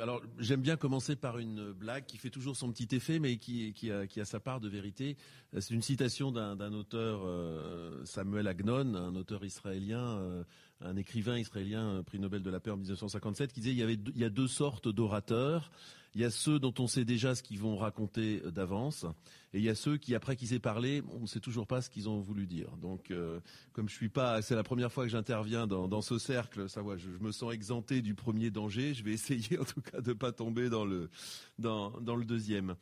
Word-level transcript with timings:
Alors 0.00 0.22
j'aime 0.38 0.62
bien 0.62 0.76
commencer 0.76 1.14
par 1.14 1.38
une 1.38 1.72
blague 1.72 2.06
qui 2.06 2.16
fait 2.16 2.30
toujours 2.30 2.56
son 2.56 2.72
petit 2.72 2.94
effet, 2.96 3.18
mais 3.18 3.36
qui, 3.36 3.90
a, 3.90 4.24
sa 4.24 4.40
part 4.40 4.58
de 4.60 4.68
vérité. 4.68 5.16
C'est 5.58 5.74
une 5.74 5.82
citation 5.82 6.32
d'un 6.32 6.72
auteur, 6.72 7.20
euh, 7.24 8.02
Samuel 8.04 8.48
Agnon, 8.48 8.94
un 8.94 9.14
auteur 9.14 9.44
israélien, 9.44 10.18
euh, 10.18 10.42
un 10.80 10.96
écrivain 10.96 11.38
israélien, 11.38 12.02
prix 12.04 12.18
Nobel 12.18 12.42
de 12.42 12.50
la 12.50 12.60
paix 12.60 12.70
en 12.70 12.78
1957, 12.78 13.52
qui 13.52 13.60
disait 13.60 13.72
il 13.72 13.78
y, 13.78 13.82
avait, 13.82 13.98
il 14.14 14.18
y 14.18 14.24
a 14.24 14.30
deux 14.30 14.48
sortes 14.48 14.88
d'orateurs. 14.88 15.70
Il 16.14 16.20
y 16.20 16.24
a 16.24 16.30
ceux 16.30 16.58
dont 16.58 16.74
on 16.78 16.88
sait 16.88 17.04
déjà 17.04 17.34
ce 17.34 17.42
qu'ils 17.42 17.60
vont 17.60 17.76
raconter 17.76 18.42
euh, 18.44 18.50
d'avance, 18.50 19.06
et 19.52 19.58
il 19.58 19.64
y 19.64 19.68
a 19.68 19.74
ceux 19.74 19.96
qui, 19.96 20.14
après 20.14 20.36
qu'ils 20.36 20.54
aient 20.54 20.58
parlé, 20.58 21.02
on 21.12 21.20
ne 21.20 21.26
sait 21.26 21.40
toujours 21.40 21.66
pas 21.66 21.82
ce 21.82 21.90
qu'ils 21.90 22.08
ont 22.08 22.20
voulu 22.20 22.46
dire. 22.46 22.76
Donc, 22.78 23.10
euh, 23.10 23.40
comme 23.72 23.88
je 23.88 23.94
suis 23.94 24.08
pas, 24.08 24.42
c'est 24.42 24.56
la 24.56 24.62
première 24.64 24.92
fois 24.92 25.04
que 25.04 25.10
j'interviens 25.10 25.66
dans, 25.66 26.02
ce 26.02 26.18
cercle, 26.18 26.68
ça 26.68 26.82
je, 26.96 27.08
me 27.20 27.30
sens 27.30 27.52
exempté 27.52 28.02
du 28.02 28.14
premier 28.14 28.50
danger. 28.50 28.94
Je 28.94 29.04
vais 29.04 29.12
essayer, 29.14 29.58
en 29.58 29.64
tout 29.64 29.82
cas, 29.82 30.00
de 30.00 30.12
pas 30.12 30.32
tomber 30.32 30.68
dans 30.68 30.84
le 30.84 31.10
dans, 31.58 31.92
le 31.98 32.24
deuxième. 32.24 32.74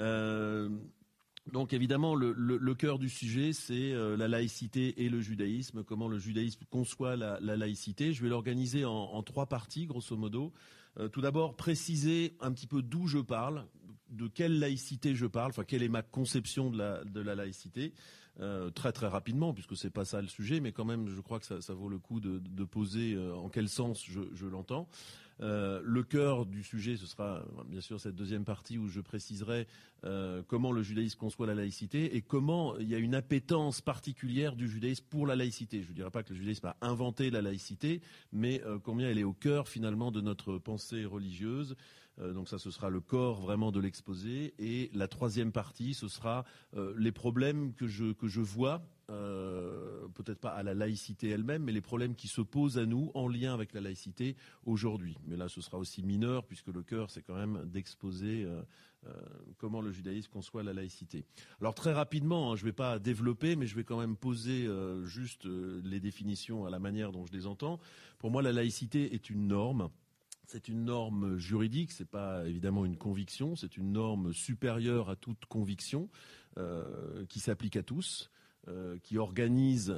Euh, 0.00 0.68
donc 1.52 1.72
évidemment, 1.72 2.14
le, 2.14 2.74
cœur 2.74 2.98
du 2.98 3.08
sujet, 3.08 3.52
c'est 3.52 3.92
la 3.92 4.28
laïcité 4.28 5.04
et 5.04 5.10
le 5.10 5.20
judaïsme, 5.20 5.84
comment 5.84 6.08
le 6.08 6.18
judaïsme 6.18 6.64
conçoit 6.70 7.16
la, 7.16 7.38
la 7.40 7.56
laïcité. 7.56 8.14
Je 8.14 8.22
vais 8.22 8.30
l'organiser 8.30 8.86
en, 8.86 9.22
trois 9.22 9.46
parties, 9.46 9.86
grosso 9.86 10.16
modo. 10.16 10.52
Euh, 10.98 11.08
tout 11.08 11.20
d'abord, 11.20 11.56
préciser 11.56 12.36
un 12.40 12.52
petit 12.52 12.66
peu 12.66 12.82
d'où 12.82 13.06
je 13.06 13.18
parle, 13.18 13.66
de 14.10 14.28
quelle 14.28 14.58
laïcité 14.58 15.14
je 15.14 15.26
parle, 15.26 15.50
enfin 15.50 15.64
quelle 15.64 15.82
est 15.82 15.88
ma 15.88 16.02
conception 16.02 16.70
de 16.70 16.78
la, 16.78 17.34
laïcité. 17.34 17.92
Euh, 18.40 18.70
très 18.70 18.92
très 18.92 19.06
rapidement, 19.06 19.54
puisque 19.54 19.76
c'est 19.76 19.90
pas 19.90 20.04
ça 20.04 20.20
le 20.20 20.26
sujet, 20.26 20.58
mais 20.58 20.72
quand 20.72 20.84
même, 20.84 21.08
je 21.08 21.20
crois 21.20 21.38
que 21.38 21.46
ça, 21.46 21.74
vaut 21.74 21.88
le 21.88 21.98
coup 21.98 22.20
de, 22.20 22.64
poser 22.64 23.14
euh, 23.14 23.34
en 23.34 23.48
quel 23.48 23.68
sens 23.68 24.04
je 24.04 24.46
l'entends. 24.46 24.88
Euh, 25.40 25.80
le 25.84 26.02
cœur 26.02 26.46
du 26.46 26.62
sujet, 26.62 26.96
ce 26.96 27.06
sera 27.06 27.42
bien 27.66 27.80
sûr 27.80 28.00
cette 28.00 28.14
deuxième 28.14 28.44
partie 28.44 28.78
où 28.78 28.88
je 28.88 29.00
préciserai 29.00 29.66
euh, 30.04 30.42
comment 30.46 30.70
le 30.70 30.82
judaïsme 30.82 31.18
conçoit 31.18 31.46
la 31.46 31.54
laïcité 31.54 32.16
et 32.16 32.22
comment 32.22 32.76
il 32.78 32.88
y 32.88 32.94
a 32.94 32.98
une 32.98 33.14
appétence 33.14 33.80
particulière 33.80 34.54
du 34.54 34.68
judaïsme 34.68 35.04
pour 35.10 35.26
la 35.26 35.36
laïcité. 35.36 35.82
Je 35.82 35.90
ne 35.90 35.94
dirais 35.94 36.10
pas 36.10 36.22
que 36.22 36.32
le 36.32 36.38
judaïsme 36.38 36.66
a 36.66 36.76
inventé 36.82 37.30
la 37.30 37.42
laïcité, 37.42 38.00
mais 38.32 38.62
combien 38.82 39.08
elle 39.08 39.18
est 39.18 39.24
au 39.24 39.32
cœur 39.32 39.68
finalement 39.68 40.10
de 40.10 40.20
notre 40.20 40.58
pensée 40.58 41.04
religieuse. 41.04 41.76
Donc 42.18 42.48
ça, 42.48 42.58
ce 42.58 42.70
sera 42.70 42.90
le 42.90 43.00
corps 43.00 43.40
vraiment 43.40 43.72
de 43.72 43.80
l'exposé. 43.80 44.54
Et 44.58 44.90
la 44.94 45.08
troisième 45.08 45.52
partie, 45.52 45.94
ce 45.94 46.08
sera 46.08 46.44
les 46.96 47.12
problèmes 47.12 47.74
que 47.74 47.86
je 47.86 48.12
que 48.12 48.28
je 48.28 48.40
vois, 48.40 48.82
euh, 49.10 50.08
peut-être 50.14 50.38
pas 50.38 50.50
à 50.50 50.62
la 50.62 50.72
laïcité 50.72 51.28
elle-même, 51.28 51.64
mais 51.64 51.72
les 51.72 51.82
problèmes 51.82 52.14
qui 52.14 52.26
se 52.26 52.40
posent 52.40 52.78
à 52.78 52.86
nous 52.86 53.10
en 53.12 53.28
lien 53.28 53.52
avec 53.52 53.74
la 53.74 53.82
laïcité 53.82 54.34
aujourd'hui. 54.64 55.18
Mais 55.26 55.36
là, 55.36 55.48
ce 55.48 55.60
sera 55.60 55.76
aussi 55.76 56.02
mineur, 56.02 56.46
puisque 56.46 56.68
le 56.68 56.82
cœur, 56.82 57.10
c'est 57.10 57.20
quand 57.20 57.34
même 57.34 57.64
d'exposer 57.66 58.44
euh, 58.44 58.62
euh, 59.06 59.12
comment 59.58 59.82
le 59.82 59.92
judaïsme 59.92 60.30
conçoit 60.30 60.62
la 60.62 60.72
laïcité. 60.72 61.26
Alors 61.60 61.74
très 61.74 61.92
rapidement, 61.92 62.52
hein, 62.52 62.56
je 62.56 62.62
ne 62.62 62.68
vais 62.68 62.72
pas 62.72 62.98
développer, 62.98 63.56
mais 63.56 63.66
je 63.66 63.76
vais 63.76 63.84
quand 63.84 63.98
même 63.98 64.16
poser 64.16 64.66
juste 65.04 65.44
les 65.44 66.00
définitions 66.00 66.64
à 66.64 66.70
la 66.70 66.78
manière 66.78 67.12
dont 67.12 67.26
je 67.26 67.32
les 67.32 67.46
entends. 67.46 67.80
Pour 68.18 68.30
moi, 68.30 68.40
la 68.40 68.52
laïcité 68.52 69.14
est 69.14 69.28
une 69.28 69.48
norme. 69.48 69.90
C'est 70.46 70.68
une 70.68 70.84
norme 70.84 71.38
juridique, 71.38 71.90
c'est 71.92 72.08
pas 72.08 72.46
évidemment 72.46 72.84
une 72.84 72.96
conviction, 72.96 73.56
c'est 73.56 73.76
une 73.76 73.92
norme 73.92 74.32
supérieure 74.32 75.08
à 75.08 75.16
toute 75.16 75.46
conviction 75.46 76.08
euh, 76.58 77.24
qui 77.26 77.40
s'applique 77.40 77.76
à 77.76 77.82
tous. 77.82 78.30
Euh, 78.68 78.96
qui 79.02 79.18
organise, 79.18 79.92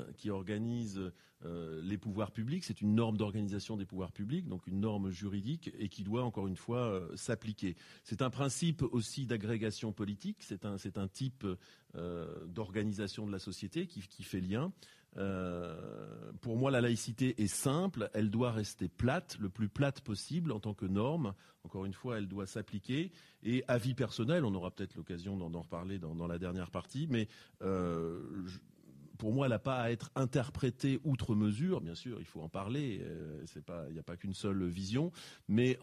euh, 1.44 1.80
les 1.84 1.98
pouvoirs 1.98 2.32
publics. 2.32 2.64
C'est 2.64 2.80
une 2.80 2.96
norme 2.96 3.16
d'organisation 3.16 3.76
des 3.76 3.86
pouvoirs 3.86 4.10
publics, 4.10 4.48
donc 4.48 4.66
une 4.66 4.80
norme 4.80 5.10
juridique 5.10 5.70
et 5.78 5.88
qui 5.88 6.02
doit 6.02 6.24
encore 6.24 6.48
une 6.48 6.56
fois 6.56 7.00
s'appliquer. 7.14 7.76
C'est 8.02 8.22
un 8.22 8.30
principe 8.30 8.82
aussi 8.82 9.24
d'agrégation 9.24 9.92
politique. 9.92 10.38
C'est 10.40 10.64
un, 10.64 11.06
type 11.06 11.46
d'organisation 11.94 13.24
de 13.24 13.30
la 13.30 13.38
société 13.38 13.86
qui 13.86 14.24
fait 14.24 14.40
lien. 14.40 14.72
Pour 15.16 16.56
moi, 16.56 16.70
la 16.70 16.80
laïcité 16.80 17.42
est 17.42 17.46
simple. 17.46 18.10
Elle 18.14 18.30
doit 18.30 18.52
rester 18.52 18.88
plate, 18.88 19.36
le 19.40 19.48
plus 19.48 19.68
plate 19.68 20.00
possible 20.00 20.52
en 20.52 20.60
tant 20.60 20.74
que 20.74 20.86
norme. 20.86 21.34
Encore 21.64 21.84
une 21.84 21.94
fois, 21.94 22.18
elle 22.18 22.28
doit 22.28 22.46
s'appliquer. 22.46 23.10
Et 23.42 23.64
avis 23.66 23.94
personnel, 23.94 24.44
on 24.44 24.54
aura 24.54 24.70
peut-être 24.70 24.94
l'occasion 24.94 25.36
d'en, 25.36 25.60
reparler 25.60 25.98
dans, 25.98 26.26
la 26.26 26.38
dernière 26.38 26.70
partie, 26.70 27.06
mais 27.10 27.28
je, 27.60 28.58
pour 29.16 29.32
moi, 29.32 29.46
elle 29.46 29.50
n'a 29.50 29.58
pas 29.58 29.78
à 29.78 29.90
être 29.90 30.10
interprétée 30.14 31.00
outre 31.04 31.34
mesure. 31.34 31.80
Bien 31.80 31.94
sûr, 31.94 32.18
il 32.20 32.26
faut 32.26 32.40
en 32.40 32.48
parler. 32.48 33.00
Euh, 33.02 33.44
pas, 33.66 33.84
il 33.88 33.94
n'y 33.94 33.98
a 33.98 34.02
pas 34.02 34.16
qu'une 34.16 34.34
seule 34.34 34.64
vision. 34.66 35.12
Mais 35.48 35.78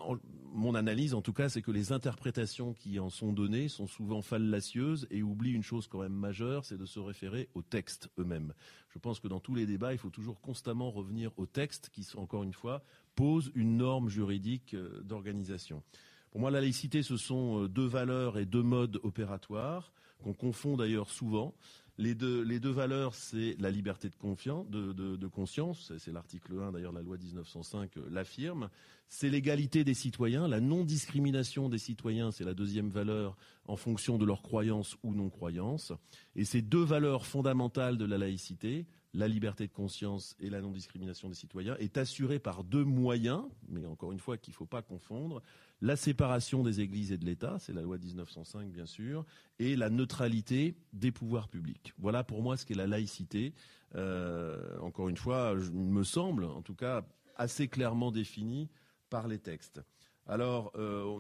mon 0.53 0.75
analyse, 0.75 1.13
en 1.13 1.21
tout 1.21 1.33
cas, 1.33 1.49
c'est 1.49 1.61
que 1.61 1.71
les 1.71 1.91
interprétations 1.91 2.73
qui 2.73 2.99
en 2.99 3.09
sont 3.09 3.33
données 3.33 3.67
sont 3.67 3.87
souvent 3.87 4.21
fallacieuses 4.21 5.07
et 5.11 5.23
oublient 5.23 5.53
une 5.53 5.63
chose 5.63 5.87
quand 5.87 6.01
même 6.01 6.13
majeure, 6.13 6.65
c'est 6.65 6.77
de 6.77 6.85
se 6.85 6.99
référer 6.99 7.49
aux 7.53 7.61
textes 7.61 8.09
eux-mêmes. 8.19 8.53
Je 8.89 8.99
pense 8.99 9.19
que 9.19 9.27
dans 9.27 9.39
tous 9.39 9.55
les 9.55 9.65
débats, 9.65 9.93
il 9.93 9.97
faut 9.97 10.09
toujours 10.09 10.39
constamment 10.39 10.91
revenir 10.91 11.31
aux 11.37 11.47
textes 11.47 11.89
qui, 11.89 12.07
encore 12.15 12.43
une 12.43 12.53
fois, 12.53 12.83
posent 13.15 13.51
une 13.55 13.77
norme 13.77 14.09
juridique 14.09 14.73
euh, 14.75 15.01
d'organisation. 15.03 15.83
Pour 16.31 16.41
moi, 16.41 16.51
la 16.51 16.61
laïcité, 16.61 17.03
ce 17.03 17.17
sont 17.17 17.63
euh, 17.63 17.67
deux 17.67 17.85
valeurs 17.85 18.37
et 18.37 18.45
deux 18.45 18.63
modes 18.63 18.99
opératoires 19.03 19.91
qu'on 20.23 20.33
confond 20.33 20.77
d'ailleurs 20.77 21.09
souvent. 21.09 21.53
Les 22.03 22.15
deux, 22.15 22.69
valeurs, 22.69 23.15
c'est 23.15 23.55
la 23.61 23.71
liberté 23.71 24.09
de, 24.09 25.27
conscience, 25.27 25.93
c'est 25.97 26.11
l'article 26.11 26.59
1 26.59 26.73
d'ailleurs 26.73 26.91
la 26.91 27.01
loi 27.01 27.15
1905 27.15 27.95
euh, 27.95 28.01
l'affirme, 28.11 28.69
c'est 29.07 29.29
l'égalité 29.29 29.85
des 29.85 29.93
citoyens, 29.93 30.49
la 30.49 30.59
non-discrimination 30.59 31.69
des 31.69 31.77
citoyens, 31.77 32.31
c'est 32.31 32.43
la 32.43 32.53
deuxième 32.53 32.89
valeur 32.89 33.37
en 33.69 33.77
fonction 33.77 34.17
de 34.17 34.25
leur 34.25 34.41
croyance 34.41 34.97
ou 35.03 35.15
non-croyance, 35.15 35.93
et 36.35 36.43
ces 36.43 36.61
deux 36.61 36.83
valeurs 36.83 37.25
fondamentales 37.25 37.97
de 37.97 38.03
la 38.03 38.17
laïcité, 38.17 38.85
la 39.13 39.29
liberté 39.29 39.65
de 39.65 39.71
conscience 39.71 40.35
et 40.41 40.49
la 40.49 40.59
non-discrimination 40.59 41.29
des 41.29 41.35
citoyens, 41.35 41.77
est 41.77 41.97
assurée 41.97 42.39
par 42.39 42.65
deux 42.65 42.83
moyens, 42.83 43.43
mais 43.69 43.85
encore 43.85 44.11
une 44.11 44.19
fois 44.19 44.37
qu'il 44.37 44.51
ne 44.51 44.57
faut 44.57 44.65
pas 44.65 44.81
confondre, 44.81 45.41
la 45.83 45.97
séparation 45.97 46.63
des 46.63 46.79
églises 46.79 47.11
et 47.11 47.17
de 47.17 47.25
l'État, 47.25 47.57
c'est 47.59 47.73
la 47.73 47.81
loi 47.81 47.97
1905 47.97 48.71
bien 48.71 48.85
sûr, 48.85 49.25
et 49.59 49.75
la 49.75 49.89
neutralité 49.89 50.77
des 50.93 51.11
pouvoirs 51.11 51.49
publics. 51.49 51.93
Voilà 51.97 52.23
pour 52.23 52.41
moi 52.41 52.55
ce 52.55 52.65
qu'est 52.65 52.73
la 52.73 52.87
laïcité. 52.87 53.53
Euh, 53.95 54.79
encore 54.79 55.09
une 55.09 55.17
fois, 55.17 55.53
il 55.57 55.73
me 55.73 56.05
semble, 56.05 56.45
en 56.45 56.61
tout 56.61 56.73
cas, 56.73 57.05
assez 57.35 57.67
clairement 57.67 58.11
définie 58.11 58.69
par 59.09 59.27
les 59.27 59.39
textes. 59.39 59.81
Alors 60.25 60.71
euh, 60.75 61.19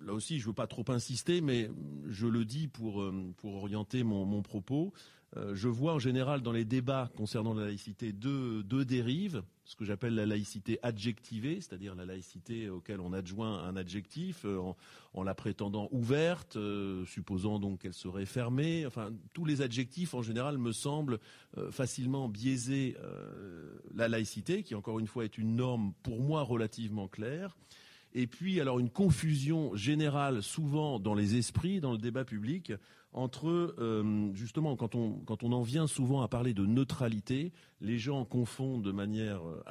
là 0.00 0.12
aussi, 0.12 0.38
je 0.38 0.44
ne 0.44 0.50
veux 0.50 0.54
pas 0.54 0.68
trop 0.68 0.84
insister, 0.88 1.40
mais 1.40 1.68
je 2.06 2.28
le 2.28 2.44
dis 2.44 2.68
pour, 2.68 3.02
euh, 3.02 3.34
orienter 3.42 4.04
mon 4.04 4.42
propos. 4.42 4.92
Euh, 5.36 5.54
je 5.54 5.68
vois 5.68 5.94
en 5.94 5.98
général 5.98 6.42
dans 6.42 6.52
les 6.52 6.64
débats 6.64 7.10
concernant 7.16 7.54
la 7.54 7.64
laïcité 7.66 8.12
deux, 8.12 8.62
dérives, 8.84 9.42
ce 9.64 9.74
que 9.74 9.84
j'appelle 9.84 10.14
la 10.14 10.26
laïcité 10.26 10.78
adjectivée, 10.82 11.60
c'est-à-dire 11.60 11.94
la 11.94 12.04
laïcité 12.04 12.68
auquel 12.68 13.00
on 13.00 13.12
adjoint 13.12 13.64
un 13.64 13.76
adjectif 13.76 14.44
euh, 14.44 14.58
en, 14.58 14.76
en, 15.14 15.22
la 15.22 15.34
prétendant 15.34 15.88
ouverte, 15.90 16.56
euh, 16.56 17.04
supposant 17.06 17.58
donc 17.58 17.80
qu'elle 17.80 17.94
serait 17.94 18.26
fermée. 18.26 18.86
Enfin, 18.86 19.10
tous 19.32 19.44
les 19.44 19.62
adjectifs 19.62 20.14
en 20.14 20.22
général 20.22 20.58
me 20.58 20.72
semblent 20.72 21.18
facilement 21.70 22.28
biaiser 22.28 22.96
la 23.94 24.08
laïcité, 24.08 24.62
qui 24.62 24.74
encore 24.74 24.98
une 24.98 25.06
fois 25.06 25.24
est 25.24 25.38
une 25.38 25.56
norme 25.56 25.92
pour 26.02 26.20
moi 26.20 26.42
relativement 26.42 27.08
claire. 27.08 27.56
Et 28.14 28.28
puis, 28.28 28.60
alors, 28.60 28.78
une 28.78 28.90
confusion 28.90 29.74
générale, 29.74 30.42
souvent 30.42 31.00
dans 31.00 31.14
les 31.14 31.36
esprits, 31.36 31.80
dans 31.80 31.90
le 31.90 31.98
débat 31.98 32.24
public, 32.24 32.72
entre 33.14 33.74
euh, 33.78 34.34
justement 34.34 34.76
quand 34.76 34.94
on 34.96 35.52
en 35.52 35.62
vient 35.62 35.86
souvent 35.86 36.22
à 36.22 36.28
parler 36.28 36.52
de 36.52 36.66
neutralité, 36.66 37.52
les 37.80 37.98
gens 37.98 38.24
confondent 38.24 38.82
de 38.82 38.92
manière 38.92 39.40
euh, 39.48 39.62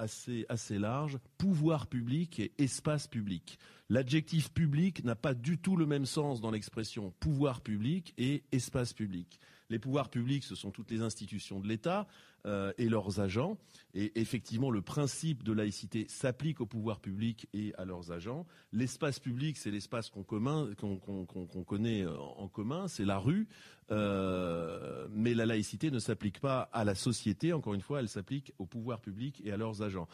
assez 0.49 0.79
large 0.79 1.19
pouvoir 1.37 1.87
public 1.87 2.39
et 2.39 2.53
espace 2.57 3.07
public. 3.07 3.59
L'adjectif 3.89 4.51
public 4.51 5.03
n'a 5.03 5.15
pas 5.15 5.33
du 5.33 5.57
tout 5.57 5.75
le 5.75 5.85
même 5.85 6.05
sens 6.05 6.41
dans 6.41 6.51
l'expression 6.51 7.13
pouvoir 7.19 7.61
public 7.61 8.13
et 8.17 8.43
espace 8.51 8.93
public. 8.93 9.39
Les 9.69 9.79
pouvoirs 9.79 10.09
publics, 10.09 10.43
ce 10.43 10.55
sont 10.55 10.71
toutes 10.71 10.91
les 10.91 11.01
institutions 11.01 11.59
de 11.59 11.67
l'État 11.67 12.07
euh, 12.45 12.73
et 12.77 12.89
leurs 12.89 13.19
agents. 13.19 13.57
Et 13.93 14.19
effectivement, 14.19 14.69
le 14.69 14.81
principe 14.81 15.43
de 15.43 15.53
laïcité 15.53 16.05
s'applique 16.09 16.61
aux 16.61 16.65
pouvoirs 16.65 16.99
publics 16.99 17.47
et 17.53 17.73
à 17.75 17.85
leurs 17.85 18.11
agents. 18.11 18.45
L'espace 18.71 19.19
public, 19.19 19.57
c'est 19.57 19.71
l'espace 19.71 20.09
qu'on 20.09 20.23
connaît 20.23 22.05
en 22.05 22.47
commun, 22.47 22.87
c'est 22.87 23.05
la 23.05 23.17
rue 23.17 23.47
euh, 23.91 25.07
mais 25.11 25.33
la 25.33 25.45
laïcité 25.45 25.91
ne 25.91 25.99
s'applique 25.99 26.39
pas 26.39 26.61
à 26.73 26.83
la 26.83 26.95
société. 26.95 27.53
Encore 27.53 27.73
une 27.73 27.81
fois, 27.81 27.99
elle 27.99 28.09
s'applique 28.09 28.53
au 28.57 28.65
pouvoir 28.65 29.01
public 29.01 29.41
et 29.43 29.51
à 29.51 29.57
leurs 29.57 29.81
agents. 29.81 30.07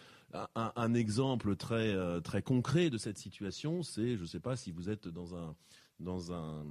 Un, 0.56 0.94
exemple 0.94 1.56
très 1.56 1.94
euh, 1.94 2.20
très 2.20 2.42
concret 2.42 2.90
de 2.90 2.98
cette 2.98 3.18
situation, 3.18 3.82
c'est, 3.82 4.16
je 4.16 4.22
ne 4.22 4.28
sais 4.28 4.40
pas 4.40 4.56
si 4.56 4.72
vous 4.72 4.90
êtes 4.90 5.08
dans 5.08 5.36
un 5.36 5.56
dans 6.00 6.32
un 6.32 6.66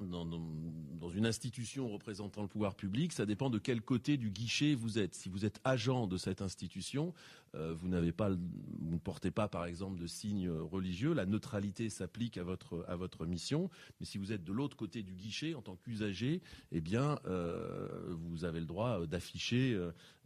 dans, 0.00 1.10
une 1.10 1.26
institution 1.26 1.88
représentant 1.88 2.42
le 2.42 2.48
pouvoir 2.48 2.74
public, 2.74 3.12
ça 3.12 3.26
dépend 3.26 3.50
de 3.50 3.58
quel 3.58 3.82
côté 3.82 4.16
du 4.16 4.30
guichet 4.30 4.74
vous 4.74 4.98
êtes. 4.98 5.14
Si 5.14 5.28
vous 5.28 5.44
êtes 5.44 5.60
agent 5.64 6.06
de 6.06 6.16
cette 6.16 6.40
institution, 6.40 7.12
pas, 7.52 8.30
vous 8.30 8.90
ne 8.90 8.98
portez 8.98 9.30
pas, 9.30 9.48
par 9.48 9.64
exemple, 9.64 10.00
de 10.00 10.06
signes 10.06 10.50
religieux. 10.50 11.12
La 11.12 11.26
neutralité 11.26 11.90
s'applique 11.90 12.38
à 12.38 12.44
votre 12.44 12.84
à 12.88 12.96
votre 12.96 13.26
mission. 13.26 13.70
Mais 14.00 14.06
si 14.06 14.18
vous 14.18 14.32
êtes 14.32 14.44
de 14.44 14.52
l'autre 14.52 14.76
côté 14.76 15.02
du 15.02 15.14
guichet 15.14 15.54
en 15.54 15.62
tant 15.62 15.76
qu'usager, 15.76 16.40
eh 16.72 16.80
bien, 16.80 17.18
euh, 17.26 17.88
vous 18.10 18.44
avez 18.44 18.60
le 18.60 18.66
droit 18.66 19.06
d'afficher 19.06 19.78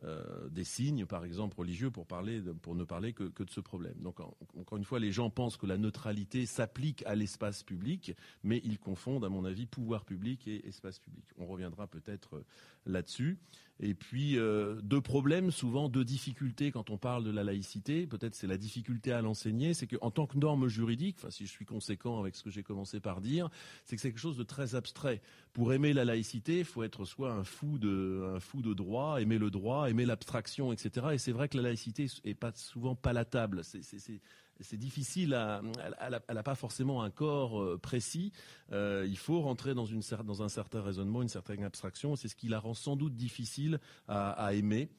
euh, 0.05 0.49
des 0.50 0.64
signes, 0.64 1.06
par 1.06 1.25
exemple, 1.25 1.56
religieux 1.58 1.90
pour 1.90 2.06
parler, 2.06 2.43
pour 2.62 2.75
ne 2.75 2.84
parler 2.84 3.12
que, 3.12 3.25
que 3.25 3.43
de 3.43 3.50
ce 3.50 3.61
problème. 3.61 3.96
Donc, 4.00 4.20
encore 4.20 4.76
une 4.76 4.84
fois, 4.84 5.00
les 5.00 5.11
gens 5.11 5.31
pensent 5.31 5.56
que 5.56 5.67
la 5.67 5.78
neutralité 5.78 6.44
s'applique 6.44 7.02
à 7.06 7.14
l'espace 7.14 7.62
public, 7.62 8.14
mais 8.43 8.61
ils 8.64 8.78
confondent, 8.78 9.25
à 9.25 9.31
mon 9.31 9.44
avis 9.44 9.67
pouvoir 9.67 10.05
public 10.05 10.46
et 10.49 10.67
espace 10.69 10.99
public. 10.99 11.25
On 11.38 11.46
reviendra 11.46 11.87
peut-être 11.87 12.37
euh, 12.37 12.44
là-dessus. 12.84 13.38
Et 13.78 13.94
puis 13.94 14.38
euh, 14.38 14.81
deux 14.82 15.02
problèmes, 15.02 15.50
souvent 15.50 15.88
deux 15.88 16.05
difficultés 16.05 16.70
quand 16.73 16.90
on 16.90 16.96
parle 16.96 17.25
de 17.25 17.31
la 17.31 17.44
laïcité. 17.44 18.06
Peut-être 18.06 18.34
c'est 18.34 18.46
la 18.46 18.56
difficulté 18.56 19.12
à 19.12 19.20
l'enseigner, 19.20 19.75
c'est 19.75 19.87
qu'en 19.87 20.11
tant 20.11 20.26
que 20.26 20.38
norme 20.38 20.69
juridique, 20.69 21.17
enfin 21.19 21.31
si 21.31 21.46
je 21.46 21.50
suis 21.50 21.67
conséquent 21.67 22.19
avec 22.19 22.37
ce 22.37 22.43
que 22.43 22.50
j'ai 22.50 22.62
commencé 22.62 23.00
par 23.00 23.20
dire, 23.20 23.50
c'est 23.84 23.96
que 23.96 24.02
c'est 24.02 24.11
quelque 24.11 24.20
chose 24.20 24.38
de 24.38 24.44
très 24.44 24.75
abstrait. 24.75 25.20
Pour 25.52 25.73
aimer 25.75 25.93
la 25.93 26.05
laïcité, 26.05 26.61
il 26.61 26.64
faut 26.64 26.84
être 26.84 27.05
soit 27.05 27.32
un 27.32 27.44
fou 27.44 27.78
de 27.78 28.34
un 28.37 28.40
fou 28.40 28.62
de 28.62 28.73
droit, 28.73 29.20
aimer 29.20 29.38
le 29.38 29.50
droit, 29.50 29.90
aimer 29.90 30.06
l'abstraction, 30.06 30.73
etc. 30.73 31.08
Et 31.12 31.19
c'est 31.19 31.32
vrai 31.32 31.49
que 31.49 31.56
la 31.58 31.64
laïcité 31.64 32.06
est 32.25 32.34
pas 32.34 32.52
souvent 32.55 32.94
palatable. 32.94 33.62
C'est 33.62 33.82
c'est 34.60 34.76
difficile 34.76 35.36
elle 36.00 36.34
n'a 36.34 36.42
pas 36.42 36.54
forcément 36.54 37.02
un 37.02 37.10
corps 37.10 37.60
euh, 37.60 37.78
précis. 37.78 38.32
Euh, 38.72 39.06
il 39.08 39.18
faut 39.18 39.40
rentrer 39.40 39.74
dans, 39.74 39.86
un 40.42 40.48
certain 40.48 40.82
raisonnement, 40.82 41.22
une 41.22 41.28
certaine 41.28 41.64
abstraction. 41.64 42.16
C'est 42.16 42.28
ce 42.28 42.36
qui 42.36 42.48
la 42.48 42.58
rend 42.58 42.74
sans 42.74 42.96
doute 42.96 43.16
difficile 43.16 43.80
à 44.08 44.54
aimer. 44.54 44.90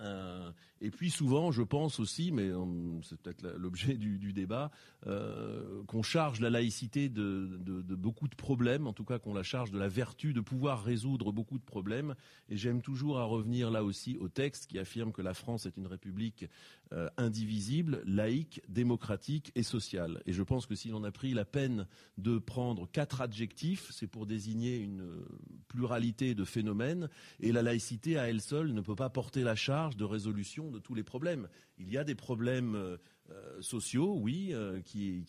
Euh, 0.00 0.50
et 0.80 0.90
puis 0.90 1.10
souvent, 1.10 1.52
je 1.52 1.62
pense 1.62 2.00
aussi, 2.00 2.32
mais 2.32 2.48
euh, 2.48 2.64
c'est 3.02 3.20
peut-être 3.20 3.46
l'objet 3.56 3.94
du, 3.96 4.32
débat, 4.32 4.70
euh, 5.06 5.82
qu'on 5.86 6.02
charge 6.02 6.40
la 6.40 6.50
laïcité 6.50 7.08
de, 7.08 7.46
beaucoup 7.94 8.28
de 8.28 8.34
problèmes, 8.34 8.86
en 8.86 8.92
tout 8.92 9.04
cas 9.04 9.18
qu'on 9.18 9.34
la 9.34 9.42
charge 9.42 9.70
de 9.70 9.78
la 9.78 9.88
vertu 9.88 10.32
de 10.32 10.40
pouvoir 10.40 10.82
résoudre 10.82 11.32
beaucoup 11.32 11.58
de 11.58 11.64
problèmes. 11.64 12.14
Et 12.48 12.56
j'aime 12.56 12.82
toujours 12.82 13.18
à 13.18 13.24
revenir 13.24 13.70
là 13.70 13.84
aussi 13.84 14.16
au 14.18 14.28
texte 14.28 14.66
qui 14.66 14.78
affirme 14.78 15.12
que 15.12 15.22
la 15.22 15.34
France 15.34 15.66
est 15.66 15.76
une 15.76 15.86
république 15.86 16.46
indivisible, 17.16 18.02
laïque, 18.06 18.62
démocratique 18.68 19.50
et 19.56 19.64
sociale. 19.64 20.22
Et 20.26 20.32
je 20.32 20.42
pense 20.44 20.66
que 20.66 20.76
si 20.76 20.90
l'on 20.90 21.02
a 21.02 21.10
pris 21.10 21.34
la 21.34 21.44
peine 21.44 21.88
de 22.18 22.38
prendre 22.38 22.88
quatre 22.88 23.20
adjectifs, 23.20 23.90
c'est 23.90 24.06
pour 24.06 24.26
désigner 24.26 24.78
une 24.78 25.04
pluralité 25.66 26.36
de 26.36 26.44
phénomènes. 26.44 27.08
Et 27.40 27.50
la 27.50 27.62
laïcité 27.62 28.16
à 28.16 28.28
elle 28.28 28.40
seule 28.40 28.72
ne 28.72 28.80
peut 28.80 28.94
pas 28.94 29.10
porter 29.10 29.42
la 29.42 29.56
charge 29.56 29.83
de 29.90 30.04
résolution 30.04 30.70
de 30.70 30.78
tous 30.78 30.94
les 30.94 31.02
problèmes. 31.02 31.48
Il 31.78 31.90
y 31.90 31.98
a 31.98 32.04
des 32.04 32.14
problèmes 32.14 32.74
euh, 32.74 32.96
euh, 33.30 33.60
sociaux, 33.60 34.16
oui, 34.16 34.50
euh, 34.52 34.80
qui, 34.82 35.24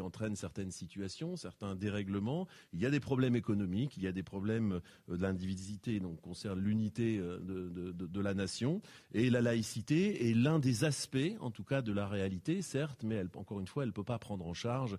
entraînent 0.00 0.36
certaines 0.36 0.70
situations, 0.70 1.36
certains 1.36 1.74
dérèglements. 1.74 2.46
Il 2.72 2.80
y 2.80 2.86
a 2.86 2.90
des 2.90 3.00
problèmes 3.00 3.36
économiques, 3.36 3.96
il 3.96 4.02
y 4.02 4.06
a 4.06 4.12
des 4.12 4.22
problèmes 4.22 4.80
de 5.08 5.16
l'individualité, 5.16 6.00
donc 6.00 6.20
concerne 6.20 6.60
l'unité 6.60 7.18
de, 7.18 8.20
la 8.20 8.34
nation. 8.34 8.82
Et 9.12 9.30
la 9.30 9.40
laïcité 9.40 10.28
est 10.28 10.34
l'un 10.34 10.58
des 10.58 10.84
aspects, 10.84 11.36
en 11.40 11.50
tout 11.50 11.64
cas, 11.64 11.80
de 11.80 11.92
la 11.92 12.06
réalité, 12.06 12.60
certes, 12.60 13.02
mais 13.02 13.22
encore 13.34 13.60
une 13.60 13.66
fois, 13.66 13.84
elle 13.84 13.90
ne 13.90 13.94
peut 13.94 14.04
pas 14.04 14.18
prendre 14.18 14.46
en 14.46 14.54
charge 14.54 14.98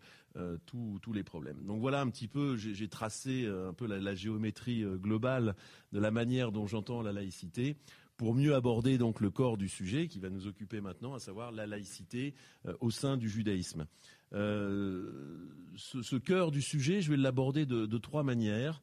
tous 0.66 1.14
les 1.14 1.24
problèmes. 1.24 1.64
Donc 1.66 1.82
voilà 1.82 2.02
un 2.02 2.10
petit 2.10 2.28
peu, 2.28 2.58
j'ai 2.58 2.88
tracé 2.88 3.46
un 3.46 3.74
peu 3.74 3.86
la 3.86 4.16
géométrie 4.16 4.84
globale 4.84 5.56
de 5.92 6.00
la 6.00 6.12
manière 6.12 6.52
dont 6.52 6.68
j'entends 6.68 7.02
la 7.02 7.14
laïcité 7.14 7.78
pour 8.18 8.34
mieux 8.34 8.56
aborder 8.56 8.98
donc 8.98 9.20
le 9.20 9.30
corps 9.30 9.58
du 9.58 9.68
sujet 9.68 10.08
qui 10.08 10.20
va 10.20 10.30
nous 10.30 10.48
occuper 10.48 10.82
maintenant, 10.82 11.14
à 11.14 11.20
savoir 11.20 11.52
la 11.52 11.68
laïcité 11.68 12.34
euh, 12.66 12.74
au 12.80 12.92
sein 12.92 13.18
du 13.18 13.30
judaïsme. 13.30 13.86
Euh, 14.34 15.50
ce, 15.76 16.16
cœur 16.16 16.52
du 16.52 16.62
sujet, 16.62 17.02
je 17.02 17.12
vais 17.12 17.18
l'aborder 17.18 17.66
de, 17.66 17.98
trois 17.98 18.24
manières. 18.24 18.82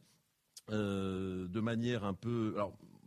Euh, 0.71 1.49
de 1.49 1.61
manière 1.61 2.05
un 2.05 2.15
peu 2.15 2.55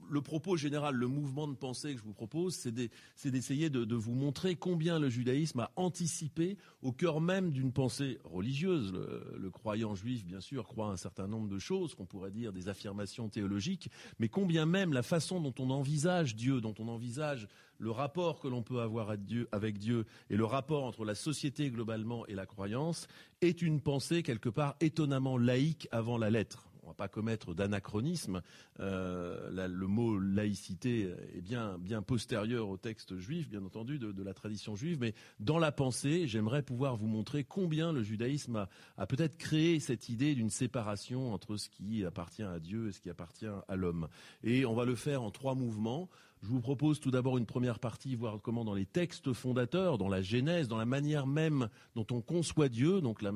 le 0.10 0.22
propos 0.22 0.58
général, 0.58 0.96
le 0.96 1.08
mouvement 1.08 1.48
de 1.48 1.56
pensée 1.56 1.94
que 1.94 2.00
je 2.00 2.04
vous 2.04 2.14
propose, 2.14 2.56
c'est 2.56 3.32
d'essayer 3.32 3.70
de, 3.70 3.96
vous 3.96 4.14
montrer 4.14 4.56
combien 4.56 5.00
le 5.00 5.10
judaïsme 5.10 5.62
a 5.62 5.72
anticipé 5.76 6.58
au 6.82 6.92
cœur 6.92 7.22
même 7.22 7.52
d'une 7.52 7.72
pensée 7.72 8.20
religieuse. 8.24 8.94
Le, 8.94 9.50
croyant 9.50 9.96
juif, 9.96 10.26
bien 10.26 10.42
sûr, 10.42 10.66
croit 10.66 10.88
un 10.88 10.98
certain 10.98 11.28
nombre 11.28 11.48
de 11.48 11.60
choses, 11.60 11.96
qu'on 11.96 12.06
pourrait 12.06 12.32
dire 12.32 12.52
des 12.52 12.68
affirmations 12.68 13.30
théologiques, 13.30 13.90
mais 14.20 14.28
combien 14.28 14.66
même 14.66 14.94
la 14.94 15.04
façon 15.04 15.40
dont 15.40 15.54
on 15.60 15.70
envisage 15.70 16.36
Dieu, 16.36 16.62
dont 16.62 16.76
on 16.80 16.88
envisage 16.88 17.48
le 17.78 17.92
rapport 17.92 18.40
que 18.40 18.48
l'on 18.48 18.64
peut 18.64 18.82
avoir 18.82 19.10
avec 19.52 19.78
Dieu 19.78 20.06
et 20.30 20.38
le 20.38 20.46
rapport 20.46 20.84
entre 20.84 21.06
la 21.06 21.16
société 21.16 21.70
globalement 21.70 22.26
et 22.28 22.34
la 22.34 22.46
croyance 22.46 23.08
est 23.42 23.62
une 23.62 23.82
pensée 23.82 24.24
quelque 24.24 24.50
part 24.50 24.76
étonnamment 24.80 25.38
laïque 25.38 25.88
avant 25.92 26.18
la 26.18 26.30
lettre 26.30 26.70
on 26.86 26.90
va 26.90 26.94
pas 26.94 27.08
commettre 27.08 27.54
d'anachronisme. 27.54 28.42
Euh, 28.80 29.68
le 29.68 29.88
mot 29.88 30.20
laïcité 30.20 31.14
est 31.36 31.42
bien, 31.42 31.78
bien 31.80 32.02
postérieur 32.02 32.70
au 32.70 32.78
texte 32.78 33.18
juif, 33.18 33.50
bien 33.50 33.64
entendu, 33.64 33.98
de, 34.00 34.24
la 34.24 34.34
tradition 34.34 34.76
juive, 34.76 35.00
mais 35.00 35.14
dans 35.40 35.60
la 35.60 35.72
pensée, 35.72 36.28
j'aimerais 36.28 36.62
pouvoir 36.62 36.96
vous 36.96 37.08
montrer 37.08 37.44
combien 37.44 37.92
le 37.92 38.04
judaïsme 38.04 38.68
a, 38.98 39.08
peut-être 39.08 39.38
créé 39.38 39.80
cette 39.80 40.10
idée 40.10 40.36
d'une 40.36 40.50
séparation 40.50 41.34
entre 41.34 41.58
ce 41.58 41.70
qui 41.70 42.06
appartient 42.06 42.44
à 42.44 42.60
Dieu 42.60 42.90
et 42.90 42.92
ce 42.92 43.02
qui 43.02 43.10
appartient 43.10 43.46
à 43.68 43.76
l'homme. 43.76 44.08
Et 44.44 44.66
on 44.66 44.74
va 44.74 44.86
le 44.86 44.96
faire 44.96 45.24
en 45.24 45.32
trois 45.32 45.56
mouvements. 45.56 46.10
Je 46.46 46.52
vous 46.52 46.62
propose 46.62 47.00
tout 47.00 47.10
d'abord 47.10 47.40
une 47.40 47.48
première 47.48 47.80
partie, 47.80 48.14
voir 48.14 48.40
comment 48.40 48.64
dans 48.64 48.76
les 48.76 48.86
textes 48.86 49.34
fondateurs, 49.34 49.98
dans 49.98 50.10
la 50.10 50.22
Genèse, 50.22 50.68
dans 50.68 50.78
la 50.78 50.86
manière 50.86 51.26
même 51.26 51.70
dont 51.96 52.06
on 52.12 52.22
conçoit 52.22 52.70
Dieu, 52.70 53.02
donc 53.02 53.24
la 53.24 53.32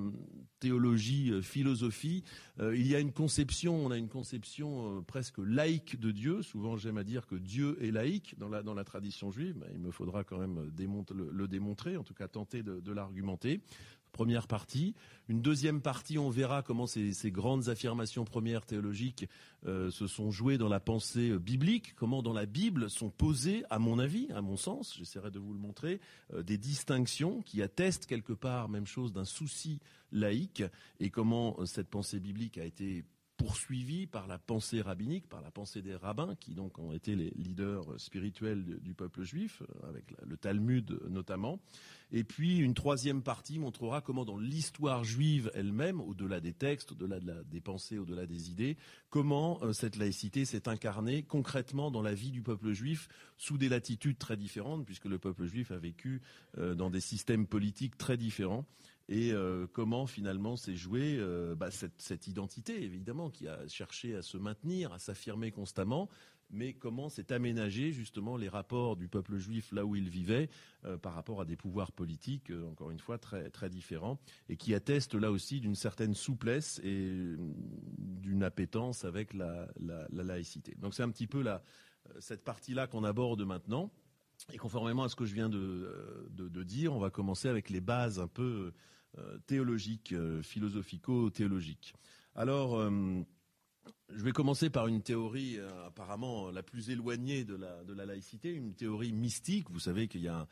théologie, 0.60 1.32
euh, 1.32 1.42
philosophie, 1.42 2.24
euh, 2.60 2.78
il 2.78 2.86
y 2.86 2.96
a 2.96 3.00
une 3.00 3.12
conception, 3.12 3.84
on 3.84 3.90
a 3.90 3.98
une 3.98 4.10
conception 4.10 5.00
euh, 5.00 5.02
presque 5.02 5.40
laïque 5.40 6.00
de 6.00 6.12
Dieu. 6.12 6.44
Souvent, 6.44 6.78
j'aime 6.78 7.00
à 7.00 7.04
dire 7.04 7.26
que 7.26 7.34
Dieu 7.34 7.84
est 7.84 7.90
laïque 7.90 8.38
dans 8.38 8.48
la, 8.48 8.62
dans 8.62 8.76
la 8.76 8.84
tradition 8.84 9.32
juive. 9.32 9.56
mais 9.60 9.66
il 9.74 9.80
me 9.80 9.90
faudra 9.90 10.24
quand 10.24 10.38
même 10.38 10.72
le, 10.78 11.48
démontrer, 11.48 11.98
en 11.98 12.04
tout 12.04 12.14
cas 12.14 12.28
tenter 12.28 12.62
de 12.62 12.92
l'argumenter 12.92 13.60
première 14.12 14.48
partie. 14.48 14.96
Une 15.28 15.42
deuxième 15.42 15.82
partie, 15.82 16.18
on 16.18 16.30
verra 16.30 16.64
comment 16.64 16.88
ces, 16.88 17.14
grandes 17.32 17.70
affirmations 17.70 18.26
premières 18.26 18.66
théologiques 18.66 19.28
euh, 19.66 19.92
se 19.92 20.08
sont 20.08 20.32
jouées 20.32 20.58
dans 20.58 20.70
la 20.70 20.80
pensée 20.80 21.30
euh, 21.30 21.40
biblique, 21.40 21.94
comment 21.96 22.24
dans 22.24 22.34
la 22.34 22.46
Bible 22.46 22.90
sont 22.90 23.10
posées, 23.10 23.64
à 23.70 23.80
mon 23.80 24.00
avis, 24.00 24.28
à 24.32 24.42
mon 24.42 24.58
sens, 24.58 24.96
j'essaierai 24.98 25.32
de 25.32 25.40
vous 25.40 25.54
le 25.54 25.60
montrer, 25.60 26.00
euh, 26.34 26.44
des 26.44 26.58
distinctions 26.58 27.42
qui 27.42 27.62
attestent 27.62 28.06
quelque 28.06 28.34
part, 28.34 28.70
même 28.70 28.88
chose, 28.88 29.14
d'un 29.14 29.26
souci 29.26 29.80
laïque, 30.12 30.64
et 31.00 31.10
comment 31.10 31.64
cette 31.66 31.90
pensée 31.90 32.20
biblique 32.20 32.58
a 32.58 32.66
été 32.66 33.04
poursuivi 33.40 34.06
par 34.06 34.28
la 34.28 34.38
pensée 34.38 34.82
rabbinique, 34.82 35.30
par 35.30 35.42
la 35.42 35.50
pensée 35.50 35.82
des 35.82 35.96
rabbins, 35.96 36.36
qui 36.42 36.54
donc 36.54 36.78
ont 36.78 36.92
été 36.92 37.16
les 37.16 37.32
leaders 37.38 37.86
spirituels 37.98 38.80
du 38.82 38.94
peuple 38.94 39.24
juif, 39.24 39.62
euh, 39.62 39.90
avec 39.90 40.14
le 40.28 40.36
Talmud 40.36 41.00
notamment. 41.10 41.60
Et 42.12 42.26
puis 42.26 42.58
une 42.58 42.74
troisième 42.74 43.24
partie 43.24 43.58
montrera 43.58 44.02
comment 44.02 44.26
dans 44.26 44.38
l'histoire 44.38 45.06
juive 45.06 45.52
elle-même, 45.54 46.02
au-delà 46.02 46.42
des 46.42 46.52
textes, 46.52 46.92
au-delà 46.92 47.20
des 47.20 47.62
pensées, 47.62 47.98
au-delà 47.98 48.26
des 48.26 48.52
idées, 48.52 48.76
comment 49.10 49.64
euh, 49.64 49.72
cette 49.72 49.96
laïcité 49.96 50.44
s'est 50.44 50.68
incarnée 50.68 51.24
concrètement 51.24 51.92
dans 51.92 52.02
la 52.02 52.14
vie 52.14 52.32
du 52.32 52.42
peuple 52.42 52.74
juif 52.74 53.08
sous 53.38 53.58
des 53.58 53.70
latitudes 53.70 54.18
très 54.18 54.36
différentes, 54.36 54.86
puisque 54.86 55.06
le 55.06 55.18
peuple 55.18 55.46
juif 55.46 55.72
a 55.72 55.78
vécu 55.78 56.22
euh, 56.58 56.76
dans 56.76 56.90
des 56.90 57.00
systèmes 57.00 57.48
politiques 57.48 57.98
très 57.98 58.18
différents 58.18 58.66
et 59.10 59.32
euh, 59.34 59.66
comment 59.74 60.06
finalement 60.06 60.56
s'est 60.56 60.76
jouée 60.76 61.18
euh, 61.18 61.56
bah, 61.56 61.72
cette, 61.72 62.28
identité, 62.28 62.84
évidemment, 62.84 63.32
qui 63.32 63.48
a 63.48 63.68
cherché 63.68 64.16
à 64.16 64.22
se 64.22 64.38
maintenir, 64.38 64.94
à 64.94 65.00
s'affirmer 65.00 65.52
constamment, 65.52 66.10
mais 66.52 66.74
comment 66.74 67.10
s'est 67.10 67.34
aménagé 67.34 67.92
justement 67.92 68.38
les 68.38 68.50
rapports 68.50 68.96
du 68.96 69.08
peuple 69.08 69.38
juif 69.38 69.72
là 69.72 69.84
où 69.84 69.96
il 69.96 70.10
vivait 70.10 70.50
euh, 70.86 71.00
par 71.00 71.16
rapport 71.16 71.42
à 71.42 71.46
des 71.46 71.56
pouvoirs 71.56 71.92
politiques, 71.92 72.52
encore 72.70 72.92
une 72.92 73.00
fois, 73.00 73.18
très, 73.18 73.50
très 73.50 73.72
différents, 73.72 74.20
et 74.48 74.58
qui 74.58 74.76
attestent 74.76 75.16
là 75.16 75.32
aussi 75.32 75.60
d'une 75.60 75.76
certaine 75.76 76.14
souplesse 76.14 76.80
et 76.84 77.36
d'une 77.98 78.44
appétence 78.44 79.06
avec 79.06 79.34
la, 79.34 79.70
laïcité. 80.12 80.76
Donc 80.78 80.94
c'est 80.94 81.04
un 81.04 81.10
petit 81.10 81.28
peu 81.28 81.42
la, 81.42 81.64
cette 82.20 82.44
partie-là 82.44 82.86
qu'on 82.86 83.04
aborde 83.04 83.42
maintenant. 83.42 83.92
Et 84.54 84.58
conformément 84.58 85.04
à 85.04 85.10
ce 85.10 85.18
que 85.18 85.26
je 85.26 85.34
viens 85.34 85.50
de, 85.50 86.30
de, 86.32 86.64
dire, 86.64 86.94
on 86.94 87.00
va 87.00 87.10
commencer 87.10 87.50
avec 87.50 87.70
les 87.70 87.82
bases 87.82 88.20
un 88.20 88.28
peu 88.28 88.72
euh, 89.18 89.38
théologique, 89.48 90.14
euh, 90.14 90.42
philosophico-théologique. 90.44 91.96
Alors, 92.36 92.78
euh, 92.78 93.24
je 94.16 94.24
vais 94.24 94.32
commencer 94.32 94.70
par 94.70 94.88
une 94.88 95.02
théorie 95.02 95.58
euh, 95.58 95.88
apparemment 95.88 96.52
la 96.52 96.64
plus 96.64 96.90
éloignée 96.90 97.44
de 97.44 97.56
la, 97.56 98.06
laïcité, 98.06 98.52
une 98.52 98.74
théorie 98.74 99.14
mystique. 99.14 99.70
Vous 99.70 99.80
savez 99.80 100.08
qu'il 100.08 100.22
y 100.22 100.28
a, 100.28 100.48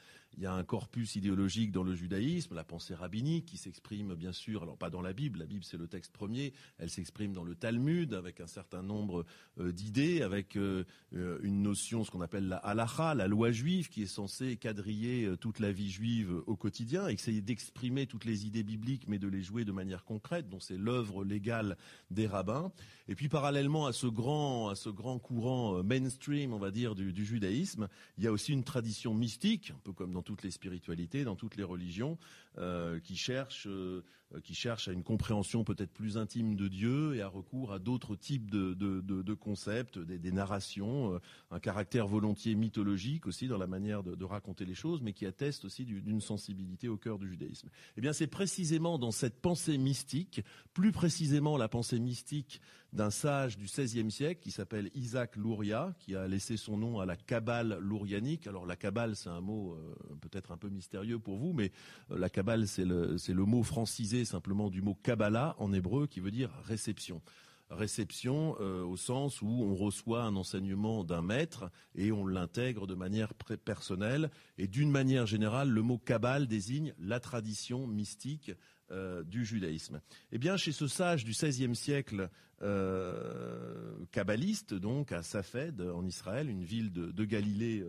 un 0.45 0.63
corpus 0.63 1.15
idéologique 1.15 1.71
dans 1.71 1.83
le 1.83 1.95
judaïsme, 1.95 2.53
la 2.53 2.63
pensée 2.63 2.93
rabbinique, 2.93 3.45
qui 3.45 3.57
s'exprime 3.57 4.13
bien 4.13 4.31
sûr, 4.31 4.61
alors 4.61 4.77
pas 4.77 4.91
dans 4.91 5.01
la 5.01 5.13
Bible, 5.13 5.39
la 5.39 5.47
Bible 5.47 5.63
c'est 5.63 5.77
le 5.77 5.87
texte 5.87 6.11
premier, 6.11 6.53
elle 6.77 6.91
s'exprime 6.91 7.33
dans 7.33 7.43
le 7.43 7.55
Talmud 7.55 8.13
avec 8.13 8.39
un 8.39 8.47
certain 8.47 8.83
nombre 8.83 9.25
euh, 9.59 9.71
d'idées, 9.71 10.21
avec 10.21 10.55
euh, 10.55 10.83
euh, 11.15 11.39
une 11.41 11.63
notion, 11.63 12.03
ce 12.03 12.11
qu'on 12.11 12.21
appelle 12.21 12.47
la 12.47 12.57
halacha, 12.57 13.15
la 13.15 13.27
loi 13.27 13.51
juive, 13.51 13.89
qui 13.89 14.03
est 14.03 14.07
censée 14.07 14.57
quadriller 14.57 15.33
toute 15.39 15.59
la 15.59 15.71
vie 15.71 15.89
juive 15.89 16.43
au 16.45 16.55
quotidien, 16.55 17.07
essayer 17.07 17.41
d'exprimer 17.41 18.05
toutes 18.05 18.25
les 18.25 18.45
idées 18.45 18.63
bibliques, 18.63 19.07
mais 19.07 19.17
de 19.17 19.27
les 19.27 19.41
jouer 19.41 19.65
de 19.65 19.71
manière 19.71 20.03
concrète, 20.03 20.49
dont 20.49 20.59
c'est 20.59 20.77
l'œuvre 20.77 21.23
légale 21.23 21.77
des 22.11 22.27
rabbins. 22.27 22.71
Et 23.07 23.15
puis 23.15 23.29
parallèlement 23.47 23.87
à 23.87 23.93
ce 23.93 24.07
grand, 24.07 25.19
courant 25.19 25.81
mainstream, 25.81 26.51
on 26.51 26.57
va 26.57 26.69
dire, 26.69 26.95
du, 26.95 27.13
du 27.13 27.23
judaïsme, 27.23 27.87
il 28.17 28.25
y 28.25 28.27
a 28.27 28.31
aussi 28.33 28.51
une 28.51 28.65
tradition 28.65 29.13
mystique, 29.13 29.71
un 29.71 29.79
peu 29.85 29.93
comme 29.93 30.11
dans 30.11 30.21
toutes 30.21 30.43
les 30.43 30.51
spiritualités, 30.51 31.23
dans 31.23 31.37
toutes 31.37 31.55
les 31.55 31.63
religions, 31.63 32.17
euh, 32.59 32.99
qui 32.99 33.15
cherchent, 33.15 33.67
euh, 33.67 34.01
qui 34.43 34.55
cherchent 34.55 34.87
à 34.87 34.91
une 34.91 35.03
compréhension 35.03 35.63
peut-être 35.63 35.93
plus 35.93 36.17
intime 36.17 36.55
de 36.55 36.67
Dieu 36.67 37.13
et 37.13 37.21
à 37.21 37.27
recours 37.27 37.71
à 37.71 37.77
d'autres 37.77 38.15
types 38.15 38.49
de, 38.49 39.33
concepts, 39.35 39.99
des, 39.99 40.31
narrations, 40.31 41.13
euh, 41.13 41.19
un 41.51 41.59
caractère 41.59 42.07
volontiers 42.07 42.55
mythologique 42.55 43.27
aussi 43.27 43.47
dans 43.47 43.59
la 43.59 43.67
manière 43.67 44.01
de, 44.01 44.25
raconter 44.25 44.65
les 44.65 44.73
choses, 44.73 45.03
mais 45.03 45.13
qui 45.13 45.27
atteste 45.27 45.65
aussi 45.65 45.85
d'une 45.85 46.19
sensibilité 46.19 46.87
au 46.87 46.97
cœur 46.97 47.19
du 47.19 47.29
judaïsme. 47.29 47.69
Eh 47.95 48.01
bien, 48.01 48.11
c'est 48.11 48.27
précisément 48.27 48.97
dans 48.97 49.11
cette 49.11 49.39
pensée 49.39 49.77
mystique, 49.77 50.41
plus 50.73 50.91
précisément 50.91 51.57
la 51.57 51.67
pensée 51.67 51.99
mystique 51.99 52.59
d'un 52.93 53.11
sage 53.11 53.57
du 53.57 53.65
XVIe 53.65 54.09
siècle 54.09 54.41
qui 54.41 54.49
s'appelle 54.49 54.89
Isaac 54.95 55.35
Luria, 55.35 55.93
qui 55.99 56.15
a 56.15 56.27
laissé 56.27 56.57
son 56.57 56.77
nom 56.77 56.99
à 56.99 57.05
la 57.05 57.17
Kabbale 57.17 57.77
lourianique. 57.79 58.47
Alors 58.47 58.65
la 58.65 58.75
Kabbale, 58.75 59.15
c'est 59.15 59.29
un 59.29 59.41
mot 59.41 59.77
peut-être 60.21 60.51
un 60.51 60.57
peu 60.57 60.69
mystérieux 60.69 61.19
pour 61.19 61.37
vous, 61.37 61.53
mais 61.53 61.71
la 62.09 62.29
Kabbale, 62.29 62.46
c'est 62.65 62.85
le, 62.85 63.45
mot 63.45 63.63
francisé 63.63 64.25
simplement 64.25 64.69
du 64.69 64.81
mot 64.81 64.95
Kabbalah 64.95 65.55
en 65.59 65.73
hébreu, 65.73 66.07
qui 66.07 66.19
veut 66.19 66.31
dire 66.31 66.51
réception 66.63 67.21
réception 67.69 68.55
euh, 68.59 68.83
au 68.83 68.95
sens 68.95 69.41
où 69.41 69.47
on 69.47 69.75
reçoit 69.75 70.23
un 70.23 70.35
enseignement 70.35 71.03
d'un 71.03 71.21
maître 71.21 71.69
et 71.95 72.11
on 72.11 72.25
l'intègre 72.25 72.87
de 72.87 72.95
manière 72.95 73.33
personnelle. 73.33 74.31
Et 74.57 74.67
d'une 74.67 74.91
manière 74.91 75.25
générale, 75.25 75.69
le 75.69 75.81
mot 75.81 75.97
Kabbale 75.97 76.47
désigne 76.47 76.93
la 76.99 77.19
tradition 77.19 77.85
mystique 77.85 78.51
euh, 78.91 79.23
du 79.23 79.43
judaïsme. 79.43 79.99
Eh 80.31 80.37
bien, 80.37 80.55
chez 80.55 80.71
ce 80.71 80.87
sage 80.87 81.25
du 81.25 81.31
XVIe 81.31 81.75
siècle, 81.75 82.29
euh, 82.61 83.97
kabbaliste, 84.11 84.73
donc 84.73 85.11
à 85.11 85.23
Safed 85.23 85.81
en 85.81 86.05
Israël, 86.05 86.49
une 86.49 86.63
ville 86.63 86.91
de, 86.91 87.25
Galilée 87.25 87.83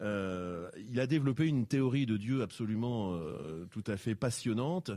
euh, 0.00 0.70
il 0.90 1.00
a 1.00 1.06
développé 1.06 1.46
une 1.46 1.66
théorie 1.66 2.06
de 2.06 2.16
Dieu 2.16 2.42
absolument 2.42 3.18
tout 3.70 3.84
à 3.86 3.96
fait 3.96 4.14
passionnante, 4.14 4.90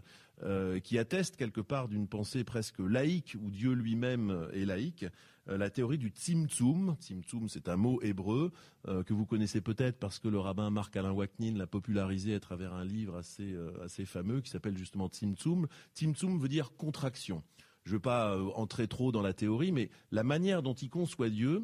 qui 0.83 0.97
atteste 0.97 1.35
quelque 1.35 1.61
part 1.61 1.87
d'une 1.87 2.07
pensée 2.07 2.43
presque 2.43 2.79
laïque, 2.79 3.35
où 3.41 3.49
Dieu 3.49 3.73
lui-même 3.73 4.47
est 4.53 4.65
laïque, 4.65 5.05
euh, 5.49 5.57
la 5.57 5.69
théorie 5.69 5.97
du 5.97 6.09
Tzimtzum. 6.09 6.95
Tzimtzum, 6.99 7.49
c'est 7.49 7.69
un 7.69 7.75
mot 7.75 8.01
hébreu 8.01 8.51
euh, 8.87 9.03
que 9.03 9.13
vous 9.13 9.25
connaissez 9.25 9.61
peut-être 9.61 9.97
parce 9.97 10.19
que 10.19 10.27
le 10.27 10.39
rabbin 10.39 10.69
Marc-Alain 10.69 11.11
Waknin 11.11 11.57
l'a 11.57 11.67
popularisé 11.67 12.35
à 12.35 12.39
travers 12.39 12.73
un 12.73 12.85
livre 12.85 13.17
assez, 13.17 13.53
euh, 13.53 13.71
assez 13.83 14.05
fameux 14.05 14.41
qui 14.41 14.49
s'appelle 14.49 14.77
justement 14.77 15.07
Tzimtzum. 15.07 15.67
Tzimtzum 15.95 16.39
veut 16.39 16.49
dire 16.49 16.71
contraction. 16.77 17.43
Je 17.85 17.91
ne 17.91 17.95
veux 17.95 18.01
pas 18.01 18.37
entrer 18.55 18.87
trop 18.87 19.11
dans 19.11 19.21
la 19.21 19.33
théorie, 19.33 19.71
mais 19.71 19.89
la 20.11 20.23
manière 20.23 20.61
dont 20.61 20.73
il 20.73 20.89
conçoit 20.89 21.29
Dieu, 21.29 21.63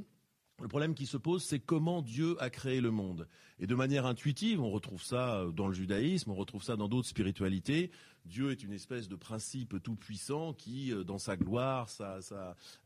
le 0.61 0.67
problème 0.67 0.95
qui 0.95 1.05
se 1.05 1.17
pose, 1.17 1.43
c'est 1.43 1.59
comment 1.59 2.01
Dieu 2.01 2.41
a 2.41 2.49
créé 2.49 2.79
le 2.79 2.91
monde. 2.91 3.27
Et 3.59 3.67
de 3.67 3.75
manière 3.75 4.05
intuitive, 4.05 4.61
on 4.61 4.69
retrouve 4.69 5.03
ça 5.03 5.45
dans 5.53 5.67
le 5.67 5.73
judaïsme, 5.73 6.31
on 6.31 6.35
retrouve 6.35 6.63
ça 6.63 6.75
dans 6.75 6.87
d'autres 6.87 7.07
spiritualités. 7.07 7.91
Dieu 8.25 8.51
est 8.51 8.63
une 8.63 8.73
espèce 8.73 9.07
de 9.07 9.15
principe 9.15 9.81
tout 9.83 9.95
puissant 9.95 10.53
qui, 10.53 10.91
euh, 10.91 11.03
dans 11.03 11.17
sa 11.17 11.37
gloire, 11.37 11.89
sa, 11.89 12.19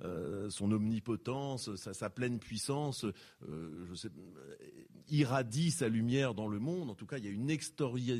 euh, 0.03 0.49
son 0.49 0.71
omnipotence, 0.71 1.75
sa, 1.75 2.09
pleine 2.09 2.39
puissance, 2.39 3.05
euh, 3.47 3.87
irradie 5.09 5.71
sa 5.71 5.87
lumière 5.87 6.33
dans 6.33 6.47
le 6.47 6.59
monde. 6.59 6.89
En 6.89 6.95
tout 6.95 7.05
cas, 7.05 7.17
il 7.17 7.25
y 7.25 7.27
a 7.27 7.31
une, 7.31 7.49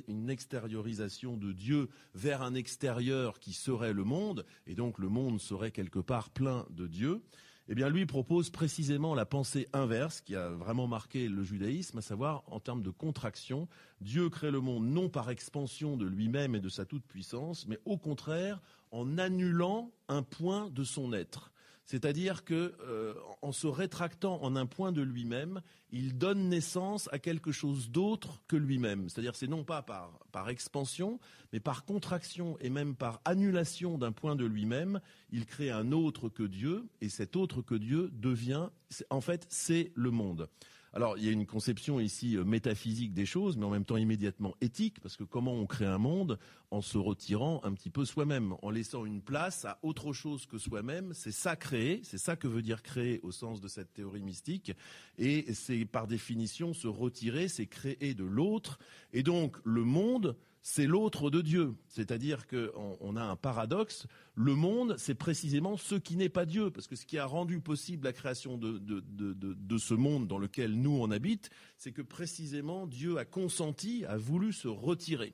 une 0.08 0.29
extériorisation 0.29 1.38
de 1.38 1.51
Dieu 1.51 1.89
vers 2.15 2.41
un 2.41 2.53
extérieur 2.53 3.39
qui 3.39 3.53
serait 3.53 3.94
le 3.94 4.03
monde, 4.03 4.46
et 4.65 4.75
donc 4.75 4.98
le 4.98 5.10
monde 5.10 5.39
serait 5.39 5.72
quelque 5.72 6.00
part 6.00 6.29
plein 6.29 6.65
de 6.70 6.88
Dieu 6.88 7.22
eh 7.71 7.75
bien 7.75 7.88
lui 7.88 8.07
propose 8.07 8.49
précisément 8.49 9.13
la 9.13 9.27
pensée 9.27 9.67
inverse 9.73 10.21
qui 10.21 10.35
a 10.35 10.49
vraiment 10.49 10.88
marqué 10.88 11.29
le 11.29 11.43
judaïsme, 11.43 11.99
à 11.99 12.01
savoir 12.01 12.43
en 12.47 12.59
termes 12.59 12.81
de 12.81 12.89
contraction, 12.89 13.67
Dieu 14.01 14.27
crée 14.29 14.49
le 14.49 14.59
monde 14.59 14.88
non 14.88 15.07
par 15.07 15.29
expansion 15.29 15.95
de 15.95 16.07
lui-même 16.07 16.55
et 16.55 16.59
de 16.59 16.69
sa 16.69 16.85
toute-puissance, 16.85 17.67
mais 17.67 17.77
au 17.85 17.97
contraire 17.97 18.59
en 18.91 19.19
annulant 19.19 19.91
un 20.07 20.23
point 20.23 20.71
de 20.71 20.83
son 20.83 21.13
être. 21.13 21.51
C'est-à-dire 21.89 22.43
que, 22.43 22.75
euh, 22.81 23.15
en 23.41 23.51
se 23.51 23.65
rétractant 23.65 24.39
en 24.43 24.55
un 24.55 24.67
point 24.67 24.91
de 24.91 25.01
lui-même, 25.01 25.60
il 25.91 26.19
donne 26.19 26.48
naissance 26.48 27.10
à 27.12 27.17
quelque 27.17 27.51
chose 27.51 27.89
d'autre 27.89 28.43
que 28.48 28.55
lui-même. 28.55 29.10
C'est-à-dire, 29.10 29.36
c'est 29.36 29.48
non 29.48 29.63
pas 29.63 29.81
par, 29.81 30.19
par 30.31 30.50
expansion, 30.50 31.19
mais 31.51 31.60
par 31.60 31.86
contraction 31.86 32.60
et 32.62 32.69
même 32.69 32.93
par 32.93 33.22
annulation 33.25 33.98
d'un 33.98 34.12
point 34.12 34.36
de 34.36 34.46
lui-même, 34.46 35.01
il 35.31 35.48
crée 35.48 35.72
un 35.72 35.91
autre 35.91 36.29
que 36.29 36.43
Dieu, 36.43 36.88
et 37.01 37.10
cet 37.10 37.36
autre 37.36 37.63
que 37.63 37.74
Dieu 37.74 38.12
devient, 38.13 38.69
en 39.10 39.19
fait, 39.19 39.48
c'est 39.50 39.91
le 39.96 40.12
monde. 40.12 40.48
Alors, 40.93 41.17
il 41.17 41.25
y 41.25 41.29
a 41.29 41.31
une 41.31 41.46
conception 41.46 42.00
ici 42.00 42.36
euh, 42.36 42.43
métaphysique 42.43 43.13
des 43.13 43.25
choses, 43.25 43.58
mais 43.58 43.65
en 43.65 43.69
même 43.69 43.86
temps 43.86 43.98
immédiatement 43.98 44.55
éthique, 44.60 45.00
parce 45.01 45.17
que 45.17 45.24
comment 45.24 45.53
on 45.53 45.67
crée 45.67 45.86
un 45.86 46.00
monde 46.00 46.39
en 46.72 46.81
se 46.81 46.98
retirant 46.98 47.62
un 47.63 47.74
petit 47.74 47.91
peu 47.91 48.05
soi-même, 48.05 48.55
en 48.63 48.72
laissant 48.72 49.05
une 49.05 49.22
place 49.22 49.65
à 49.65 49.77
autre 49.84 50.13
chose 50.13 50.48
que 50.48 50.58
soi-même, 50.58 51.13
c'est 51.13 51.31
ça 51.31 51.55
créer, 51.55 52.01
c'est 52.03 52.17
ça 52.17 52.36
que 52.36 52.48
veut 52.48 52.63
dire 52.63 52.81
créer 52.81 53.19
au 53.22 53.31
sens 53.31 53.62
de 53.62 53.67
cette 53.67 53.93
théorie 53.93 54.24
mystique, 54.24 54.72
et 55.19 55.53
c'est 55.53 55.86
par 55.86 56.08
définition 56.08 56.74
se 56.74 56.88
retirer, 56.88 57.48
c'est 57.48 57.67
créer 57.67 58.15
de 58.15 58.24
l'autre, 58.24 58.79
et 59.13 59.22
donc 59.22 59.58
le 59.63 59.84
monde, 59.84 60.36
c'est 60.69 60.85
l'autre 60.85 61.31
de 61.31 61.41
Dieu. 61.41 61.73
C'est-à-dire 61.88 62.45
qu'on 62.45 63.15
a 63.15 63.23
un 63.23 63.35
paradoxe. 63.35 64.05
Le 64.35 64.53
monde, 64.53 64.95
c'est 64.99 65.15
précisément 65.15 65.77
ce 65.77 65.95
qui 65.95 66.15
n'est 66.15 66.29
pas 66.29 66.45
Dieu. 66.45 66.69
Parce 66.69 66.85
que 66.85 66.95
ce 66.95 67.07
qui 67.07 67.17
a 67.17 67.25
rendu 67.25 67.59
possible 67.59 68.05
la 68.05 68.13
création 68.13 68.55
de, 68.55 68.77
de, 68.77 69.77
ce 69.79 69.95
monde 69.95 70.27
dans 70.27 70.38
lequel 70.38 70.79
nous 70.79 70.95
on 71.01 71.09
habite, 71.09 71.49
c'est 71.79 71.91
que 71.91 72.03
précisément 72.03 72.85
Dieu 72.85 73.17
a 73.17 73.25
consenti, 73.25 74.05
a 74.05 74.15
voulu 74.17 74.53
se 74.53 74.67
retirer. 74.67 75.33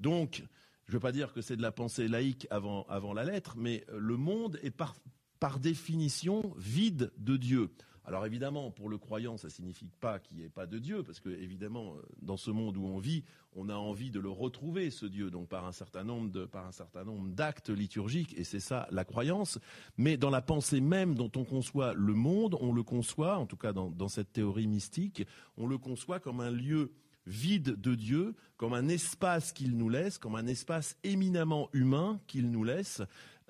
Donc, 0.00 0.42
je 0.86 0.90
ne 0.90 0.96
veux 0.96 1.00
pas 1.00 1.12
dire 1.12 1.32
que 1.32 1.42
c'est 1.42 1.56
de 1.56 1.62
la 1.62 1.70
pensée 1.70 2.08
laïque 2.08 2.48
avant, 2.50 2.82
avant 2.88 3.12
la 3.12 3.22
lettre, 3.22 3.54
mais 3.56 3.84
le 3.96 4.16
monde 4.16 4.58
est 4.64 4.72
par, 4.72 4.96
par 5.42 5.58
définition 5.58 6.54
vide 6.56 7.10
de 7.18 7.36
Dieu. 7.36 7.72
Alors 8.04 8.24
évidemment, 8.24 8.70
pour 8.70 8.88
le 8.88 8.96
croyant, 8.96 9.36
ça 9.36 9.50
signifie 9.50 9.88
pas 9.98 10.20
qu'il 10.20 10.36
n'y 10.36 10.44
ait 10.44 10.48
pas 10.48 10.66
de 10.66 10.78
Dieu, 10.78 11.02
parce 11.02 11.18
que 11.18 11.30
évidemment, 11.30 11.96
euh, 11.96 12.02
dans 12.20 12.36
ce 12.36 12.52
monde 12.52 12.76
où 12.76 12.84
on 12.84 12.98
vit, 12.98 13.24
on 13.56 13.68
a 13.68 13.74
envie 13.74 14.12
de 14.12 14.20
le 14.20 14.28
retrouver, 14.28 14.90
ce 14.90 15.04
Dieu, 15.04 15.32
donc 15.32 15.48
par 15.48 15.66
un 15.66 15.72
certain 15.72 16.04
nombre 16.04 16.30
de, 16.30 16.44
par 16.44 16.64
un 16.64 16.70
certain 16.70 17.02
nombre 17.02 17.28
d'actes 17.30 17.70
liturgiques, 17.70 18.38
et 18.38 18.44
c'est 18.44 18.60
ça 18.60 18.86
la 18.92 19.04
croyance. 19.04 19.58
Mais 19.96 20.16
dans 20.16 20.30
la 20.30 20.42
pensée 20.42 20.80
même 20.80 21.16
dont 21.16 21.32
on 21.34 21.42
conçoit 21.44 21.92
le 21.92 22.14
monde, 22.14 22.56
on 22.60 22.72
le 22.72 22.84
conçoit, 22.84 23.36
en 23.36 23.46
tout 23.46 23.56
cas 23.56 23.72
dans, 23.72 23.90
dans 23.90 24.08
cette 24.08 24.32
théorie 24.32 24.68
mystique, 24.68 25.26
on 25.56 25.66
le 25.66 25.76
conçoit 25.76 26.20
comme 26.20 26.38
un 26.38 26.52
lieu 26.52 26.92
vide 27.26 27.80
de 27.80 27.94
Dieu, 27.96 28.34
comme 28.56 28.74
un 28.74 28.88
espace 28.88 29.52
qu'il 29.52 29.76
nous 29.76 29.88
laisse, 29.88 30.18
comme 30.18 30.36
un 30.36 30.46
espace 30.46 30.96
éminemment 31.02 31.68
humain 31.72 32.20
qu'il 32.26 32.50
nous 32.50 32.64
laisse, 32.64 33.02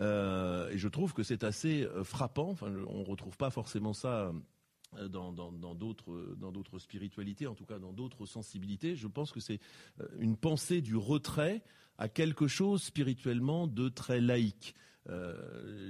euh, 0.03 0.71
et 0.71 0.79
je 0.79 0.89
trouve 0.89 1.15
que 1.15 1.23
c'est 1.23 1.45
assez 1.45 1.85
euh, 1.85 2.03
frappant. 2.03 2.51
Enfin, 2.51 2.73
on 2.89 3.05
retrouve 3.05 3.37
pas 3.37 3.51
forcément 3.51 3.93
ça 3.93 4.33
euh, 4.99 5.09
dans, 5.09 5.33
d'autres 5.33 6.35
dans 6.37 6.51
d'autres 6.51 6.79
spiritualités, 6.79 7.47
en 7.47 7.55
tout 7.55 7.65
cas 7.65 7.79
dans 7.79 7.93
d'autres 7.93 8.27
sensibilités. 8.27 8.97
Je 8.97 9.07
pense 9.07 9.31
que 9.33 9.41
c'est 9.41 9.61
une 10.19 10.37
pensée 10.37 10.81
du 10.83 10.97
retrait 10.97 11.63
à 11.99 12.09
quelque 12.09 12.49
chose 12.49 12.83
spirituellement 12.83 13.67
de 13.67 13.89
très 13.89 14.21
laïque. 14.21 14.75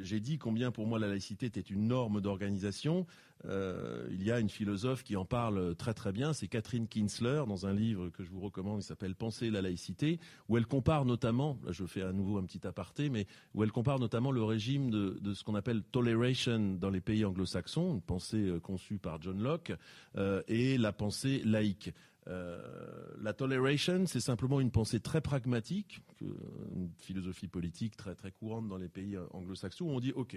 J'ai 0.02 0.20
dit 0.20 0.38
combien 0.38 0.70
pour 0.70 0.86
moi 0.86 0.98
la 0.98 1.08
laïcité 1.08 1.46
était 1.46 1.60
une 1.60 1.86
norme 1.86 2.20
d'organisation. 2.20 3.06
Euh, 3.46 4.06
il 4.10 4.22
y 4.22 4.30
a 4.30 4.38
une 4.38 4.48
philosophe 4.48 5.02
qui 5.02 5.16
en 5.16 5.24
parle 5.24 5.74
très 5.74 5.94
très 5.94 6.12
bien, 6.12 6.32
c'est 6.32 6.46
Catherine 6.46 6.86
Kinsler, 6.86 7.44
dans 7.48 7.66
un 7.66 7.74
livre 7.74 8.08
que 8.10 8.22
je 8.22 8.30
vous 8.30 8.40
recommande, 8.40 8.80
qui 8.80 8.86
s'appelle 8.86 9.14
Penser 9.14 9.50
la 9.50 9.62
laïcité, 9.62 10.20
où 10.48 10.56
elle 10.56 10.66
compare 10.66 11.04
notamment, 11.04 11.58
là 11.64 11.72
je 11.72 11.84
fais 11.84 12.02
à 12.02 12.12
nouveau 12.12 12.38
un 12.38 12.44
petit 12.44 12.66
aparté, 12.66 13.10
mais 13.10 13.26
où 13.54 13.64
elle 13.64 13.72
compare 13.72 13.98
notamment 13.98 14.30
le 14.30 14.44
régime 14.44 14.90
de, 14.90 15.34
ce 15.34 15.42
qu'on 15.42 15.54
appelle 15.54 15.82
toleration 15.82 16.74
dans 16.74 16.90
les 16.90 17.00
pays 17.00 17.24
anglo-saxons, 17.24 17.94
une 17.94 18.02
pensée 18.02 18.48
euh, 18.48 18.60
conçue 18.60 18.98
par 18.98 19.20
John 19.20 19.42
Locke, 19.42 19.72
euh, 20.16 20.42
et 20.46 20.78
la 20.78 20.92
pensée 20.92 21.42
laïque. 21.44 21.92
La 22.26 23.32
toleration, 23.32 24.06
c'est 24.06 24.20
simplement 24.20 24.60
une 24.60 24.70
pensée 24.70 25.00
très 25.00 25.20
pragmatique, 25.20 26.00
une 26.20 26.90
philosophie 26.98 27.48
politique 27.48 27.96
très 27.96 28.14
très 28.14 28.30
courante 28.30 28.68
dans 28.68 28.78
les 28.78 28.88
pays 28.88 29.16
anglo-saxons, 29.32 29.86
où 29.86 29.90
on 29.90 30.00
dit, 30.00 30.12
OK, 30.12 30.36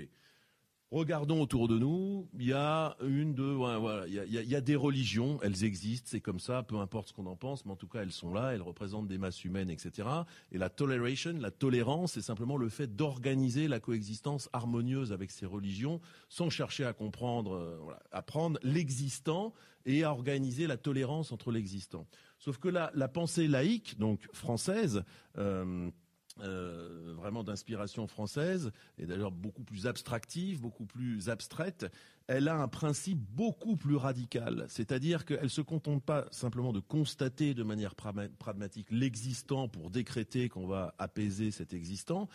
Regardons 0.95 1.41
autour 1.41 1.67
de 1.67 1.77
nous, 1.77 2.25
il 2.39 2.45
y 2.45 2.53
a 2.53 2.95
une, 3.05 3.33
deux, 3.33 3.57
il 4.07 4.13
y 4.31 4.55
a, 4.55 4.61
des 4.61 4.77
religions, 4.77 5.39
elles 5.43 5.65
existent, 5.65 6.07
c'est 6.09 6.21
comme 6.21 6.39
ça, 6.39 6.63
peu 6.63 6.77
importe 6.77 7.09
ce 7.09 7.13
qu'on 7.13 7.25
en 7.25 7.35
pense, 7.35 7.65
mais 7.65 7.73
en 7.73 7.75
tout 7.75 7.89
cas 7.89 8.01
elles 8.01 8.13
sont 8.13 8.33
là, 8.33 8.53
elles 8.53 8.61
représentent 8.61 9.09
des 9.09 9.17
masses 9.17 9.43
humaines, 9.43 9.69
etc. 9.69 10.07
Et 10.53 10.57
la 10.57 10.69
toleration, 10.69 11.33
la 11.37 11.51
tolérance, 11.51 12.13
c'est 12.13 12.21
simplement 12.21 12.55
le 12.55 12.69
fait 12.69 12.95
d'organiser 12.95 13.67
la 13.67 13.81
coexistence 13.81 14.47
harmonieuse 14.53 15.11
avec 15.11 15.31
ces 15.31 15.45
religions, 15.45 15.99
sans 16.29 16.49
chercher 16.49 16.85
à 16.85 16.93
comprendre, 16.93 17.55
euh, 17.55 17.77
à 18.13 18.21
prendre 18.21 18.57
l'existant 18.63 19.53
et 19.85 20.05
à 20.05 20.11
organiser 20.11 20.65
la 20.65 20.77
tolérance 20.77 21.33
entre 21.33 21.51
l'existant. 21.51 22.07
Sauf 22.39 22.57
que 22.57 22.69
la, 22.69 22.89
la 22.95 23.09
pensée 23.09 23.49
laïque, 23.49 23.99
donc 23.99 24.29
française, 24.31 25.03
euh, 25.37 25.91
euh, 26.41 27.13
vraiment 27.15 27.45
d'inspiration 27.45 28.07
française, 28.07 28.71
et 28.97 29.05
d'ailleurs 29.05 29.31
beaucoup 29.31 29.63
plus 29.63 29.87
abstractive, 29.87 30.59
beaucoup 30.59 30.85
plus 30.85 31.29
abstraite, 31.29 31.85
elle 32.27 32.49
a 32.49 32.57
un 32.57 32.67
principe 32.67 33.19
beaucoup 33.19 33.77
plus 33.77 33.95
radical. 33.95 34.65
C'est-à-dire 34.67 35.25
qu'elle 35.25 35.43
ne 35.43 35.47
se 35.47 35.61
contente 35.61 36.03
pas 36.03 36.25
simplement 36.31 36.73
de 36.73 36.81
constater 36.81 37.53
de 37.53 37.63
manière 37.63 37.95
pragmatique 37.95 38.87
l'existant 38.91 39.69
pour 39.69 39.89
décréter 39.89 40.49
qu'on 40.49 40.67
va 40.67 40.93
apaiser 40.97 41.51
cet 41.51 41.73
existant. 41.73 42.27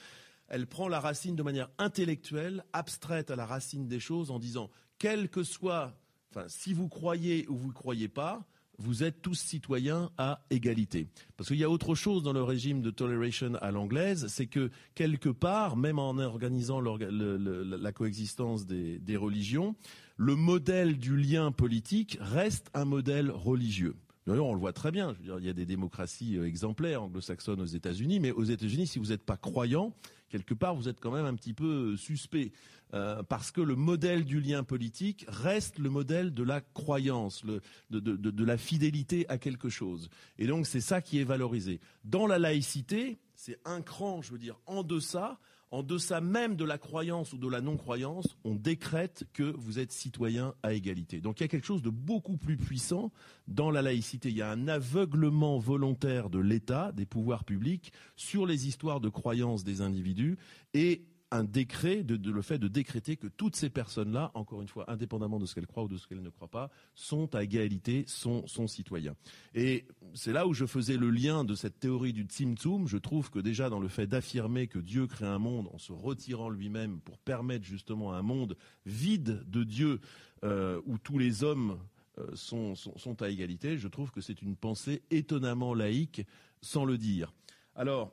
Elle 0.48 0.66
prend 0.66 0.88
la 0.88 0.98
racine 0.98 1.36
de 1.36 1.42
manière 1.42 1.68
intellectuelle, 1.76 2.64
abstraite 2.72 3.30
à 3.30 3.36
la 3.36 3.44
racine 3.44 3.86
des 3.86 4.00
choses, 4.00 4.30
en 4.30 4.38
disant, 4.38 4.70
quel 4.98 5.28
que 5.28 5.44
soit, 5.44 5.94
enfin, 6.30 6.46
si 6.48 6.72
vous 6.72 6.88
croyez 6.88 7.46
ou 7.48 7.56
vous 7.56 7.68
ne 7.68 7.74
croyez 7.74 8.08
pas, 8.08 8.46
vous 8.80 9.04
êtes 9.04 9.20
tous 9.22 9.34
citoyens 9.34 10.10
à 10.18 10.40
égalité. 10.50 11.06
Parce 11.36 11.48
qu'il 11.48 11.58
y 11.58 11.64
a 11.64 11.70
autre 11.70 11.94
chose 11.94 12.22
dans 12.22 12.32
le 12.32 12.42
régime 12.42 12.80
de 12.80 12.90
toleration 12.90 13.54
à 13.60 13.70
l'anglaise, 13.70 14.26
c'est 14.28 14.46
que 14.46 14.70
quelque 14.94 15.28
part, 15.28 15.76
même 15.76 15.98
en 15.98 16.16
organisant 16.18 16.80
la 16.80 17.92
coexistence 17.92 18.66
des, 18.66 19.16
religions, 19.16 19.74
le 20.16 20.34
modèle 20.34 20.98
du 20.98 21.16
lien 21.16 21.52
politique 21.52 22.18
reste 22.20 22.70
un 22.74 22.84
modèle 22.84 23.30
religieux. 23.30 23.96
D'ailleurs, 24.26 24.46
on 24.46 24.54
le 24.54 24.60
voit 24.60 24.72
très 24.72 24.90
bien. 24.92 25.14
il 25.22 25.44
y 25.44 25.48
a 25.48 25.52
des 25.52 25.66
démocraties 25.66 26.36
euh, 26.36 26.46
exemplaires 26.46 27.02
anglo-saxonnes 27.02 27.60
aux 27.60 27.66
États-Unis, 27.66 28.20
mais 28.20 28.30
aux 28.30 28.44
États-Unis, 28.44 28.86
si 28.86 28.98
vous 28.98 29.06
n'êtes 29.06 29.24
pas 29.24 29.38
croyant, 29.38 29.94
quelque 30.30 30.54
part, 30.54 30.74
vous 30.74 30.88
êtes 30.88 31.00
quand 31.00 31.10
même 31.10 31.26
un 31.26 31.34
petit 31.34 31.52
peu 31.52 31.92
euh, 31.92 31.96
suspect. 31.96 32.52
Euh, 32.92 33.22
parce 33.22 33.52
que 33.52 33.60
le 33.60 33.76
modèle 33.76 34.24
du 34.24 34.40
lien 34.40 34.64
politique 34.64 35.24
reste 35.28 35.78
le 35.78 35.90
modèle 35.90 36.34
de 36.34 36.42
la 36.42 36.60
croyance, 36.60 37.44
de, 37.90 38.44
la 38.44 38.56
fidélité 38.56 39.26
à 39.28 39.38
quelque 39.38 39.68
chose. 39.68 40.08
Et 40.38 40.48
donc 40.48 40.66
c'est 40.66 40.80
ça 40.80 41.00
qui 41.00 41.20
est 41.20 41.24
valorisé. 41.24 41.78
Dans 42.02 42.26
la 42.26 42.40
laïcité, 42.40 43.20
c'est 43.36 43.58
un 43.64 43.80
cran, 43.80 44.22
je 44.22 44.32
veux 44.32 44.38
dire, 44.38 44.58
en 44.66 44.82
deçà, 44.82 45.38
en 45.70 45.82
deçà 45.82 46.20
même 46.20 46.56
de 46.56 46.64
la 46.64 46.78
croyance 46.78 47.32
ou 47.32 47.38
de 47.38 47.48
la 47.48 47.60
non-croyance, 47.60 48.36
on 48.44 48.54
décrète 48.54 49.24
que 49.32 49.42
vous 49.42 49.78
êtes 49.78 49.92
citoyen 49.92 50.54
à 50.62 50.72
égalité. 50.72 51.20
Donc 51.20 51.40
il 51.40 51.44
y 51.44 51.46
a 51.46 51.48
quelque 51.48 51.66
chose 51.66 51.82
de 51.82 51.90
beaucoup 51.90 52.36
plus 52.36 52.56
puissant 52.56 53.12
dans 53.46 53.70
la 53.70 53.82
laïcité. 53.82 54.30
Il 54.30 54.36
y 54.36 54.42
a 54.42 54.50
un 54.50 54.66
aveuglement 54.66 55.58
volontaire 55.58 56.28
de 56.28 56.40
l'État, 56.40 56.92
des 56.92 57.06
pouvoirs 57.06 57.44
publics, 57.44 57.92
sur 58.16 58.46
les 58.46 58.66
histoires 58.66 59.00
de 59.00 59.08
croyances 59.08 59.62
des 59.62 59.80
individus 59.80 60.38
et 60.74 61.04
un 61.30 61.44
décret, 61.44 62.02
de, 62.02 62.30
le 62.30 62.42
fait 62.42 62.58
de 62.58 62.68
décréter 62.68 63.16
que 63.16 63.28
toutes 63.28 63.54
ces 63.54 63.70
personnes-là, 63.70 64.32
encore 64.34 64.62
une 64.62 64.68
fois, 64.68 64.90
indépendamment 64.90 65.38
de 65.38 65.46
ce 65.46 65.54
qu'elles 65.54 65.66
croient 65.66 65.84
ou 65.84 65.88
de 65.88 65.96
ce 65.96 66.08
qu'elles 66.08 66.22
ne 66.22 66.30
croient 66.30 66.48
pas, 66.48 66.70
sont 66.94 67.34
à 67.34 67.44
égalité, 67.44 68.04
sont, 68.08 68.46
citoyens. 68.66 69.14
Et 69.54 69.86
c'est 70.14 70.32
là 70.32 70.46
où 70.46 70.54
je 70.54 70.66
faisais 70.66 70.96
le 70.96 71.10
lien 71.10 71.44
de 71.44 71.54
cette 71.54 71.78
théorie 71.78 72.12
du 72.12 72.24
Tzimtzum. 72.24 72.88
Je 72.88 72.98
trouve 72.98 73.30
que 73.30 73.38
déjà 73.38 73.70
dans 73.70 73.80
le 73.80 73.88
fait 73.88 74.06
d'affirmer 74.06 74.66
que 74.66 74.78
Dieu 74.78 75.06
crée 75.06 75.26
un 75.26 75.38
monde 75.38 75.68
en 75.72 75.78
se 75.78 75.92
retirant 75.92 76.50
lui-même 76.50 77.00
pour 77.00 77.18
permettre 77.18 77.64
justement 77.64 78.12
un 78.12 78.22
monde 78.22 78.56
vide 78.84 79.44
de 79.46 79.62
Dieu 79.62 80.00
euh, 80.44 80.80
où 80.86 80.98
tous 80.98 81.18
les 81.18 81.44
hommes 81.44 81.78
euh, 82.18 82.26
sont, 82.34 82.74
sont 82.74 83.22
à 83.22 83.30
égalité, 83.30 83.78
je 83.78 83.88
trouve 83.88 84.10
que 84.10 84.20
c'est 84.20 84.42
une 84.42 84.56
pensée 84.56 85.02
étonnamment 85.10 85.74
laïque 85.74 86.22
sans 86.60 86.84
le 86.84 86.98
dire. 86.98 87.32
Alors, 87.76 88.12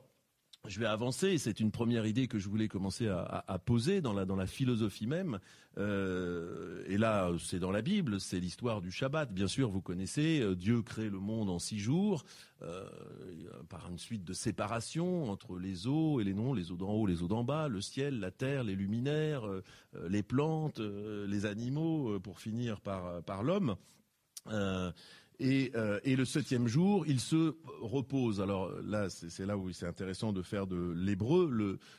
je 0.67 0.79
vais 0.79 0.86
avancer. 0.86 1.38
C'est 1.38 1.59
une 1.59 1.71
première 1.71 2.05
idée 2.05 2.27
que 2.27 2.39
je 2.39 2.50
voulais 2.50 2.67
commencer 2.67 3.07
à, 3.07 3.59
poser 3.59 4.01
dans 4.01 4.13
la, 4.13 4.47
philosophie 4.47 5.07
même. 5.07 5.39
Euh, 5.77 6.83
et 6.88 6.97
là, 6.97 7.31
c'est 7.39 7.59
dans 7.59 7.71
la 7.71 7.81
Bible, 7.81 8.19
c'est 8.19 8.39
l'histoire 8.39 8.81
du 8.81 8.91
Shabbat. 8.91 9.31
Bien 9.31 9.47
sûr, 9.47 9.69
vous 9.69 9.81
connaissez, 9.81 10.41
euh, 10.41 10.55
Dieu 10.55 10.81
crée 10.81 11.09
le 11.09 11.19
monde 11.19 11.50
en 11.50 11.59
six 11.59 11.77
jours 11.77 12.25
euh, 12.63 12.89
par 13.69 13.88
une 13.89 14.00
suite 14.00 14.24
de 14.24 14.33
séparation 14.33 15.29
entre 15.29 15.59
les 15.59 15.86
eaux 15.86 16.19
et 16.19 16.24
les 16.24 16.33
non, 16.33 16.53
les 16.53 16.71
eaux 16.71 16.77
d'en 16.77 16.89
haut, 16.89 17.05
les 17.05 17.21
eaux 17.21 17.27
d'en 17.27 17.43
bas, 17.43 17.67
le 17.67 17.81
ciel, 17.81 18.19
la 18.19 18.31
terre, 18.31 18.63
les 18.63 18.75
luminaires, 18.75 19.43
les 20.10 20.23
plantes, 20.23 20.80
les 20.80 21.45
animaux, 21.45 22.19
pour 22.19 22.39
finir 22.39 22.82
par 22.82 23.43
l'homme. 23.43 23.75
Euh, 25.41 26.00
et, 26.04 26.15
le 26.15 26.26
septième 26.26 26.67
jour, 26.67 27.06
il 27.06 27.19
se 27.19 27.56
repose. 27.80 28.41
Alors 28.41 28.71
là, 28.82 29.10
c'est 29.10 29.45
là 29.45 29.58
où 29.58 29.71
c'est 29.71 29.86
intéressant 29.86 30.34
de 30.34 30.41
faire 30.41 30.67
de 30.67 30.93
l'hébreu. 30.95 31.50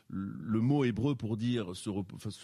Le, 0.09 0.61
mot 0.61 0.85
hébreu 0.85 1.15
pour 1.15 1.37
dire 1.37 1.75
se, 1.77 1.89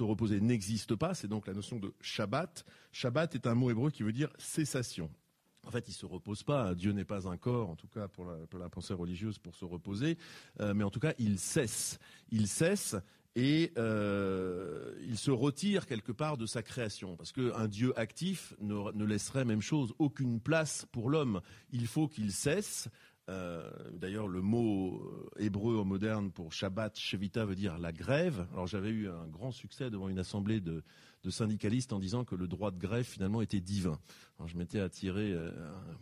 reposer 0.02 0.40
n'existe 0.40 0.94
pas. 0.94 1.14
C'est 1.14 1.28
donc 1.28 1.46
la 1.46 1.54
notion 1.54 1.78
de 1.78 1.92
Shabbat. 2.00 2.64
Shabbat 2.92 3.34
est 3.34 3.46
un 3.46 3.54
mot 3.54 3.70
hébreu 3.70 3.90
qui 3.90 4.02
veut 4.02 4.12
dire 4.12 4.30
cessation. 4.38 5.10
En 5.66 5.70
fait, 5.70 5.88
il 5.88 5.94
se 5.94 6.06
repose 6.06 6.42
pas. 6.42 6.74
Dieu 6.74 6.92
n'est 6.92 7.06
pas 7.06 7.26
un 7.26 7.38
corps, 7.38 7.70
en 7.70 7.76
tout 7.76 7.88
cas 7.88 8.06
pour 8.06 8.26
la, 8.26 8.68
pensée 8.68 8.94
religieuse, 8.94 9.38
pour 9.38 9.54
se 9.54 9.64
reposer. 9.64 10.18
Euh, 10.60 10.74
mais 10.74 10.84
en 10.84 10.90
tout 10.90 11.00
cas, 11.00 11.14
il 11.18 11.38
cesse. 11.38 11.98
Il 12.30 12.46
cesse 12.46 12.94
et 13.36 13.72
euh, 13.78 14.94
il 15.06 15.18
se 15.18 15.30
retire 15.30 15.86
quelque 15.86 16.12
part 16.12 16.36
de 16.36 16.46
sa 16.46 16.62
création, 16.62 17.16
parce 17.16 17.32
qu'un 17.32 17.66
Dieu 17.66 17.92
actif 17.98 18.54
ne, 18.60 19.04
laisserait 19.04 19.44
même 19.44 19.62
chose, 19.62 19.92
aucune 19.98 20.40
place 20.40 20.86
pour 20.92 21.10
l'homme. 21.10 21.40
Il 21.72 21.86
faut 21.86 22.06
qu'il 22.06 22.30
cesse. 22.30 22.88
Euh, 23.28 23.68
D'ailleurs, 23.92 24.28
le 24.28 24.40
mot 24.40 25.02
euh, 25.02 25.42
hébreu 25.42 25.82
moderne 25.82 26.30
pour 26.30 26.52
Shabbat, 26.52 26.96
Shevita, 26.96 27.44
veut 27.44 27.56
dire 27.56 27.78
la 27.78 27.90
grève. 27.90 28.46
Alors 28.52 28.66
j'avais 28.66 28.90
eu 28.90 29.08
un 29.08 29.26
grand 29.26 29.50
succès 29.50 29.90
devant 29.90 30.08
une 30.08 30.18
assemblée 30.18 30.60
de, 30.60 30.84
de 31.24 31.30
syndicalistes 31.30 31.92
en 31.92 31.98
disant 31.98 32.24
que 32.24 32.34
le 32.34 32.46
droit 32.46 32.70
de 32.70 32.78
grève 32.78 33.04
finalement 33.04 33.40
était 33.40 33.60
divin. 33.60 33.98
je 34.46 34.56
m'étais 34.56 34.78
attiré 34.78 35.32
euh, 35.32 35.50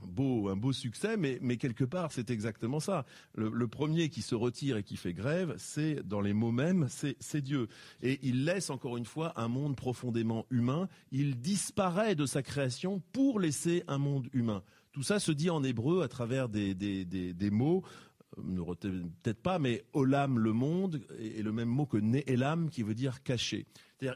un 0.02 0.56
beau, 0.56 0.72
succès, 0.72 1.16
mais, 1.16 1.56
quelque 1.56 1.84
part 1.84 2.12
c'est 2.12 2.30
exactement 2.30 2.80
ça. 2.80 3.06
Le, 3.34 3.66
premier 3.68 4.08
qui 4.08 4.20
se 4.22 4.34
retire 4.34 4.76
et 4.76 4.82
qui 4.82 4.96
fait 4.96 5.14
grève, 5.14 5.54
c'est 5.58 6.06
dans 6.06 6.20
les 6.20 6.32
mots 6.32 6.50
mêmes, 6.50 6.88
c'est 6.88 7.40
Dieu. 7.40 7.68
Et 8.02 8.18
il 8.22 8.44
laisse 8.44 8.70
encore 8.70 8.96
une 8.96 9.04
fois 9.04 9.32
un 9.40 9.48
monde 9.48 9.76
profondément 9.76 10.46
humain. 10.50 10.88
Il 11.12 11.38
disparaît 11.40 12.14
de 12.14 12.26
sa 12.26 12.42
création 12.42 13.00
pour 13.12 13.38
laisser 13.38 13.84
un 13.86 13.98
monde 13.98 14.28
humain. 14.32 14.62
Tout 14.92 15.02
ça 15.02 15.18
se 15.18 15.32
dit 15.32 15.48
en 15.48 15.62
hébreu 15.64 16.02
à 16.02 16.08
travers 16.08 16.48
des 16.50 17.50
mots 17.50 17.82
euh, 18.38 19.02
peut-être 19.22 19.42
pas, 19.42 19.58
mais 19.58 19.84
olam, 19.92 20.38
le 20.38 20.52
monde, 20.52 21.00
est 21.18 21.42
le 21.42 21.52
même 21.52 21.68
mot 21.68 21.86
que 21.86 21.96
ne'elam, 21.96 22.70
qui 22.70 22.82
veut 22.82 22.94
dire 22.94 23.22
caché. 23.22 23.66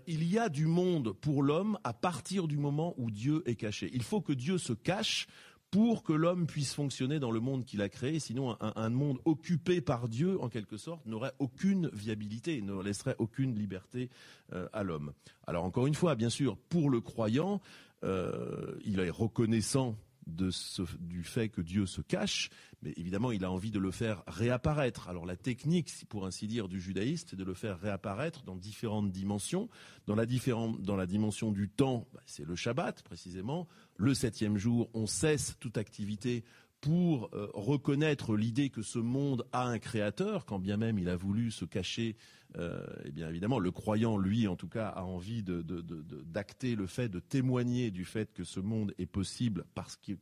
Il 0.07 0.25
y 0.25 0.39
a 0.39 0.49
du 0.49 0.67
monde 0.67 1.13
pour 1.13 1.43
l'homme 1.43 1.79
à 1.85 1.93
partir 1.93 2.49
du 2.49 2.57
moment 2.57 2.95
où 2.99 3.11
Dieu 3.11 3.43
est 3.47 3.55
caché. 3.55 3.89
Il 3.93 4.03
faut 4.03 4.21
que 4.21 4.33
Dieu 4.33 4.59
se 4.59 4.73
cache 4.73 5.29
pour 5.71 6.03
que 6.03 6.13
l'homme 6.13 6.47
puisse 6.47 6.75
fonctionner 6.75 7.19
dans 7.19 7.31
le 7.31 7.41
monde 7.41 7.65
qu'il 7.65 7.83
a 7.83 7.89
créé. 7.89 8.19
Sinon, 8.19 8.57
un, 8.61 8.91
monde 8.91 9.19
occupé 9.25 9.81
par 9.81 10.09
Dieu, 10.09 10.41
en 10.41 10.49
quelque 10.49 10.77
sorte, 10.77 11.05
n'aurait 11.07 11.35
aucune 11.39 11.89
viabilité, 11.93 12.63
ne 12.63 12.81
laisserait 12.83 13.17
aucune 13.19 13.55
liberté 13.55 14.11
euh, 14.53 14.69
à 14.73 14.83
l'homme. 14.83 15.13
Alors, 15.47 15.65
encore 15.65 15.87
une 15.87 15.95
fois, 15.95 16.15
bien 16.15 16.31
sûr, 16.31 16.57
pour 16.57 16.91
le 16.91 17.01
croyant, 17.01 17.61
euh, 18.05 18.77
il 18.85 19.01
est 19.01 19.11
reconnaissant 19.11 19.97
du 20.27 21.23
fait 21.23 21.49
que 21.49 21.61
Dieu 21.61 21.87
se 21.87 22.01
cache, 22.01 22.51
mais 22.83 22.93
évidemment, 22.97 23.33
il 23.33 23.45
a 23.45 23.51
envie 23.51 23.71
de 23.71 23.79
le 23.79 23.91
faire 23.91 24.23
réapparaître. 24.27 25.09
Alors 25.09 25.25
la 25.25 25.37
technique, 25.37 25.93
pour 26.09 26.27
ainsi 26.27 26.47
dire, 26.47 26.69
du 26.69 26.81
judaïste, 26.81 27.29
c'est 27.31 27.37
de 27.37 27.45
le 27.45 27.55
faire 27.55 27.79
réapparaître 27.79 28.43
dans 28.43 28.57
différentes 28.57 29.11
dimensions. 29.11 29.69
Dans 30.07 30.15
la, 30.15 30.27
dans 30.27 30.97
la 30.97 31.07
dimension 31.07 31.53
du 31.53 31.69
temps, 31.69 32.07
bah, 32.13 32.21
c'est 32.27 32.45
le 32.45 32.57
Shabbat, 32.57 33.03
précisément. 33.03 33.69
Le 33.97 34.15
septième 34.15 34.59
jour, 34.59 34.91
on 34.95 35.07
cesse 35.07 35.57
toute 35.61 35.79
activité 35.79 36.45
pour 36.81 37.31
euh, 37.33 37.49
reconnaître 37.55 38.37
l'idée 38.37 38.71
que 38.71 38.83
ce 38.83 38.99
monde 38.99 39.47
a 39.53 39.67
un 39.67 39.79
créateur, 39.79 40.45
quand 40.47 40.59
bien 40.59 40.77
même 40.77 40.99
il 40.99 41.09
a 41.09 41.17
voulu 41.17 41.51
se 41.51 41.65
cacher. 41.65 42.17
Euh, 42.57 42.85
eh 43.05 43.11
bien 43.11 43.29
évidemment, 43.29 43.59
le 43.59 43.71
croyant, 43.71 44.17
lui, 44.17 44.47
en 44.47 44.57
tout 44.57 44.69
cas, 44.69 44.89
a 44.89 45.03
envie 45.03 45.43
d'acter 45.43 46.77
le 46.77 46.87
fait, 46.87 47.09
de 47.09 47.21
témoigner 47.21 47.91
du 47.91 48.05
fait 48.05 48.33
que 48.33 48.45
ce 48.45 48.61
monde 48.61 48.95
est 48.99 49.07
possible 49.07 49.65
parce 49.75 49.97
que 49.97 50.13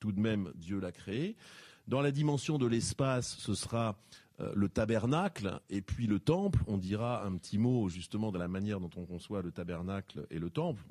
tout 0.00 0.12
de 0.12 0.20
même 0.20 0.52
Dieu 0.54 0.80
l'a 0.80 0.92
créé. 0.92 1.36
Dans 1.88 2.00
la 2.00 2.12
dimension 2.12 2.58
de 2.58 2.66
l'espace, 2.66 3.36
ce 3.38 3.54
sera 3.54 3.98
le 4.54 4.68
tabernacle 4.68 5.60
et 5.70 5.80
puis 5.80 6.06
le 6.06 6.18
temple. 6.18 6.60
On 6.66 6.78
dira 6.78 7.24
un 7.24 7.36
petit 7.36 7.58
mot 7.58 7.88
justement 7.88 8.32
de 8.32 8.38
la 8.38 8.48
manière 8.48 8.80
dont 8.80 8.90
on 8.96 9.04
conçoit 9.04 9.42
le 9.42 9.52
tabernacle 9.52 10.26
et 10.30 10.38
le 10.38 10.50
temple, 10.50 10.82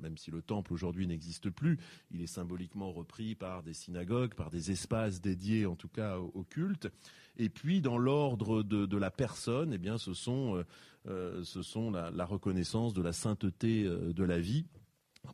même 0.00 0.16
si 0.16 0.30
le 0.30 0.42
temple 0.42 0.72
aujourd'hui 0.72 1.06
n'existe 1.06 1.50
plus, 1.50 1.78
il 2.10 2.22
est 2.22 2.26
symboliquement 2.26 2.92
repris 2.92 3.34
par 3.34 3.62
des 3.62 3.74
synagogues, 3.74 4.34
par 4.34 4.50
des 4.50 4.70
espaces 4.70 5.20
dédiés 5.20 5.66
en 5.66 5.76
tout 5.76 5.88
cas 5.88 6.18
au, 6.18 6.44
culte. 6.44 6.88
Et 7.36 7.48
puis 7.48 7.80
dans 7.80 7.98
l'ordre 7.98 8.62
de, 8.62 8.96
la 8.96 9.10
personne, 9.10 9.72
eh 9.72 9.78
bien 9.78 9.98
ce 9.98 10.14
sont, 10.14 10.56
euh, 10.56 10.64
euh, 11.08 11.44
ce 11.44 11.62
sont 11.62 11.90
la, 11.90 12.24
reconnaissance 12.24 12.94
de 12.94 13.02
la 13.02 13.12
sainteté 13.12 13.84
de 13.84 14.24
la 14.24 14.40
vie 14.40 14.66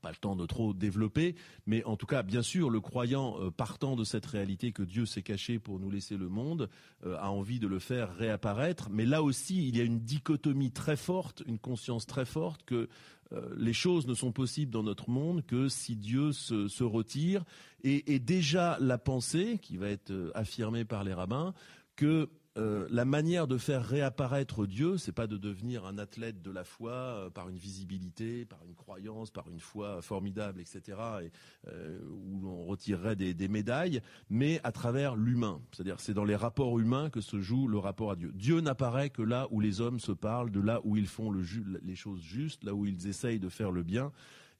pas 0.01 0.11
le 0.11 0.16
temps 0.16 0.37
de 0.37 0.46
trop 0.46 0.75
développer, 0.75 1.35
mais 1.66 1.85
en 1.85 1.96
tout 1.96 2.07
cas, 2.07 2.22
bien 2.22 2.42
sûr, 2.42 2.70
le 2.70 2.81
croyant 2.81 3.40
euh, 3.40 3.51
partant 3.51 3.96
de 3.96 4.05
cette 4.05 4.27
réalité 4.27 4.72
que 4.72 4.83
Dieu 4.83 5.07
s'est 5.07 5.22
caché 5.22 5.59
pour 5.59 5.79
nous 5.79 5.90
laisser 5.90 6.16
le 6.16 6.29
monde, 6.29 6.68
euh, 7.05 7.16
a 7.18 7.31
envie 7.31 7.61
de 7.61 7.66
le 7.66 7.79
faire 7.79 8.14
réapparaître. 8.14 8.88
Mais 8.90 9.07
là 9.07 9.22
aussi, 9.22 9.68
il 9.68 9.77
y 9.77 9.81
a 9.81 9.85
une 9.85 10.01
dichotomie 10.01 10.72
très 10.72 10.96
forte, 10.96 11.42
une 11.46 11.59
conscience 11.59 12.07
très 12.07 12.25
forte 12.25 12.62
que 12.64 12.88
euh, 13.33 13.55
les 13.57 13.72
choses 13.72 14.07
ne 14.07 14.14
sont 14.14 14.33
possibles 14.33 14.70
dans 14.70 14.83
notre 14.83 15.11
monde 15.11 15.44
que 15.44 15.68
si 15.68 15.96
Dieu 15.96 16.33
se, 16.33 16.85
retire. 16.85 17.44
Et, 17.83 18.14
et, 18.14 18.18
déjà 18.18 18.79
la 18.81 18.99
pensée, 18.99 19.59
qui 19.61 19.77
va 19.77 19.88
être 19.88 20.12
affirmée 20.35 20.85
par 20.85 21.05
les 21.05 21.14
rabbins, 21.14 21.55
que 21.96 22.29
euh, 22.57 22.87
la 22.90 23.05
manière 23.05 23.47
de 23.47 23.59
faire 23.59 23.85
réapparaître 23.85 24.66
Dieu, 24.66 24.97
c'est 24.97 25.12
pas 25.12 25.27
de 25.27 25.37
devenir 25.37 25.85
un 25.85 25.99
athlète 25.99 26.40
de 26.40 26.51
la 26.51 26.64
foi 26.64 26.92
euh, 26.92 27.31
par 27.31 27.49
une 27.49 27.59
visibilité, 27.59 28.45
par 28.47 28.59
une 28.66 28.75
croyance, 28.75 29.31
par 29.31 29.49
une 29.51 29.61
foi 29.61 30.01
formidable, 30.01 30.61
etc., 30.61 30.99
et, 31.23 31.31
euh, 31.69 31.99
où 32.25 32.40
l'on 32.40 32.64
retirerait 32.64 33.16
des, 33.16 33.49
médailles, 33.49 34.01
mais 34.31 34.61
à 34.64 34.73
travers 34.73 35.16
l'humain. 35.16 35.61
C'est-à-dire, 35.73 36.01
c'est 36.01 36.14
dans 36.14 36.25
les 36.25 36.37
rapports 36.37 36.79
humains 36.79 37.11
que 37.11 37.21
se 37.21 37.40
joue 37.40 37.69
le 37.69 37.79
rapport 37.79 38.11
à 38.11 38.16
Dieu. 38.16 38.33
Dieu 38.35 38.61
n'apparaît 38.61 39.11
que 39.11 39.23
là 39.23 39.47
où 39.51 39.61
les 39.61 39.81
hommes 39.81 40.01
se 40.01 40.12
parlent, 40.12 40.51
de 40.51 40.61
là 40.61 40.81
où 40.85 40.97
ils 40.97 41.07
font 41.07 41.33
les 41.33 41.95
choses 41.95 42.23
justes, 42.23 42.64
là 42.64 42.75
où 42.75 42.87
ils 42.87 43.07
essayent 43.07 43.40
de 43.40 43.49
faire 43.49 43.71
le 43.71 43.83
bien 43.83 44.12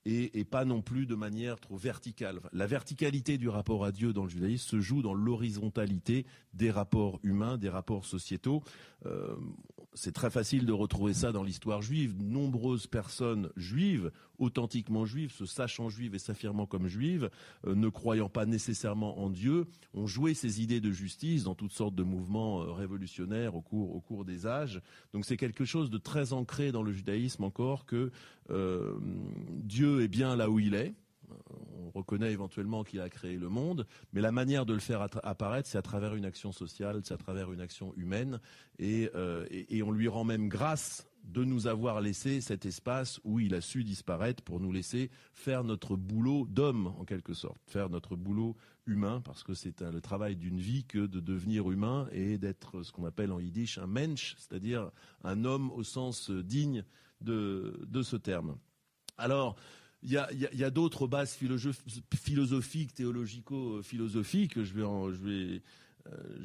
et, 0.07 0.45
pas 0.45 0.65
non 0.65 0.83
plus 0.83 1.05
de 1.07 1.17
manière 1.17 1.59
trop 1.59 1.77
verticale. 1.77 2.41
La 2.53 2.67
verticalité 2.67 3.39
du 3.39 3.49
rapport 3.49 3.85
à 3.85 3.91
Dieu 3.91 4.13
dans 4.13 4.23
le 4.23 4.31
judaïsme 4.31 4.69
se 4.69 4.81
joue 4.81 5.03
dans 5.03 5.15
l'horizontalité 5.15 6.27
des 6.55 6.71
rapports 6.71 7.19
humains, 7.25 7.59
des 7.59 7.69
rapports 7.69 8.07
sociétaux. 8.07 8.63
Euh, 9.05 9.35
c'est 9.97 10.13
très 10.13 10.31
facile 10.31 10.67
de 10.67 10.73
retrouver 10.73 11.15
ça 11.15 11.33
dans 11.33 11.43
l'histoire 11.43 11.83
juive. 11.83 12.15
Nombreuses 12.23 12.87
personnes 12.87 13.51
juives, 13.57 14.13
authentiquement 14.39 15.07
juives, 15.07 15.33
se 15.33 15.47
sachant 15.47 15.89
juives 15.89 16.15
et 16.15 16.19
s'affirmant 16.19 16.67
comme 16.67 16.87
juives, 16.87 17.31
euh, 17.67 17.75
ne 17.75 17.89
croyant 17.89 18.29
pas 18.29 18.47
nécessairement 18.47 19.19
en 19.19 19.31
Dieu, 19.31 19.67
ont 19.95 20.07
joué 20.07 20.35
ces 20.35 20.63
idées 20.63 20.81
de 20.81 20.93
justice 20.93 21.45
dans 21.45 21.55
toutes 21.55 21.73
sortes 21.73 21.95
de 21.95 22.03
mouvements 22.03 22.63
euh, 22.63 22.73
révolutionnaires 22.73 23.55
au 23.55 23.63
cours, 23.63 24.25
des 24.25 24.47
âges. 24.47 24.81
Donc 25.13 25.25
c'est 25.25 25.37
quelque 25.37 25.65
chose 25.65 25.91
de 25.91 25.99
très 25.99 26.33
ancré 26.33 26.73
dans 26.73 26.83
le 26.83 26.93
judaïsme 26.93 27.45
encore 27.45 27.87
que 27.87 28.11
euh, 28.51 28.95
Est 30.01 30.09
bien 30.09 30.37
là 30.37 30.51
où 30.51 30.59
il 30.59 30.75
est 30.75 30.95
on 31.87 31.91
reconnaît 31.91 32.33
éventuellement 32.33 32.85
qu'il 32.85 33.01
a 33.01 33.09
créé 33.09 33.37
le 33.37 33.49
monde, 33.49 33.87
mais 34.13 34.21
la 34.21 34.33
manière 34.33 34.67
de 34.67 34.75
le 34.75 34.81
faire 34.81 35.03
apparaître, 35.23 35.69
c'est 35.69 35.79
à 35.79 35.83
travers 35.83 36.15
une 36.15 36.25
action 36.25 36.53
sociale, 36.53 37.01
c'est 37.05 37.15
à 37.15 37.19
travers 37.19 37.53
une 37.53 37.61
action 37.61 37.95
humaine, 37.97 38.41
euh, 38.81 39.47
et, 39.51 39.83
on 39.83 39.91
lui 39.91 40.09
rend 40.09 40.25
même 40.25 40.49
grâce 40.49 41.07
de 41.25 41.45
nous 41.45 41.67
avoir 41.67 42.01
laissé 42.01 42.41
cet 42.41 42.67
espace 42.67 43.21
où 43.25 43.41
il 43.41 43.55
a 43.55 43.61
su 43.61 43.83
disparaître 43.83 44.43
pour 44.43 44.61
nous 44.61 44.71
laisser 44.71 45.11
faire 45.33 45.65
notre 45.65 45.97
boulot 45.97 46.47
d'homme, 46.49 46.89
en 46.99 47.05
quelque 47.05 47.35
sorte, 47.35 47.59
faire 47.67 47.89
notre 47.91 48.15
boulot 48.15 48.57
humain, 48.87 49.21
parce 49.21 49.43
que 49.43 49.55
c'est 49.55 49.81
le 49.81 50.01
travail 50.01 50.37
d'une 50.37 50.61
vie 50.61 50.85
que 50.85 51.07
de 51.07 51.19
devenir 51.19 51.71
humain 51.71 52.09
et 52.13 52.39
d'être 52.39 52.83
ce 52.83 52.93
qu'on 52.93 53.05
appelle 53.05 53.33
en 53.33 53.41
yiddish 53.41 53.79
un 53.79 53.89
mensch, 53.89 54.37
c'est-à-dire 54.39 54.91
un 55.25 55.45
homme 55.45 55.73
au 55.73 55.83
sens 55.83 56.31
digne 56.31 56.85
de 57.21 58.03
ce 58.03 58.17
terme. 58.17 58.57
Alors, 59.19 59.57
il 60.07 60.13
y 60.13 60.65
a, 60.65 60.71
d'autres 60.71 61.09
bases 61.09 61.37
philosophiques, 62.15 62.95
théologico-philosophiques. 62.95 64.63
Je 64.63 64.73
vais, 64.73 65.61
euh, 66.07 66.39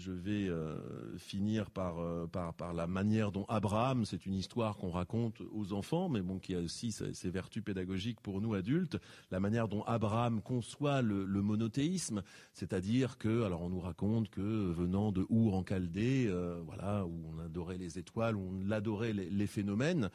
euh, 0.49 1.17
finir 1.17 1.67
euh, 1.77 2.25
par, 2.25 2.73
la 2.73 2.87
manière 2.87 3.31
dont 3.31 3.45
Abraham, 3.47 4.03
c'est 4.05 4.25
une 4.25 4.33
histoire 4.33 4.77
qu'on 4.77 4.89
raconte 4.89 5.41
aux 5.53 5.73
enfants, 5.73 6.09
mais 6.09 6.21
bon, 6.21 6.39
qui 6.39 6.55
a 6.55 6.59
aussi 6.59 6.91
ses, 6.91 7.29
vertus 7.29 7.63
pédagogiques 7.63 8.19
pour 8.21 8.41
nous 8.41 8.55
adultes, 8.55 8.97
la 9.29 9.39
manière 9.39 9.67
dont 9.67 9.83
Abraham 9.83 10.41
conçoit 10.41 11.03
le, 11.03 11.25
monothéisme, 11.25 12.23
c'est-à-dire 12.53 13.19
que, 13.19 13.43
alors 13.43 13.61
on 13.61 13.69
nous 13.69 13.79
raconte 13.79 14.29
que 14.29 14.71
venant 14.71 15.11
de 15.11 15.27
Our 15.29 15.53
en 15.53 15.63
Chaldée, 15.63 16.33
voilà, 16.65 17.05
où 17.05 17.21
on 17.31 17.39
adorait 17.39 17.77
les 17.77 17.99
étoiles, 17.99 18.35
où 18.35 18.49
on 18.51 18.71
adorait 18.71 19.13
les, 19.13 19.29
les 19.29 19.47
phénomènes 19.47 20.09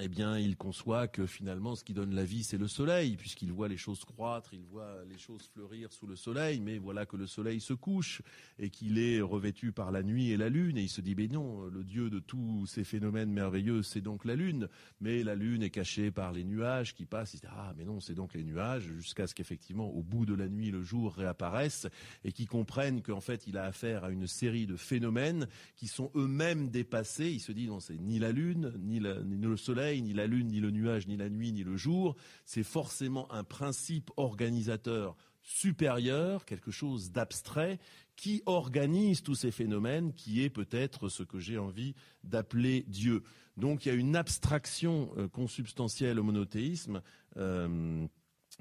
eh 0.00 0.08
bien, 0.08 0.36
il 0.38 0.56
conçoit 0.56 1.06
que 1.06 1.24
finalement, 1.24 1.76
ce 1.76 1.84
qui 1.84 1.94
donne 1.94 2.14
la 2.14 2.24
vie, 2.24 2.42
c'est 2.42 2.58
le 2.58 2.66
soleil, 2.66 3.16
puisqu'il 3.16 3.52
voit 3.52 3.68
les 3.68 3.76
choses 3.76 4.04
croître, 4.04 4.52
il 4.52 4.64
voit 4.64 5.04
les 5.08 5.18
choses 5.18 5.48
fleurir 5.52 5.92
sous 5.92 6.08
le 6.08 6.16
soleil, 6.16 6.60
mais 6.60 6.78
voilà 6.78 7.06
que 7.06 7.16
le 7.16 7.28
soleil 7.28 7.60
se 7.60 7.74
couche 7.74 8.20
et 8.58 8.70
qu'il 8.70 8.98
est 8.98 9.20
revêtu 9.20 9.70
par 9.70 9.92
la 9.92 10.02
nuit 10.02 10.30
et 10.30 10.36
la 10.36 10.48
lune, 10.48 10.78
et 10.78 10.82
il 10.82 10.88
se 10.88 11.00
dit, 11.00 11.14
mais 11.14 11.28
non, 11.28 11.66
le 11.66 11.84
dieu 11.84 12.10
de 12.10 12.18
tous 12.18 12.66
ces 12.66 12.82
phénomènes 12.82 13.30
merveilleux, 13.30 13.82
c'est 13.82 14.00
donc 14.00 14.24
la 14.24 14.34
lune, 14.34 14.68
mais 15.00 15.22
la 15.22 15.36
lune 15.36 15.62
est 15.62 15.70
cachée 15.70 16.10
par 16.10 16.32
les 16.32 16.42
nuages 16.42 16.94
qui 16.94 17.06
passent, 17.06 17.34
il 17.34 17.40
dit, 17.40 17.46
ah, 17.50 17.72
mais 17.76 17.84
non, 17.84 18.00
c'est 18.00 18.14
donc 18.14 18.34
les 18.34 18.42
nuages, 18.42 18.88
jusqu'à 18.98 19.28
ce 19.28 19.34
qu'effectivement, 19.34 19.88
au 19.90 20.02
bout 20.02 20.26
de 20.26 20.34
la 20.34 20.48
nuit, 20.48 20.72
le 20.72 20.82
jour 20.82 21.14
réapparaisse, 21.14 21.86
et 22.24 22.32
qu'ils 22.32 22.48
comprennent 22.48 23.00
qu'en 23.00 23.20
fait, 23.20 23.46
il 23.46 23.56
a 23.58 23.64
affaire 23.64 24.02
à 24.02 24.10
une 24.10 24.26
série 24.26 24.66
de 24.66 24.76
phénomènes 24.76 25.46
qui 25.76 25.86
sont 25.86 26.10
eux-mêmes 26.16 26.68
dépassés, 26.68 27.30
il 27.30 27.40
se 27.40 27.52
dit, 27.52 27.68
non, 27.68 27.78
c'est 27.78 27.96
ni 27.96 28.18
la 28.18 28.32
lune, 28.32 28.72
ni 28.82 28.98
le 28.98 29.56
soleil, 29.56 29.83
ni 29.92 30.12
la 30.12 30.26
lune, 30.26 30.48
ni 30.48 30.60
le 30.60 30.70
nuage, 30.70 31.06
ni 31.06 31.16
la 31.16 31.28
nuit, 31.28 31.52
ni 31.52 31.64
le 31.64 31.76
jour. 31.76 32.16
C'est 32.44 32.62
forcément 32.62 33.30
un 33.32 33.44
principe 33.44 34.10
organisateur 34.16 35.16
supérieur, 35.42 36.44
quelque 36.46 36.70
chose 36.70 37.12
d'abstrait, 37.12 37.78
qui 38.16 38.42
organise 38.46 39.22
tous 39.22 39.34
ces 39.34 39.50
phénomènes, 39.50 40.12
qui 40.14 40.42
est 40.42 40.50
peut-être 40.50 41.08
ce 41.08 41.22
que 41.22 41.38
j'ai 41.38 41.58
envie 41.58 41.94
d'appeler 42.22 42.84
Dieu. 42.88 43.22
Donc 43.56 43.84
il 43.84 43.88
y 43.90 43.92
a 43.92 43.94
une 43.94 44.16
abstraction 44.16 45.12
euh, 45.16 45.28
consubstantielle 45.28 46.18
au 46.18 46.22
monothéisme. 46.22 47.02
Euh, 47.36 48.06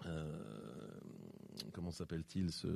euh, 0.05 0.41
comment 1.73 1.91
s'appelle-t-il 1.91 2.51
ce, 2.51 2.67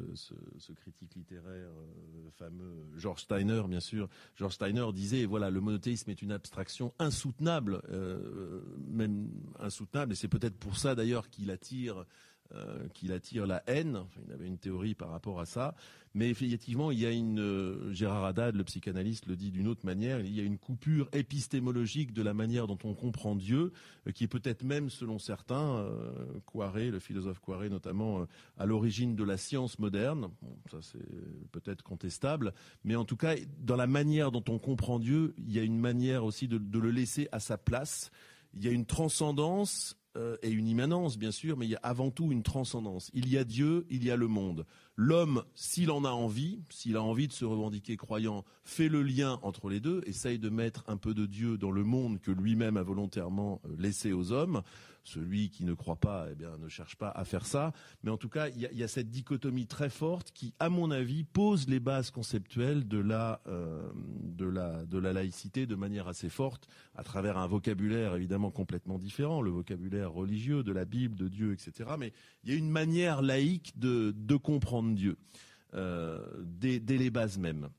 critique 0.74 1.16
littéraire 1.16 1.70
euh, 1.70 2.30
fameux 2.38 2.86
George 2.96 3.22
Steiner 3.22 3.64
bien 3.68 3.80
sûr. 3.80 4.10
George 4.36 4.54
Steiner 4.56 4.86
disait 4.94 5.26
voilà 5.26 5.50
le 5.50 5.62
monothéisme 5.62 6.10
est 6.10 6.22
une 6.22 6.32
abstraction 6.32 6.94
insoutenable 7.00 7.82
euh, 7.90 8.62
même 8.88 9.30
insoutenable 9.60 10.14
et 10.14 10.16
c'est 10.16 10.28
peut-être 10.28 10.58
pour 10.58 10.78
ça 10.78 10.96
d'ailleurs 10.96 11.30
qu'il 11.30 11.52
attire 11.52 12.06
euh, 12.56 12.88
qu'il 12.94 13.12
attire 13.12 13.46
la 13.46 13.62
haine. 13.68 14.00
il 14.26 14.32
avait 14.32 14.48
une 14.48 14.58
théorie 14.58 14.96
par 14.96 15.10
rapport 15.10 15.42
à 15.42 15.46
ça. 15.46 15.76
Mais 16.14 16.30
effectivement, 16.30 16.92
il 16.92 17.00
y 17.00 17.06
a 17.06 17.12
une 17.12 17.42
euh, 17.42 17.92
Gérard 17.92 18.24
Haddad, 18.24 18.56
le 18.56 18.64
psychanalyste, 18.64 19.26
le 19.26 19.36
dit 19.36 19.52
d'une 19.52 19.68
autre 19.68 19.86
manière. 19.86 20.22
Il 20.22 20.34
y 20.34 20.40
a 20.40 20.44
une 20.44 20.58
coupure 20.58 21.10
épistémologique 21.12 22.14
de 22.14 22.22
la 22.22 22.34
manière 22.34 22.66
dont 22.66 22.78
on 22.86 22.94
comprend 22.94 23.36
Dieu, 23.36 23.74
euh, 24.08 24.12
qui 24.12 24.24
est 24.24 24.30
peut-être 24.30 24.64
même, 24.64 24.90
selon 24.90 25.20
certains, 25.20 25.86
le 26.56 27.00
philosophe 27.00 27.40
Coiré 27.40 27.70
notamment, 27.70 28.26
à 28.58 28.66
l'origine 28.66 29.16
de 29.16 29.24
la 29.26 29.36
science 29.36 29.78
moderne. 29.78 30.30
ça 30.72 30.78
c'est 30.82 31.52
peut-être 31.52 31.84
contestable, 31.84 32.54
mais 32.84 32.96
en 32.96 33.04
tout 33.04 33.18
cas, 33.18 33.36
dans 33.60 33.76
la 33.76 33.88
manière 33.88 34.32
dont 34.32 34.44
on 34.48 34.58
comprend 34.58 35.00
Dieu, 35.00 35.34
il 35.38 35.52
y 35.52 35.60
a 35.60 35.64
une 35.64 35.80
manière 35.80 36.24
aussi 36.24 36.48
de 36.48 36.80
le 36.80 36.92
laisser 36.92 37.28
à 37.32 37.40
sa 37.40 37.58
place. 37.58 38.10
Il 38.54 38.64
y 38.64 38.70
a 38.70 38.72
une 38.72 38.86
transcendance 38.86 39.97
euh, 40.18 40.36
et 40.42 40.50
une 40.50 40.68
immanence, 40.68 41.18
bien 41.18 41.32
sûr, 41.32 41.58
mais 41.58 41.66
il 41.66 41.70
y 41.70 41.76
a 41.76 41.80
avant 41.84 42.10
tout 42.10 42.32
une 42.32 42.44
transcendance. 42.44 43.12
Il 43.14 43.30
y 43.30 43.38
a 43.38 43.44
Dieu, 43.44 43.86
il 43.90 44.04
y 44.04 44.12
a 44.12 44.16
le 44.16 44.28
monde. 44.28 44.66
L'homme, 44.96 45.44
s'il 45.54 45.92
en 45.92 46.04
a 46.06 46.10
envie, 46.10 46.64
s'il 46.70 46.98
a 46.98 47.04
envie 47.04 47.28
de 47.28 47.34
se 47.34 47.46
revendiquer 47.46 47.98
croyant, 47.98 48.44
fait 48.64 48.90
le 48.90 49.04
lien 49.04 49.40
entre 49.44 49.70
les 49.70 49.80
deux, 49.80 50.02
essaye 50.08 50.40
de 50.40 50.50
mettre 50.50 50.84
un 50.88 50.98
peu 50.98 51.14
de 51.14 51.28
Dieu 51.28 51.58
dans 51.58 51.72
le 51.72 51.84
monde 51.84 52.20
que 52.20 52.32
lui-même 52.32 52.78
a 52.78 52.84
volontairement 52.84 53.62
euh, 53.66 53.76
laissé 53.78 54.12
aux 54.12 54.32
hommes. 54.32 54.64
Celui 55.08 55.50
qui 55.50 55.64
ne 55.64 55.74
croit 55.74 55.96
pas, 55.96 56.28
eh 56.30 56.36
bien, 56.36 56.58
ne 56.58 56.68
cherche 56.68 56.98
pas 56.98 57.10
à 57.10 57.24
faire 57.24 57.46
ça. 57.46 57.72
Mais 58.04 58.12
en 58.12 58.18
tout 58.18 58.28
cas, 58.28 58.50
il 58.50 58.60
y 58.60 58.84
a, 58.84 58.88
cette 58.90 59.10
dichotomie 59.10 59.66
très 59.66 59.90
forte 59.90 60.32
qui, 60.32 60.54
à 60.60 60.70
mon 60.70 60.92
avis, 60.92 61.24
pose 61.24 61.70
les 61.70 61.80
bases 61.80 62.12
conceptuelles 62.12 62.86
de 62.90 62.98
la, 62.98 63.42
euh, 63.48 63.90
de 63.96 64.46
la, 64.46 65.14
laïcité 65.14 65.66
de 65.66 65.76
manière 65.76 66.10
assez 66.10 66.28
forte, 66.28 66.68
à 66.94 67.04
travers 67.04 67.38
un 67.38 67.48
vocabulaire 67.48 68.16
évidemment 68.16 68.52
complètement 68.52 69.00
différent, 69.00 69.42
le 69.42 69.52
vocabulaire 69.52 70.12
religieux 70.12 70.62
de 70.62 70.74
la 70.74 70.84
Bible, 70.84 71.16
de 71.16 71.30
Dieu, 71.30 71.54
etc. 71.54 71.92
Mais 71.98 72.12
il 72.44 72.52
y 72.52 72.54
a 72.54 72.58
une 72.58 72.70
manière 72.70 73.22
laïque 73.22 73.80
de, 73.80 74.14
de 74.14 74.36
comprendre 74.36 74.94
Dieu 74.94 75.18
euh, 75.74 76.20
dès, 76.44 76.82
dès 76.82 76.98
les 76.98 77.10
bases 77.10 77.38
mêmes. 77.38 77.70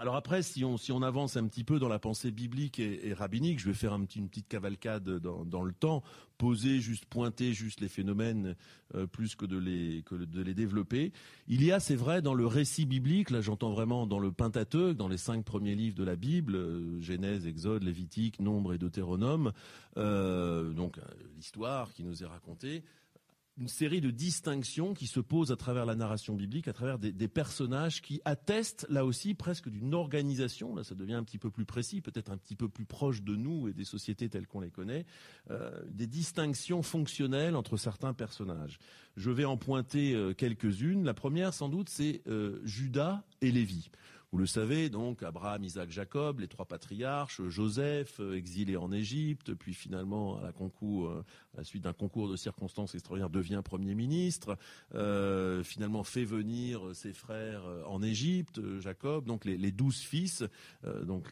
Alors 0.00 0.14
après, 0.14 0.42
si 0.42 0.64
on, 0.64 1.02
avance 1.02 1.36
un 1.36 1.48
petit 1.48 1.64
peu 1.64 1.80
dans 1.80 1.88
la 1.88 1.98
pensée 1.98 2.30
biblique 2.30 2.78
et, 2.78 3.12
rabbinique, 3.14 3.58
je 3.58 3.66
vais 3.66 3.74
faire 3.74 3.94
une 3.94 4.06
petite 4.06 4.46
cavalcade 4.46 5.02
dans, 5.02 5.62
le 5.62 5.72
temps, 5.72 6.04
poser, 6.38 6.78
juste 6.78 7.04
pointer 7.06 7.52
juste 7.52 7.80
les 7.80 7.88
phénomènes 7.88 8.54
euh, 8.94 9.08
plus 9.08 9.34
que 9.34 9.44
de 9.44 9.58
les 9.58 10.04
que 10.06 10.14
de 10.14 10.40
les 10.40 10.54
développer. 10.54 11.12
Il 11.48 11.64
y 11.64 11.72
a, 11.72 11.80
c'est 11.80 11.96
vrai, 11.96 12.22
dans 12.22 12.34
le 12.34 12.46
récit 12.46 12.86
biblique, 12.86 13.30
là 13.30 13.40
j'entends 13.40 13.72
vraiment 13.72 14.06
dans 14.06 14.20
le 14.20 14.30
Pentateuque, 14.30 14.96
dans 14.96 15.08
les 15.08 15.16
cinq 15.16 15.44
premiers 15.44 15.74
livres 15.74 15.96
de 15.96 16.04
la 16.04 16.14
Bible, 16.14 16.54
euh, 16.54 17.00
Genèse, 17.00 17.48
Exode, 17.48 17.82
Lévitique, 17.82 18.38
Nombre 18.38 18.74
et 18.74 18.78
Deutéronome, 18.78 19.52
euh, 19.96 20.70
donc 20.70 21.00
l'histoire 21.34 21.92
qui 21.92 22.04
nous 22.04 22.22
est 22.22 22.26
racontée 22.26 22.84
une 23.58 23.68
série 23.68 24.00
de 24.00 24.10
distinctions 24.10 24.94
qui 24.94 25.06
se 25.06 25.20
posent 25.20 25.50
à 25.50 25.56
travers 25.56 25.84
la 25.84 25.96
narration 25.96 26.34
biblique, 26.34 26.68
à 26.68 26.72
travers 26.72 26.98
des, 26.98 27.28
personnages 27.28 28.00
qui 28.00 28.20
attestent 28.24 28.86
là 28.88 29.04
aussi 29.04 29.34
presque 29.34 29.68
d'une 29.68 29.94
organisation, 29.94 30.74
là 30.74 30.84
ça 30.84 30.94
devient 30.94 31.14
un 31.14 31.24
petit 31.24 31.38
peu 31.38 31.50
plus 31.50 31.64
précis, 31.64 32.00
peut-être 32.00 32.30
un 32.30 32.36
petit 32.36 32.56
peu 32.56 32.68
plus 32.68 32.86
proche 32.86 33.22
de 33.22 33.36
nous 33.36 33.68
et 33.68 33.72
des 33.72 33.84
sociétés 33.84 34.28
telles 34.28 34.46
qu'on 34.46 34.60
les 34.60 34.70
connaît, 34.70 35.04
euh, 35.50 35.70
des 35.88 36.06
distinctions 36.06 36.82
fonctionnelles 36.82 37.56
entre 37.56 37.76
certains 37.76 38.14
personnages. 38.14 38.78
Je 39.16 39.30
vais 39.30 39.44
en 39.44 39.56
pointer 39.56 40.14
euh, 40.14 40.32
quelques-unes. 40.32 41.04
La 41.04 41.14
première 41.14 41.52
sans 41.52 41.68
doute 41.68 41.88
c'est 41.88 42.22
euh, 42.28 42.60
Judas 42.64 43.24
et 43.40 43.50
Lévi. 43.50 43.90
Vous 44.30 44.36
le 44.36 44.44
savez, 44.44 44.90
donc, 44.90 45.22
Abraham, 45.22 45.64
Isaac, 45.64 45.90
Jacob, 45.90 46.40
les 46.40 46.48
trois 46.48 46.66
patriarches, 46.66 47.40
Joseph, 47.48 48.20
euh, 48.20 48.36
exilé 48.36 48.76
en 48.76 48.92
Égypte, 48.92 49.54
puis 49.54 49.72
finalement, 49.72 50.38
à 50.38 50.42
la, 50.42 50.52
concours, 50.52 51.08
euh, 51.08 51.24
à 51.54 51.58
la 51.58 51.64
suite 51.64 51.84
d'un 51.84 51.94
concours 51.94 52.28
de 52.28 52.36
circonstances 52.36 52.94
extraordinaires, 52.94 53.30
devient 53.30 53.62
Premier 53.64 53.94
ministre, 53.94 54.58
euh, 54.94 55.62
finalement 55.62 56.04
fait 56.04 56.26
venir 56.26 56.94
ses 56.94 57.14
frères 57.14 57.64
en 57.86 58.02
Égypte, 58.02 58.60
Jacob, 58.80 59.24
donc 59.24 59.46
les, 59.46 59.72
douze 59.72 60.00
fils, 60.00 60.44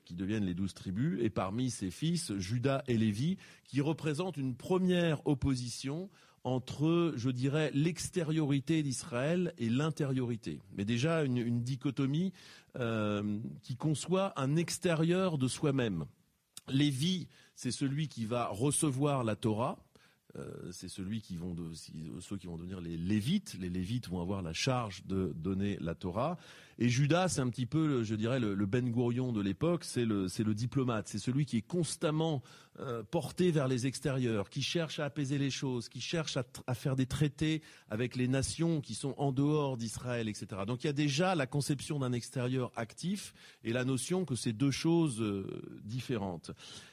qui 0.06 0.14
deviennent 0.14 0.46
les 0.46 0.54
douze 0.54 0.72
tribus, 0.72 1.18
et 1.22 1.28
parmi 1.28 1.68
ces 1.70 1.90
fils, 1.90 2.32
Judas 2.38 2.82
et 2.88 2.96
Lévi, 2.96 3.36
qui 3.64 3.82
représentent 3.82 4.38
une 4.38 4.54
première 4.54 5.26
opposition 5.26 6.08
entre, 6.46 7.12
je 7.16 7.28
dirais, 7.28 7.72
l'extériorité 7.74 8.84
d'Israël 8.84 9.52
et 9.58 9.68
l'intériorité. 9.68 10.60
Mais 10.76 10.84
déjà 10.84 11.24
une, 11.24 11.60
dichotomie 11.60 12.32
euh, 12.78 13.40
qui 13.64 13.74
conçoit 13.74 14.32
un 14.40 14.54
extérieur 14.54 15.38
de 15.38 15.48
soi-même. 15.48 16.06
Lévi, 16.68 17.26
c'est 17.56 17.72
celui 17.72 18.06
qui 18.06 18.26
va 18.26 18.46
recevoir 18.46 19.24
la 19.24 19.34
Torah, 19.34 19.76
euh, 20.38 20.70
c'est 20.70 20.88
celui 20.88 21.20
qui 21.20 21.36
vont 21.36 21.54
de, 21.54 21.72
ceux 22.20 22.36
qui 22.36 22.46
vont 22.46 22.56
devenir 22.56 22.80
les 22.80 22.96
Lévites. 22.96 23.56
Les 23.58 23.70
Lévites 23.70 24.08
vont 24.08 24.20
avoir 24.20 24.42
la 24.42 24.52
charge 24.52 25.04
de 25.06 25.32
donner 25.34 25.78
la 25.80 25.94
Torah. 25.94 26.36
Et 26.78 26.88
Judas, 26.88 27.28
c'est 27.28 27.40
un 27.40 27.48
petit 27.48 27.66
peu, 27.66 28.02
je 28.02 28.14
dirais, 28.14 28.38
le, 28.38 28.54
Ben 28.66 28.90
Gourion 28.90 29.32
de 29.32 29.40
l'époque. 29.40 29.84
C'est 29.84 30.04
le, 30.04 30.28
c'est 30.28 30.44
le 30.44 30.54
diplomate. 30.54 31.08
C'est 31.08 31.18
celui 31.18 31.46
qui 31.46 31.56
est 31.58 31.66
constamment 31.66 32.42
euh, 32.78 33.02
porté 33.02 33.50
vers 33.50 33.68
les 33.68 33.86
extérieurs, 33.86 34.50
qui 34.50 34.62
cherche 34.62 34.98
à 34.98 35.06
apaiser 35.06 35.38
les 35.38 35.50
choses, 35.50 35.88
qui 35.88 36.00
cherche 36.00 36.36
à, 36.36 36.74
faire 36.74 36.94
des 36.94 37.06
traités 37.06 37.62
avec 37.88 38.16
les 38.16 38.28
nations 38.28 38.80
qui 38.80 38.94
sont 38.94 39.14
en 39.16 39.32
dehors 39.32 39.76
d'Israël, 39.76 40.28
etc. 40.28 40.62
Donc 40.66 40.84
il 40.84 40.88
y 40.88 40.90
a 40.90 40.92
déjà 40.92 41.34
la 41.34 41.46
conception 41.46 41.98
d'un 41.98 42.12
extérieur 42.12 42.70
actif 42.76 43.32
et 43.64 43.72
la 43.72 43.84
notion 43.84 44.24
que 44.24 44.34
c'est 44.34 44.52
deux 44.52 44.70
choses 44.70 45.22
euh, 45.22 45.46
différentes. 45.84 46.50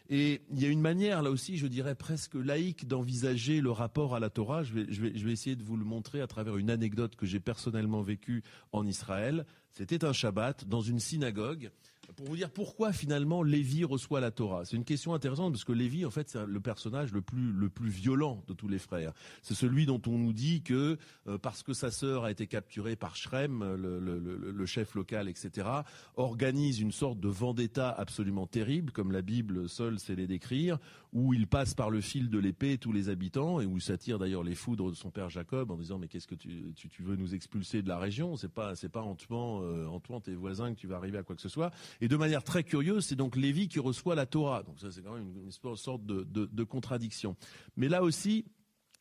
Et 0.10 0.41
il 0.52 0.62
y 0.62 0.65
a 0.65 0.69
une 0.69 0.82
manière, 0.82 1.22
là 1.22 1.32
aussi, 1.32 1.58
je 1.58 1.67
dirais 1.67 1.96
presque 1.96 2.36
laïque, 2.36 2.88
d'envisager 2.88 3.60
le 3.60 3.72
rapport 3.72 4.15
à 4.15 4.19
la 4.19 4.30
Torah. 4.30 4.63
Je 4.63 4.74
vais 4.74 5.32
essayer 5.32 5.56
de 5.56 5.63
vous 5.63 5.76
le 5.76 5.86
montrer 5.86 6.22
à 6.22 6.28
travers 6.28 6.58
une 6.58 6.69
anecdote 6.69 7.15
que 7.15 7.26
j'ai 7.26 7.39
personnellement 7.39 8.02
vécue 8.02 8.43
en 8.72 8.86
Israël. 8.86 9.46
C'était 9.72 10.06
un 10.06 10.13
Shabbat 10.13 10.67
dans 10.67 10.82
une 10.82 11.00
synagogue 11.00 11.72
pour 12.12 12.28
vous 12.28 12.36
dire 12.36 12.50
pourquoi 12.50 12.94
finalement 12.94 13.44
Lévi 13.44 13.84
reçoit 13.84 14.20
la 14.20 14.32
Torah. 14.32 14.66
C'est 14.66 14.76
une 14.76 14.86
question 14.86 15.13
intéressante 15.13 15.54
parce 15.54 15.63
que 15.63 15.72
Lévi, 15.72 16.06
en 16.06 16.12
fait, 16.12 16.30
c'est 16.30 16.46
le 16.46 16.60
personnage 16.60 17.12
le 17.12 17.22
plus 17.22 17.52
le 17.52 17.70
plus 17.70 17.89
violent 17.89 18.44
de 18.48 18.54
tous 18.54 18.68
les 18.68 18.80
frères. 18.80 19.13
C'est 19.42 19.54
celui 19.54 19.86
dont 19.86 20.02
on 20.08 20.18
nous 20.18 20.34
dit 20.34 20.62
que 20.62 20.98
euh, 21.28 21.38
parce 21.38 21.63
que 21.63 21.74
sa 21.74 21.92
sœur 21.92 22.26
a 22.26 22.32
été 22.32 22.48
capturée 22.48 22.96
par 22.96 23.16
Shrem, 23.16 23.76
le, 23.76 24.66
chef 24.66 24.96
local, 24.96 25.28
etc., 25.28 25.68
organise 26.16 26.80
une 26.80 26.92
sorte 26.92 27.20
de 27.20 27.28
vendetta 27.28 27.89
absolument 27.89 28.48
terrible, 28.48 28.92
comme 28.92 29.12
la 29.12 29.22
Bible 29.22 29.68
seule 29.70 30.00
sait 30.00 30.16
les 30.16 30.26
décrire, 30.26 30.80
où 31.12 31.34
il 31.34 31.48
passe 31.48 31.74
par 31.74 31.89
le 31.89 32.02
fil 32.02 32.30
de 32.30 32.39
l'épée 32.39 32.78
tous 32.78 32.92
les 32.92 33.10
habitants 33.10 33.60
et 33.60 33.66
où 33.66 33.80
s'attire 33.80 34.18
d'ailleurs 34.18 34.44
les 34.44 34.56
foudres 34.56 34.89
de 34.89 34.96
son 34.96 35.12
père 35.12 35.30
Jacob 35.30 35.70
en 35.70 35.78
disant 35.78 36.00
mais 36.00 36.08
qu'est-ce 36.08 36.28
que 36.28 36.36
tu, 36.36 36.74
veux 37.02 37.16
nous 37.16 37.36
expulser 37.36 37.82
de 37.82 37.89
la 37.89 38.00
région? 38.00 38.36
C'est 38.36 38.52
pas 38.52 38.76
c'est 38.76 38.89
pas 38.89 39.02
en 39.02 39.16
tuant, 39.16 39.62
en 39.88 40.00
tes 40.20 40.36
voisins 40.36 40.74
que 40.74 40.80
tu 40.80 40.88
vas 40.88 40.96
arriver 40.96 41.18
à 41.18 41.24
quoi 41.24 41.36
que 41.36 41.42
ce 41.42 41.50
soit. 41.50 41.72
Et 42.02 42.08
de 42.08 42.18
manière 42.18 42.44
très 42.44 42.64
curieuse, 42.64 43.06
c'est 43.06 43.16
donc 43.16 43.36
Lévi 43.36 43.68
qui 43.68 43.80
reçoit 43.80 44.16
la 44.16 44.26
Torah. 44.26 44.64
Donc 44.64 44.80
ça, 44.80 44.92
c'est 44.92 45.02
quand 45.02 45.14
même 45.14 45.34
une, 45.36 45.52
sorte 45.76 46.06
de, 46.06 46.64
contradiction. 46.64 47.36
Mais 47.78 47.90
là 47.90 48.04
aussi, 48.04 48.46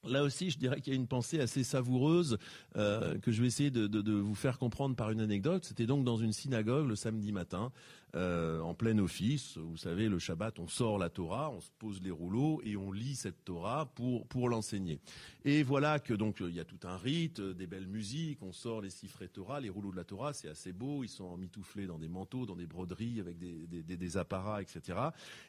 Là 0.05 0.25
aussi, 0.25 0.51
je 0.51 0.59
dirais 0.59 0.81
qu'il 0.81 0.93
y 0.93 0.97
a 0.97 0.99
une 0.99 1.07
pensée 1.07 1.39
assez 1.39 1.63
savoureuse 1.63 2.37
euh, 2.75 3.17
que 3.19 3.31
je 3.31 3.41
vais 3.41 3.47
essayer 3.47 3.71
de, 3.71 4.13
vous 4.13 4.35
faire 4.35 4.59
comprendre 4.59 4.97
par 4.97 5.13
une 5.13 5.21
anecdote. 5.21 5.65
C'était 5.65 5.87
donc 5.87 6.03
dans 6.05 6.17
une 6.17 6.33
synagogue 6.33 6.89
le 6.89 6.97
samedi 6.97 7.31
matin. 7.31 7.71
Euh, 8.15 8.61
en 8.61 8.75
plein 8.75 8.99
office. 8.99 9.57
Vous 9.57 9.79
savez, 9.79 10.11
le 10.11 10.19
Shabbat, 10.19 10.59
on 10.59 10.69
sort 10.69 10.99
la 10.99 11.09
Torah, 11.09 11.51
on 11.51 11.61
se 11.61 11.71
pose 11.79 12.03
les 12.03 12.11
rouleaux 12.11 12.61
et 12.63 12.77
on 12.77 12.93
lit 12.93 13.15
cette 13.15 13.43
Torah 13.43 13.87
pour 13.95 14.27
pour 14.29 14.51
l'enseigner. 14.51 15.01
Et 15.47 15.63
voilà 15.63 15.99
que 15.99 16.13
donc 16.13 16.41
il 16.41 16.55
y 16.55 16.61
a 16.61 16.67
tout 16.67 16.81
un 16.83 16.99
rite, 16.99 17.41
des 17.41 17.67
belles 17.67 17.87
musiques, 17.87 18.43
on 18.43 18.53
sort 18.53 18.83
les 18.83 18.91
siffrets 18.91 19.29
Torah, 19.29 19.61
les 19.61 19.71
rouleaux 19.71 19.93
de 19.93 19.97
la 19.97 20.05
Torah, 20.05 20.35
c'est 20.35 20.51
assez 20.51 20.75
beau. 20.75 21.05
Ils 21.05 21.09
sont 21.09 21.39
mitouflés 21.39 21.87
dans 21.87 21.99
des 21.99 22.09
manteaux, 22.09 22.45
dans 22.45 22.55
des 22.55 22.67
broderies, 22.67 23.19
avec 23.19 23.39
des, 23.39 23.67
des, 23.67 24.17
apparats, 24.19 24.61
etc. 24.61 24.99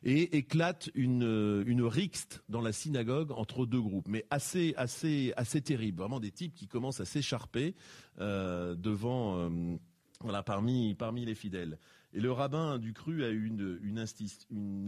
Et 0.04 0.38
éclate 0.38 0.90
une 0.96 1.66
une 1.68 1.84
rixte 1.84 2.46
dans 2.48 2.62
la 2.62 2.72
synagogue 2.72 3.34
entre 3.34 3.66
deux 3.66 3.82
groupes, 3.82 4.08
mais 4.08 4.26
assez 4.30 4.74
assez 4.78 5.34
assez 5.36 5.62
terrible. 5.62 6.00
Vraiment 6.00 6.22
des 6.22 6.32
types 6.32 6.54
qui 6.56 6.68
commencent 6.68 7.02
à 7.02 7.06
s'écharper 7.06 7.76
euh, 8.22 8.74
devant 8.74 9.38
euh, 9.38 9.76
voilà 10.22 10.44
parmi 10.44 10.96
parmi 10.96 11.26
les 11.26 11.36
fidèles. 11.36 11.78
Et 12.16 12.20
le 12.20 12.32
rabbin 12.32 12.78
du 12.78 12.94
cru 12.94 13.24
a 13.24 13.30
eu 13.30 13.48
une, 13.48 14.88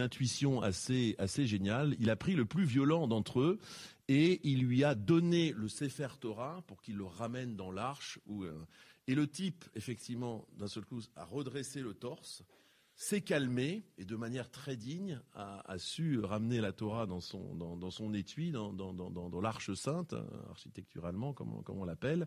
intuition 0.00 0.60
assez, 0.60 1.14
assez 1.18 1.46
géniale. 1.46 1.96
Il 1.98 2.10
a 2.10 2.16
pris 2.16 2.34
le 2.34 2.44
plus 2.44 2.64
violent 2.64 3.08
d'entre 3.08 3.40
eux 3.40 3.58
et 4.08 4.40
il 4.44 4.62
lui 4.62 4.84
a 4.84 4.94
donné 4.94 5.52
le 5.56 5.68
Sefer 5.68 6.08
Torah 6.20 6.62
pour 6.66 6.82
qu'il 6.82 6.96
le 6.96 7.04
ramène 7.04 7.56
dans 7.56 7.72
l'arche. 7.72 8.18
Euh, 8.28 8.52
et 9.06 9.14
le 9.14 9.26
type, 9.26 9.64
effectivement, 9.74 10.46
d'un 10.58 10.68
seul 10.68 10.84
coup, 10.84 11.00
a 11.16 11.24
redressé 11.24 11.80
le 11.80 11.94
torse 11.94 12.42
s'est 12.96 13.20
calmé 13.20 13.84
et 13.98 14.06
de 14.06 14.16
manière 14.16 14.50
très 14.50 14.74
digne 14.74 15.20
a, 15.34 15.62
su 15.78 16.18
ramener 16.18 16.62
la 16.62 16.72
Torah 16.72 17.06
dans 17.06 17.20
son, 17.20 17.54
dans, 17.54 17.90
son 17.90 18.14
étui, 18.14 18.50
dans, 18.50 18.72
dans, 18.72 19.40
l'arche 19.40 19.74
sainte, 19.74 20.14
hein, 20.14 20.26
architecturalement 20.48 21.34
comme 21.34 21.62
on, 21.68 21.84
l'appelle, 21.84 22.26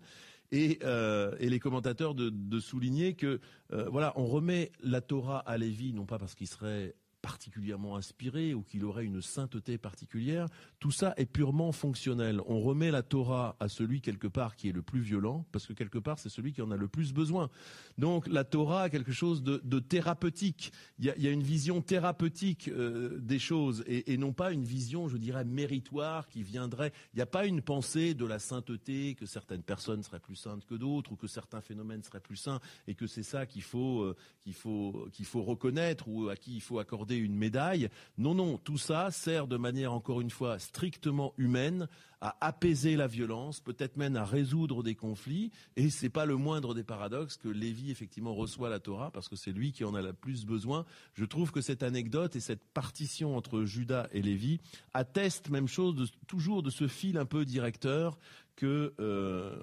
et, 0.51 0.79
euh, 0.83 1.35
et, 1.39 1.49
les 1.49 1.59
commentateurs 1.59 2.13
de, 2.13 2.59
souligner 2.59 3.15
que 3.15 3.39
euh, 3.73 3.89
voilà, 3.89 4.13
on 4.15 4.27
remet 4.27 4.71
la 4.81 5.01
Torah 5.01 5.39
à 5.39 5.57
Lévi 5.57 5.91
non 5.91 6.05
pas 6.05 6.19
parce 6.19 6.35
qu'il 6.35 6.47
serait 6.47 6.95
particulièrement 7.21 7.95
inspiré 7.95 8.53
ou 8.53 8.61
qu'il 8.61 8.85
aurait 8.85 9.05
une 9.05 9.21
sainteté 9.21 9.77
particulière. 9.77 10.47
Tout 10.79 10.91
ça 10.91 11.13
est 11.17 11.25
purement 11.25 11.71
fonctionnel. 11.71 12.41
On 12.47 12.59
remet 12.59 12.91
la 12.91 13.03
Torah 13.03 13.55
à 13.59 13.67
celui 13.67 14.01
quelque 14.01 14.27
part 14.27 14.55
qui 14.55 14.69
est 14.69 14.73
le 14.73 14.81
plus 14.81 15.01
violent, 15.01 15.45
parce 15.51 15.67
que 15.67 15.73
quelque 15.73 15.97
part 15.97 16.19
c'est 16.19 16.29
celui 16.29 16.53
qui 16.53 16.61
en 16.61 16.71
a 16.71 16.77
le 16.77 16.87
plus 16.87 17.13
besoin. 17.13 17.49
Donc 17.97 18.27
la 18.27 18.43
Torah 18.43 18.83
a 18.83 18.89
quelque 18.89 19.11
chose 19.11 19.43
de, 19.43 19.79
thérapeutique. 19.79 20.71
Il 20.99 21.05
y, 21.05 21.27
a, 21.27 21.31
une 21.31 21.43
vision 21.43 21.81
thérapeutique 21.81 22.67
euh, 22.67 23.17
des 23.19 23.39
choses 23.39 23.83
et, 23.87 24.17
non 24.17 24.33
pas 24.33 24.51
une 24.51 24.63
vision, 24.63 25.07
je 25.07 25.17
dirais, 25.17 25.45
méritoire 25.45 26.27
qui 26.27 26.43
viendrait. 26.43 26.91
Il 27.13 27.17
n'y 27.17 27.21
a 27.21 27.25
pas 27.25 27.45
une 27.45 27.61
pensée 27.61 28.13
de 28.13 28.25
la 28.25 28.39
sainteté 28.39 29.15
que 29.15 29.25
certaines 29.25 29.63
personnes 29.63 30.03
seraient 30.03 30.19
plus 30.19 30.35
saintes 30.35 30.65
que 30.65 30.75
d'autres 30.75 31.13
ou 31.13 31.15
que 31.15 31.27
certains 31.27 31.61
phénomènes 31.61 32.03
seraient 32.03 32.19
plus 32.19 32.35
saints 32.35 32.59
et 32.87 32.95
que 32.95 33.07
c'est 33.07 33.23
ça 33.23 33.45
qu'il 33.45 33.63
faut 33.63 34.01
euh, 34.01 34.15
qu'il 34.41 34.53
faut 34.53 35.07
qu'il 35.11 35.25
faut 35.25 35.43
reconnaître 35.43 36.07
ou 36.07 36.29
à 36.29 36.35
qui 36.35 36.55
il 36.55 36.61
faut 36.61 36.79
accorder 36.79 37.08
une 37.17 37.35
médaille. 37.35 37.89
Non, 38.17 38.35
non, 38.35 38.57
tout 38.57 38.77
ça 38.77 39.11
sert 39.11 39.47
de 39.47 39.57
manière, 39.57 39.93
encore 39.93 40.21
une 40.21 40.29
fois, 40.29 40.59
strictement 40.59 41.33
humaine 41.37 41.87
à 42.21 42.35
apaiser 42.41 42.95
la 42.95 43.07
violence, 43.07 43.61
peut-être 43.61 43.97
même 43.97 44.15
à 44.15 44.25
résoudre 44.25 44.83
des 44.83 44.95
conflits. 44.95 45.51
Et 45.77 45.89
c'est 45.89 46.09
pas 46.09 46.25
le 46.25 46.35
moindre 46.35 46.73
des 46.73 46.83
paradoxes 46.83 47.37
que 47.37 47.47
Lévi 47.47 47.91
effectivement 47.91 48.33
reçoit 48.33 48.69
la 48.69 48.79
Torah 48.79 49.11
parce 49.11 49.29
que 49.29 49.35
c'est 49.35 49.51
lui 49.51 49.71
qui 49.71 49.85
en 49.85 49.95
a 49.95 50.01
le 50.01 50.13
plus 50.13 50.45
besoin. 50.45 50.85
Je 51.13 51.25
trouve 51.25 51.51
que 51.51 51.61
cette 51.61 51.83
anecdote 51.83 52.35
et 52.35 52.41
cette 52.41 52.63
partition 52.73 53.37
entre 53.37 53.63
Judas 53.63 54.07
et 54.11 54.21
Lévi 54.21 54.59
attestent 54.93 55.49
même 55.49 55.67
chose 55.67 56.11
toujours 56.27 56.61
de 56.61 56.69
ce 56.69 56.87
fil 56.87 57.17
un 57.17 57.25
peu 57.25 57.45
directeur 57.45 58.17
que, 58.59 58.93
euh, 58.99 59.55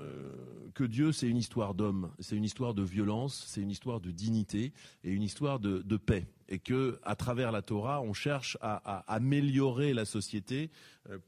que 0.74 0.84
Dieu, 0.84 1.12
c'est 1.12 1.28
une 1.28 1.36
histoire 1.36 1.74
d'homme, 1.74 2.10
c'est 2.18 2.34
une 2.34 2.44
histoire 2.44 2.72
de 2.72 2.82
violence, 2.82 3.44
c'est 3.46 3.60
une 3.60 3.70
histoire 3.70 4.00
de 4.00 4.10
dignité 4.10 4.72
et 5.04 5.10
une 5.10 5.22
histoire 5.22 5.60
de, 5.60 5.96
paix. 5.98 6.26
Et 6.48 6.58
que, 6.58 6.98
à 7.02 7.14
travers 7.14 7.52
la 7.52 7.60
Torah, 7.60 8.00
on 8.00 8.14
cherche 8.14 8.56
à, 8.62 9.04
améliorer 9.06 9.92
la 9.92 10.06
société. 10.06 10.70
Euh, 11.10 11.18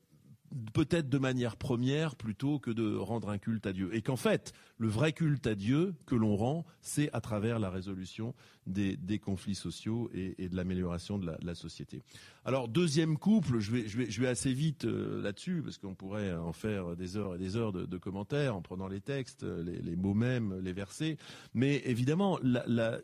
peut-être 0.72 1.08
de 1.08 1.18
manière 1.18 1.56
première 1.56 2.16
plutôt 2.16 2.58
que 2.58 2.70
de 2.70 2.96
rendre 2.96 3.30
un 3.30 3.38
culte 3.38 3.66
à 3.66 3.72
Dieu. 3.72 3.94
Et 3.94 4.02
qu'en 4.02 4.16
fait, 4.16 4.52
le 4.78 4.88
vrai 4.88 5.12
culte 5.12 5.46
à 5.46 5.54
Dieu 5.54 5.94
que 6.06 6.14
l'on 6.14 6.37
rend, 6.37 6.64
c'est 6.80 7.11
à 7.12 7.20
travers 7.20 7.58
la 7.58 7.70
résolution 7.70 8.34
des, 8.66 9.18
conflits 9.18 9.54
sociaux 9.54 10.11
et, 10.12 10.48
de 10.48 10.56
l'amélioration 10.56 11.18
de, 11.18 11.32
la, 11.40 11.54
société. 11.54 12.02
Alors, 12.44 12.68
deuxième 12.68 13.16
couple, 13.18 13.58
je 13.58 13.72
vais, 13.72 14.26
assez 14.26 14.52
vite 14.52 14.84
euh, 14.84 15.22
là-dessus, 15.22 15.62
parce 15.62 15.78
qu'on 15.78 15.94
pourrait 15.94 16.34
en 16.34 16.52
faire 16.52 16.96
des 16.96 17.16
heures 17.16 17.34
et 17.34 17.38
des 17.38 17.56
heures 17.56 17.72
de, 17.72 17.98
commentaires 17.98 18.54
en 18.54 18.62
prenant 18.62 18.88
les 18.88 19.00
textes, 19.00 19.42
les, 19.44 19.96
mots 19.96 20.14
mêmes, 20.14 20.61
les 20.62 20.72
versets. 20.72 21.16
Mais 21.54 21.82
évidemment, 21.84 22.38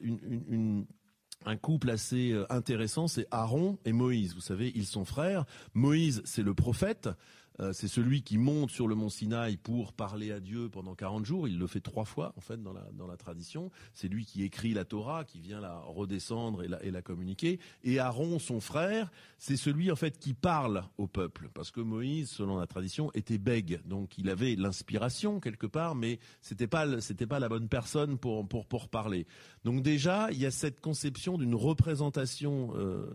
une 0.01 0.87
un 1.47 1.57
couple 1.57 1.91
assez 1.91 2.33
euh, 2.33 2.47
intéressant, 2.51 3.09
c'est 3.09 3.27
Aaron 3.31 3.79
et 3.85 3.93
Moïse. 3.93 4.35
Vous 4.35 4.41
savez, 4.41 4.73
ils 4.75 4.87
sont 4.87 5.05
frères. 5.05 5.45
Moïse, 5.75 6.23
c'est 6.25 6.43
le 6.43 6.55
prophète. 6.55 7.09
Euh, 7.61 7.73
c'est 7.73 7.89
celui 7.89 8.23
qui 8.23 8.37
monte 8.37 8.71
sur 8.71 8.89
le 8.89 8.95
mont 8.95 9.09
Sinaï 9.09 9.57
pour 9.57 9.93
parler 9.93 10.33
à 10.33 10.41
Dieu 10.41 10.69
pendant 10.69 10.95
40 10.95 11.25
jours. 11.25 11.47
Il 11.47 11.59
le 11.59 11.67
fait 11.67 11.81
trois 11.81 12.05
fois, 12.05 12.33
en 12.37 12.41
fait, 12.41 12.61
dans 12.63 12.73
la, 12.73 12.89
dans 12.93 13.07
la 13.07 13.17
tradition. 13.17 13.71
C'est 13.93 14.09
lui 14.09 14.27
qui 14.27 14.43
écrit 14.43 14.75
la 14.75 14.85
Torah, 14.85 15.25
qui 15.25 15.41
vient 15.41 15.61
la 15.61 15.79
redescendre 15.79 16.63
et 16.65 16.69
la, 16.69 16.83
et 16.83 16.91
la 16.91 17.03
communiquer. 17.03 17.61
Et 17.85 17.99
Aaron, 17.99 18.39
son 18.39 18.61
frère, 18.61 19.11
c'est 19.39 19.57
celui, 19.57 19.93
en 19.93 19.97
fait, 19.97 20.19
qui 20.19 20.35
parle 20.35 20.85
au 20.99 21.07
peuple. 21.07 21.49
Parce 21.55 21.71
que 21.71 21.81
Moïse, 21.81 22.31
selon 22.31 22.59
la 22.59 22.67
tradition, 22.67 23.11
était 23.15 23.39
bègue. 23.39 23.81
Donc, 23.85 24.19
il 24.19 24.29
avait 24.31 24.57
l'inspiration, 24.57 25.39
quelque 25.39 25.67
part, 25.67 25.95
mais 25.95 26.19
c'était 26.41 26.67
pas, 26.67 27.01
c'était 27.01 27.27
pas 27.27 27.39
la 27.39 27.49
bonne 27.49 27.69
personne 27.69 28.19
pour, 28.19 28.47
pour, 28.49 28.67
pour 28.67 28.89
parler. 28.89 29.27
Donc, 29.65 29.83
déjà, 29.83 30.29
il 30.33 30.39
y 30.39 30.47
a 30.47 30.51
cette 30.51 30.81
conception 30.81 31.39
d'une 31.39 31.55
représentation 31.55 32.73
euh, 32.77 33.07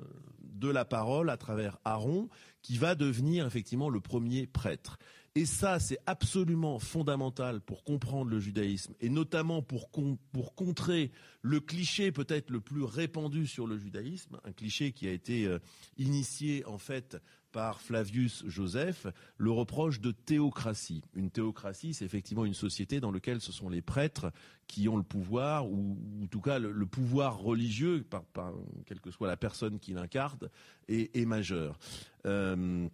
de 0.59 0.69
la 0.69 0.85
parole 0.85 1.29
à 1.29 1.37
travers 1.37 1.77
Aaron, 1.85 2.29
qui 2.61 2.77
va 2.77 2.95
devenir 2.95 3.45
effectivement 3.45 3.89
le 3.89 3.99
premier 3.99 4.47
prêtre. 4.47 4.97
Et 5.39 5.45
ça, 5.45 5.79
c'est 5.79 5.99
absolument 6.05 6.79
fondamental 6.79 7.61
pour 7.61 7.85
comprendre 7.85 8.29
le 8.29 8.41
judaïsme, 8.41 8.93
et 8.99 9.07
notamment 9.07 9.61
pour, 9.61 9.89
pour 10.33 10.53
contrer 10.53 11.13
le 11.43 11.61
cliché 11.61 12.11
peut-être 12.11 12.49
le 12.49 12.59
plus 12.59 12.83
répandu 12.83 13.47
sur 13.47 13.65
le 13.65 13.77
judaïsme, 13.77 14.37
un 14.43 14.51
cliché 14.51 14.91
qui 14.91 15.07
a 15.07 15.13
été 15.13 15.45
euh, 15.45 15.59
initié 15.95 16.65
en 16.65 16.77
fait 16.77 17.15
par 17.53 17.79
Flavius 17.79 18.43
Joseph, 18.47 19.07
le 19.37 19.51
reproche 19.51 20.01
de 20.01 20.11
théocratie. 20.11 21.03
Une 21.13 21.31
théocratie, 21.31 21.93
c'est 21.93 22.03
effectivement 22.03 22.43
une 22.43 22.53
société 22.53 22.99
dans 22.99 23.13
laquelle 23.13 23.39
ce 23.39 23.53
sont 23.53 23.69
les 23.69 23.81
prêtres 23.81 24.33
qui 24.67 24.89
ont 24.89 24.97
le 24.97 25.03
pouvoir, 25.03 25.71
ou, 25.71 25.97
en 26.21 26.27
tout 26.27 26.41
cas 26.41 26.59
le, 26.59 26.85
pouvoir 26.85 27.39
religieux, 27.39 28.03
par, 28.03 28.51
quelle 28.85 28.99
que 28.99 29.09
soit 29.09 29.29
la 29.29 29.37
personne 29.37 29.79
qui 29.79 29.93
l'incarne, 29.93 30.49
est, 30.89 31.25
majeur. 31.25 31.79
Euh, 32.25 32.89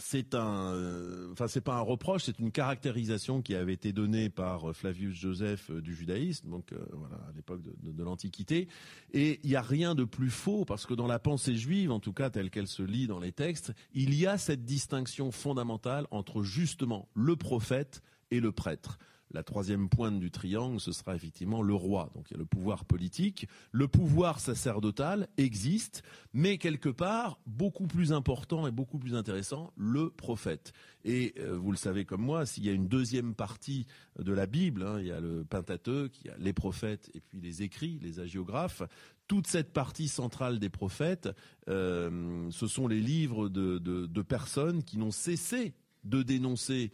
c'est 0.00 0.34
un, 0.34 0.72
euh, 0.74 1.34
pas 1.64 1.74
un 1.74 1.80
reproche, 1.80 2.24
c'est 2.24 2.38
une 2.38 2.50
caractérisation 2.50 3.42
qui 3.42 3.54
avait 3.54 3.74
été 3.74 3.92
donnée 3.92 4.28
par 4.30 4.70
euh, 4.70 4.72
Flavius 4.72 5.14
Joseph 5.14 5.70
du 5.70 5.94
judaïsme, 5.94 6.50
donc 6.50 6.72
voilà 6.92 7.16
à 7.16 7.32
l'époque 7.36 7.60
de, 7.62 8.02
l'Antiquité. 8.02 8.68
Et 9.12 9.40
il 9.44 9.50
n'y 9.50 9.56
a 9.56 9.62
rien 9.62 9.94
de 9.94 10.04
plus 10.04 10.30
faux 10.30 10.64
parce 10.64 10.86
que 10.86 10.94
dans 10.94 11.06
la 11.06 11.18
pensée 11.18 11.54
juive, 11.54 11.90
en 11.90 12.00
tout 12.00 12.12
cas 12.12 12.30
telle 12.30 12.50
qu'elle 12.50 12.66
se 12.66 12.82
lit 12.82 13.06
dans 13.06 13.20
les 13.20 13.32
textes, 13.32 13.72
il 13.92 14.14
y 14.14 14.26
a 14.26 14.38
cette 14.38 14.64
distinction 14.64 15.30
fondamentale 15.30 16.06
entre 16.10 16.42
justement 16.42 17.08
le 17.14 17.36
prophète 17.36 18.02
et 18.30 18.40
le 18.40 18.52
prêtre. 18.52 18.98
La 19.32 19.44
troisième 19.44 19.88
pointe 19.88 20.18
du 20.18 20.30
triangle, 20.30 20.80
ce 20.80 20.90
sera 20.90 21.14
effectivement 21.14 21.62
le 21.62 21.74
roi. 21.74 22.10
Donc 22.14 22.30
il 22.30 22.34
y 22.34 22.36
a 22.36 22.38
le 22.38 22.46
pouvoir 22.46 22.84
politique. 22.84 23.46
Le 23.70 23.86
pouvoir 23.86 24.40
sacerdotal 24.40 25.28
existe, 25.36 26.02
mais 26.32 26.58
quelque 26.58 26.88
part, 26.88 27.38
beaucoup 27.46 27.86
plus 27.86 28.12
important 28.12 28.66
et 28.66 28.72
beaucoup 28.72 28.98
plus 28.98 29.14
intéressant, 29.14 29.72
le 29.76 30.10
prophète. 30.10 30.72
Et 31.04 31.34
euh, 31.38 31.56
vous 31.56 31.70
le 31.70 31.76
savez 31.76 32.04
comme 32.04 32.22
moi, 32.22 32.44
s'il 32.44 32.64
y 32.64 32.68
a 32.68 32.72
une 32.72 32.88
deuxième 32.88 33.34
partie 33.34 33.86
de 34.18 34.32
la 34.32 34.46
Bible, 34.46 34.82
hein, 34.82 34.98
il 34.98 35.06
y 35.06 35.12
a 35.12 35.20
le 35.20 35.44
Pentateuque, 35.44 36.20
il 36.22 36.26
y 36.26 36.30
a 36.30 36.36
les 36.38 36.52
prophètes 36.52 37.10
et 37.14 37.20
puis 37.20 37.40
les 37.40 37.62
écrits, 37.62 38.00
les 38.02 38.18
agiographes, 38.18 38.82
toute 39.28 39.46
cette 39.46 39.72
partie 39.72 40.08
centrale 40.08 40.58
des 40.58 40.70
prophètes, 40.70 41.28
euh, 41.68 42.50
ce 42.50 42.66
sont 42.66 42.88
les 42.88 43.00
livres 43.00 43.48
de 43.48 44.22
personnes 44.22 44.82
qui 44.82 44.98
n'ont 44.98 45.12
cessé 45.12 45.72
de 46.04 46.22
dénoncer 46.22 46.90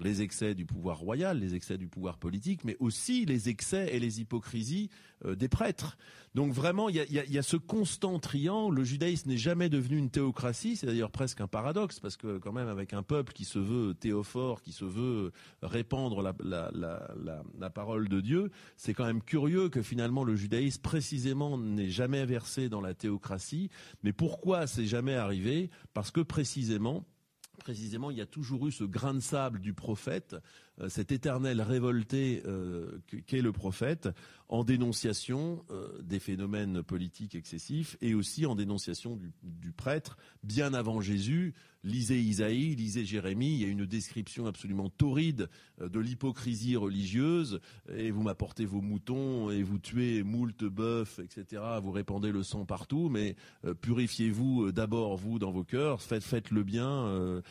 les 0.00 0.22
excès 0.22 0.54
du 0.54 0.64
pouvoir 0.64 0.98
royal, 0.98 1.38
les 1.38 1.54
excès 1.54 1.78
du 1.78 1.88
pouvoir 1.88 2.18
politique, 2.18 2.64
mais 2.64 2.76
aussi 2.80 3.24
les 3.24 3.48
excès 3.48 3.94
et 3.94 3.98
les 3.98 4.20
hypocrisies 4.20 4.90
euh, 5.24 5.34
des 5.34 5.48
prêtres. 5.48 5.96
Donc 6.34 6.52
vraiment, 6.52 6.88
il 6.88 6.96
y 6.96 7.38
a, 7.38 7.42
ce 7.42 7.56
constant 7.56 8.18
triangle. 8.18 8.76
Le 8.76 8.84
judaïsme 8.84 9.30
n'est 9.30 9.36
jamais 9.36 9.68
devenu 9.68 9.96
une 9.96 10.10
théocratie. 10.10 10.74
C'est 10.74 10.86
d'ailleurs 10.86 11.12
presque 11.12 11.40
un 11.40 11.46
paradoxe, 11.46 12.00
parce 12.00 12.16
que 12.16 12.38
quand 12.38 12.52
même, 12.52 12.66
avec 12.66 12.92
un 12.92 13.04
peuple 13.04 13.32
qui 13.32 13.44
se 13.44 13.60
veut 13.60 13.94
théophore, 13.94 14.60
qui 14.60 14.72
se 14.72 14.84
veut 14.84 15.30
répandre 15.62 16.22
la, 16.22 17.70
parole 17.70 18.08
de 18.08 18.20
Dieu, 18.20 18.50
c'est 18.76 18.94
quand 18.94 19.04
même 19.04 19.22
curieux 19.22 19.68
que 19.68 19.80
finalement 19.80 20.24
le 20.24 20.34
judaïsme 20.34 20.82
précisément 20.82 21.56
n'ait 21.56 21.90
jamais 21.90 22.24
versé 22.26 22.68
dans 22.68 22.80
la 22.80 22.94
théocratie. 22.94 23.70
Mais 24.02 24.12
pourquoi 24.12 24.66
c'est 24.66 24.86
jamais 24.86 25.14
arrivé? 25.14 25.70
Parce 25.92 26.10
que 26.10 26.20
précisément, 26.20 27.04
précisément, 27.58 28.10
il 28.10 28.18
y 28.18 28.20
a 28.20 28.26
toujours 28.26 28.66
eu 28.66 28.72
ce 28.72 28.84
grain 28.84 29.14
de 29.14 29.20
sable 29.20 29.60
du 29.60 29.72
prophète, 29.72 30.36
cet 30.88 31.12
éternel 31.12 31.62
révolté 31.62 32.42
euh, 32.46 32.98
qu'est 33.26 33.42
le 33.42 33.52
prophète, 33.52 34.08
en 34.48 34.64
dénonciation 34.64 35.64
euh, 35.70 36.02
des 36.02 36.18
phénomènes 36.18 36.82
politiques 36.82 37.34
excessifs 37.34 37.96
et 38.00 38.14
aussi 38.14 38.44
en 38.44 38.54
dénonciation 38.54 39.18
du 39.42 39.72
prêtre, 39.72 40.16
bien 40.42 40.74
avant 40.74 41.00
Jésus, 41.00 41.54
lisez 41.84 42.20
Isaïe, 42.20 42.74
lisez 42.74 43.04
Jérémie, 43.04 43.52
il 43.52 43.60
y 43.60 43.64
a 43.64 43.68
une 43.68 43.86
description 43.86 44.46
absolument 44.46 44.88
torride 44.88 45.48
euh, 45.80 45.88
de 45.88 46.00
l'hypocrisie 46.00 46.76
religieuse, 46.76 47.60
et 47.94 48.10
vous 48.10 48.22
m'apportez 48.22 48.64
vos 48.64 48.80
moutons, 48.80 49.50
et 49.50 49.62
vous 49.62 49.78
tuez 49.78 50.22
moult 50.22 50.64
bœufs, 50.64 51.20
etc., 51.22 51.62
vous 51.82 51.92
répandez 51.92 52.32
le 52.32 52.42
sang 52.42 52.64
partout, 52.64 53.10
mais 53.10 53.36
euh, 53.64 53.74
purifiez-vous 53.74 54.64
euh, 54.64 54.72
d'abord, 54.72 55.16
vous, 55.16 55.38
dans 55.38 55.52
vos 55.52 55.64
cœurs, 55.64 56.02
faites, 56.02 56.24
faites 56.24 56.50
le 56.50 56.64
bien, 56.64 57.42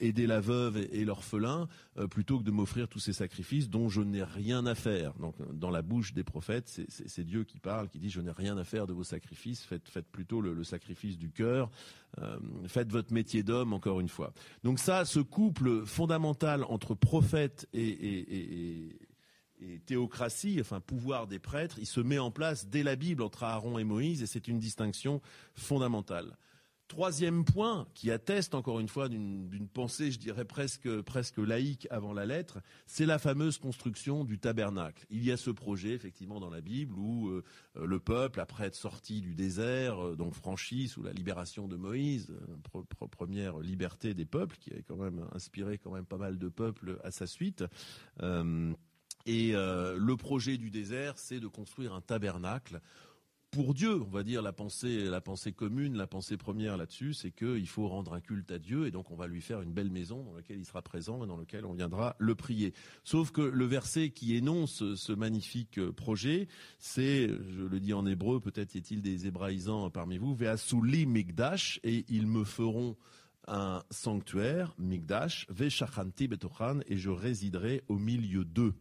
aidez 0.00 0.26
la 0.26 0.40
veuve 0.40 0.76
et, 0.76 1.04
l'orphelin, 1.04 1.68
plutôt 2.10 2.38
que 2.38 2.44
de 2.44 2.50
m'offrir 2.66 2.88
tous 2.88 2.98
ces 2.98 3.12
sacrifices 3.12 3.70
dont 3.70 3.88
je 3.88 4.00
n'ai 4.00 4.24
rien 4.24 4.66
à 4.66 4.74
faire. 4.74 5.14
Donc, 5.20 5.36
dans 5.52 5.70
la 5.70 5.82
bouche 5.82 6.12
des 6.12 6.24
prophètes, 6.24 6.80
c'est 6.88 7.24
Dieu 7.24 7.44
qui 7.44 7.60
parle, 7.60 7.88
qui 7.88 8.00
dit, 8.00 8.10
je 8.10 8.20
n'ai 8.20 8.32
rien 8.32 8.58
à 8.58 8.64
faire 8.64 8.88
de 8.88 8.92
vos 8.92 9.04
sacrifices, 9.04 9.64
faites, 9.64 10.08
plutôt 10.10 10.40
le, 10.40 10.52
le 10.52 10.64
sacrifice 10.64 11.16
du 11.16 11.30
cœur, 11.30 11.70
faites 12.66 12.90
votre 12.90 13.12
métier 13.12 13.44
d'homme, 13.44 13.72
encore 13.72 14.00
une 14.00 14.08
fois. 14.08 14.32
Donc 14.64 14.80
ça, 14.80 15.04
ce 15.04 15.20
couple 15.20 15.86
fondamental 15.86 16.64
entre 16.64 16.96
prophète 16.96 17.68
et, 17.72 18.98
théocratie, 19.86 20.58
enfin 20.60 20.80
pouvoir 20.80 21.28
des 21.28 21.38
prêtres, 21.38 21.78
il 21.78 21.86
se 21.86 22.00
met 22.00 22.18
en 22.18 22.32
place 22.32 22.66
dès 22.66 22.82
la 22.82 22.96
Bible 22.96 23.22
entre 23.22 23.44
Aaron 23.44 23.78
et 23.78 23.84
Moïse, 23.84 24.24
et 24.24 24.26
c'est 24.26 24.48
une 24.48 24.58
distinction 24.58 25.22
fondamentale. 25.54 26.36
Troisième 26.88 27.44
point, 27.44 27.88
qui 27.94 28.12
atteste 28.12 28.54
encore 28.54 28.78
une 28.78 28.86
fois 28.86 29.08
d'une 29.08 29.68
pensée, 29.68 30.12
je 30.12 30.20
dirais 30.20 30.44
presque, 30.44 31.00
presque 31.00 31.38
laïque 31.38 31.88
avant 31.90 32.12
la 32.12 32.26
lettre, 32.26 32.60
c'est 32.86 33.06
la 33.06 33.18
fameuse 33.18 33.58
construction 33.58 34.22
du 34.22 34.38
tabernacle. 34.38 35.04
Il 35.10 35.24
y 35.24 35.32
a 35.32 35.36
ce 35.36 35.50
projet, 35.50 35.90
effectivement, 35.90 36.38
dans 36.38 36.48
la 36.48 36.60
Bible 36.60 36.94
où 36.96 37.28
euh, 37.28 37.42
le 37.74 37.98
peuple, 37.98 38.38
après 38.38 38.66
être 38.66 38.76
sorti 38.76 39.20
du 39.20 39.34
désert, 39.34 39.98
euh, 39.98 40.14
donc 40.14 40.34
franchi 40.34 40.86
sous 40.86 41.02
la 41.02 41.12
libération 41.12 41.66
de 41.66 41.74
Moïse, 41.74 42.30
euh, 42.30 42.82
première 43.10 43.58
liberté 43.58 44.14
des 44.14 44.24
peuples, 44.24 44.56
qui 44.56 44.72
a 44.72 44.80
quand 44.86 44.96
même 44.96 45.26
inspiré 45.32 45.78
quand 45.78 45.90
même 45.90 46.06
pas 46.06 46.18
mal 46.18 46.38
de 46.38 46.48
peuples 46.48 47.00
à 47.02 47.10
sa 47.10 47.26
suite. 47.26 47.64
et 49.26 49.52
le 49.52 50.14
projet 50.14 50.56
du 50.56 50.70
désert, 50.70 51.18
c'est 51.18 51.40
de 51.40 51.48
construire 51.48 51.94
un 51.94 52.00
tabernacle 52.00 52.80
pour 53.56 53.72
Dieu, 53.72 54.02
on 54.02 54.10
va 54.10 54.22
dire 54.22 54.42
la 54.42 54.52
pensée, 54.52 55.04
la 55.04 55.22
pensée 55.22 55.50
commune, 55.50 55.96
la 55.96 56.06
pensée 56.06 56.36
première 56.36 56.76
là-dessus, 56.76 57.14
c'est 57.14 57.30
qu'il 57.30 57.66
faut 57.66 57.88
rendre 57.88 58.12
un 58.12 58.20
culte 58.20 58.52
à 58.52 58.58
Dieu 58.58 58.86
et 58.86 58.90
donc 58.90 59.10
on 59.10 59.16
va 59.16 59.26
lui 59.26 59.40
faire 59.40 59.62
une 59.62 59.72
belle 59.72 59.88
maison 59.90 60.22
dans 60.24 60.34
laquelle 60.34 60.58
il 60.58 60.66
sera 60.66 60.82
présent 60.82 61.24
et 61.24 61.26
dans 61.26 61.38
laquelle 61.38 61.64
on 61.64 61.72
viendra 61.72 62.16
le 62.18 62.34
prier. 62.34 62.74
Sauf 63.02 63.30
que 63.30 63.40
le 63.40 63.64
verset 63.64 64.10
qui 64.10 64.36
énonce 64.36 64.94
ce 64.94 65.12
magnifique 65.14 65.80
projet, 65.92 66.48
c'est, 66.78 67.28
je 67.28 67.62
le 67.62 67.80
dis 67.80 67.94
en 67.94 68.04
hébreu, 68.04 68.40
peut-être 68.40 68.74
y 68.74 68.78
a-t-il 68.78 69.00
des 69.00 69.26
hébraïsants 69.26 69.88
parmi 69.88 70.18
vous, 70.18 70.34
Ve'asuli 70.34 71.06
migdash 71.06 71.80
et 71.82 72.04
ils 72.10 72.26
me 72.26 72.44
feront 72.44 72.94
un 73.48 73.82
sanctuaire, 73.90 74.74
migdash, 74.76 75.46
ve'shachanti 75.48 76.28
betochan 76.28 76.80
et 76.88 76.98
je 76.98 77.08
résiderai 77.08 77.84
au 77.88 77.96
milieu 77.96 78.44
d'eux 78.44 78.74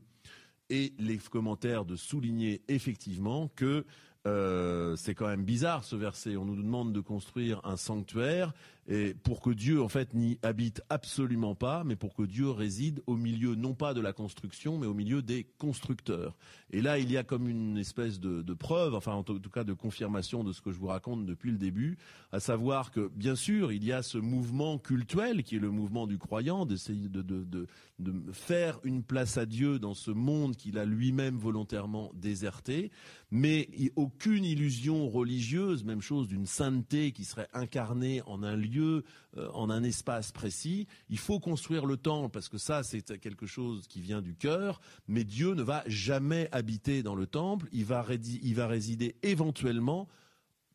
et 0.70 0.94
les 0.98 1.18
commentaires 1.18 1.86
de 1.86 1.96
souligner 1.96 2.62
effectivement 2.68 3.50
que 3.56 3.86
euh, 4.28 4.96
c'est 4.96 5.14
quand 5.14 5.28
même 5.28 5.44
bizarre 5.44 5.84
ce 5.84 5.96
verset. 5.96 6.36
On 6.38 6.46
nous 6.46 6.56
demande 6.56 6.94
de 6.94 7.00
construire 7.00 7.62
un 7.64 7.78
sanctuaire 7.78 8.54
et 8.88 9.15
pour 9.15 9.41
que 9.41 9.50
Dieu 9.50 9.82
en 9.82 9.89
fait 9.89 10.13
n'y 10.13 10.38
habite 10.43 10.82
absolument 10.89 11.56
pas, 11.56 11.84
mais 11.84 11.95
pour 11.95 12.13
que 12.13 12.24
Dieu 12.24 12.50
réside 12.50 13.02
au 13.08 13.15
milieu 13.15 13.56
non 13.56 13.74
pas 13.74 13.93
de 13.93 14.02
la 14.02 14.13
construction, 14.13 14.78
mais 14.78 14.86
au 14.86 14.93
milieu 14.93 15.21
des 15.21 15.45
constructeurs. 15.58 16.36
Et 16.71 16.82
là, 16.82 17.00
il 17.00 17.12
y 17.12 17.17
a 17.17 17.24
comme 17.24 17.48
une 17.48 17.78
espèce 17.78 18.19
de, 18.19 18.54
preuve, 18.54 18.93
enfin 18.93 19.13
en 19.13 19.24
tout 19.24 19.39
cas 19.50 19.63
de 19.63 19.74
confirmation 19.74 20.43
de 20.43 20.54
ce 20.54 20.62
que 20.62 20.71
je 20.71 20.78
vous 20.78 20.88
raconte 20.88 21.26
depuis 21.26 21.52
le 21.52 21.58
début, 21.58 21.98
à 22.32 22.39
savoir 22.39 22.91
que 22.91 23.10
bien 23.15 23.36
sûr 23.36 23.71
il 23.71 23.84
y 23.84 23.91
a 23.91 24.02
ce 24.04 24.17
mouvement 24.17 24.78
cultuel 24.78 25.43
qui 25.43 25.56
est 25.56 25.60
le 25.60 25.71
mouvement 25.71 26.08
du 26.08 26.17
croyant, 26.17 26.65
d'essayer 26.65 27.10
de, 27.10 27.21
de, 27.21 27.43
de, 27.43 27.67
de 28.00 28.32
faire 28.32 28.80
une 28.84 29.04
place 29.04 29.38
à 29.38 29.45
Dieu 29.45 29.80
dans 29.80 29.93
ce 29.93 30.12
monde 30.12 30.56
qu'il 30.56 30.78
a 30.78 30.86
lui-même 30.86 31.38
volontairement 31.38 32.12
déserté, 32.13 32.91
mais 33.32 33.69
aucune 33.95 34.45
illusion 34.45 35.10
religieuse, 35.10 35.84
même 35.84 36.02
chose 36.02 36.28
d'une 36.28 36.45
sainteté 36.45 37.12
qui 37.12 37.26
serait 37.26 37.50
incarnée 37.54 38.21
en 38.26 38.43
un 38.43 38.56
lieu 38.56 38.75
euh, 38.82 39.50
en 39.54 39.70
un 39.70 39.84
espace 39.84 40.32
précis. 40.32 40.88
Il 41.10 41.18
faut 41.18 41.40
construire 41.40 41.86
le 41.86 41.98
temple 41.98 42.32
parce 42.32 42.50
que 42.50 42.58
ça, 42.58 42.84
c'est 42.84 43.20
quelque 43.20 43.46
chose 43.46 43.88
qui 43.88 44.02
vient 44.02 44.21
du 44.21 44.36
cœur. 44.36 44.80
Mais 45.08 45.23
Dieu 45.23 45.54
ne 45.54 45.63
va 45.63 45.84
jamais 45.88 46.50
habiter 46.52 47.04
dans 47.04 47.15
le 47.15 47.28
temple. 47.28 47.67
Il 47.71 47.86
va, 47.86 48.02
résider 48.02 49.15
éventuellement 49.23 50.08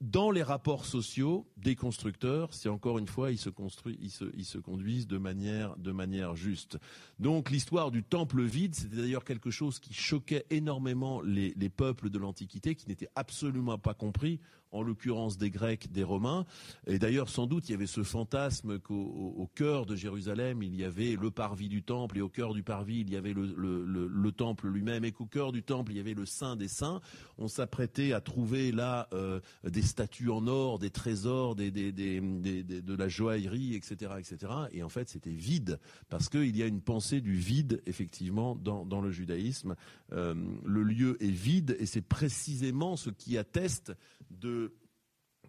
dans 0.00 0.30
les 0.30 0.42
rapports 0.42 0.86
sociaux 0.86 1.46
des 1.58 1.76
constructeurs, 1.76 2.54
si 2.54 2.70
encore 2.70 2.98
une 2.98 3.06
fois 3.06 3.30
ils 3.30 3.38
se, 3.38 3.50
construisent, 3.50 3.98
ils 4.34 4.46
se, 4.46 4.56
conduisent 4.56 5.06
de 5.06 5.18
manière, 5.18 5.76
de 5.76 5.92
manière 5.92 6.36
juste. 6.36 6.78
Donc 7.18 7.50
l'histoire 7.50 7.90
du 7.90 8.02
temple 8.02 8.42
vide, 8.42 8.74
c'était 8.74 8.96
d'ailleurs 8.96 9.24
quelque 9.24 9.50
chose 9.50 9.78
qui 9.78 9.92
choquait 9.92 10.46
énormément 10.48 11.20
les, 11.20 11.52
les 11.54 11.68
peuples 11.68 12.08
de 12.08 12.18
l'Antiquité, 12.18 12.74
qui 12.74 12.88
n'étaient 12.88 13.10
absolument 13.14 13.76
pas 13.76 13.92
compris 13.92 14.40
en 14.72 14.82
l'occurrence 14.82 15.38
des 15.38 15.50
Grecs, 15.50 15.90
des 15.92 16.04
Romains. 16.04 16.44
Et 16.86 16.98
d'ailleurs, 16.98 17.28
sans 17.28 17.46
doute, 17.46 17.68
il 17.68 17.72
y 17.72 17.74
avait 17.74 17.86
ce 17.86 18.02
fantasme 18.02 18.78
qu'au 18.78 19.50
cœur 19.54 19.86
de 19.86 19.96
Jérusalem, 19.96 20.62
il 20.62 20.76
y 20.76 20.84
avait 20.84 21.16
le 21.20 21.30
parvis 21.30 21.68
du 21.68 21.82
temple, 21.82 22.18
et 22.18 22.20
au 22.20 22.28
cœur 22.28 22.54
du 22.54 22.62
parvis, 22.62 23.00
il 23.00 23.10
y 23.10 23.16
avait 23.16 23.32
le, 23.34 24.32
temple 24.32 24.68
lui-même, 24.68 25.04
et 25.04 25.12
qu'au 25.12 25.26
cœur 25.26 25.52
du 25.52 25.62
temple, 25.62 25.92
il 25.92 25.96
y 25.96 26.00
avait 26.00 26.14
le 26.14 26.24
Saint 26.24 26.56
des 26.56 26.68
Saints. 26.68 27.00
On 27.38 27.48
s'apprêtait 27.48 28.12
à 28.12 28.20
trouver 28.20 28.70
là 28.72 29.08
euh, 29.12 29.40
des 29.64 29.82
statues 29.82 30.30
en 30.30 30.46
or, 30.46 30.78
des 30.78 30.90
trésors, 30.90 31.56
de 31.56 32.94
la 32.94 33.08
joaillerie, 33.08 33.74
etc., 33.74 34.12
etc. 34.18 34.52
Et 34.72 34.82
en 34.82 34.88
fait, 34.88 35.08
c'était 35.08 35.30
vide, 35.30 35.78
parce 36.08 36.28
qu'il 36.28 36.56
y 36.56 36.62
a 36.62 36.66
une 36.66 36.80
pensée 36.80 37.20
du 37.20 37.34
vide, 37.34 37.82
effectivement, 37.86 38.54
dans, 38.54 39.00
le 39.00 39.10
judaïsme. 39.10 39.76
Euh, 40.12 40.34
le 40.64 40.82
lieu 40.82 41.16
est 41.22 41.30
vide, 41.30 41.76
et 41.80 41.86
c'est 41.86 42.02
précisément 42.02 42.96
ce 42.96 43.10
qui 43.10 43.38
atteste 43.38 43.92
de 44.30 44.59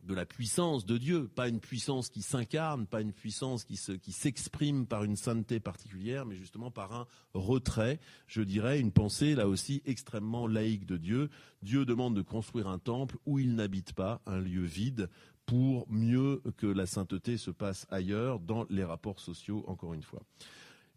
de 0.04 0.14
la 0.14 0.26
puissance 0.26 0.86
de 0.86 0.98
Dieu, 0.98 1.28
pas 1.28 1.48
une 1.48 1.60
puissance 1.60 2.10
qui 2.10 2.22
s'incarne, 2.22 2.88
pas 2.88 3.02
une 3.02 3.14
puissance 3.14 3.64
qui 3.64 3.80
qui 4.02 4.12
s'exprime 4.12 4.86
par 4.86 5.04
une 5.04 5.16
sainteté 5.16 5.60
particulière, 5.60 6.26
mais 6.26 6.36
justement 6.36 6.72
par 6.72 6.94
un 6.94 7.08
retrait, 7.34 8.00
je 8.28 8.42
dirais, 8.42 8.80
une 8.80 8.92
pensée 8.92 9.36
là 9.36 9.48
aussi 9.48 9.82
extrêmement 9.86 10.48
laïque 10.48 10.86
de 10.86 10.98
Dieu. 10.98 11.30
Dieu 11.62 11.86
demande 11.86 12.16
de 12.16 12.22
construire 12.22 12.68
un 12.68 12.80
temple 12.80 13.18
où 13.26 13.40
il 13.40 13.56
n'habite 13.56 13.94
pas, 13.94 14.22
un 14.26 14.40
lieu 14.40 14.64
vide, 14.64 15.10
pour 15.46 15.86
mieux 15.90 16.42
que 16.58 16.68
la 16.68 16.86
sainteté 16.86 17.38
se 17.38 17.52
passe 17.52 17.86
ailleurs 17.90 18.40
dans 18.40 18.66
les 18.70 18.84
rapports 18.84 19.20
sociaux, 19.20 19.64
encore 19.68 19.94
une 19.94 20.04
fois. 20.04 20.22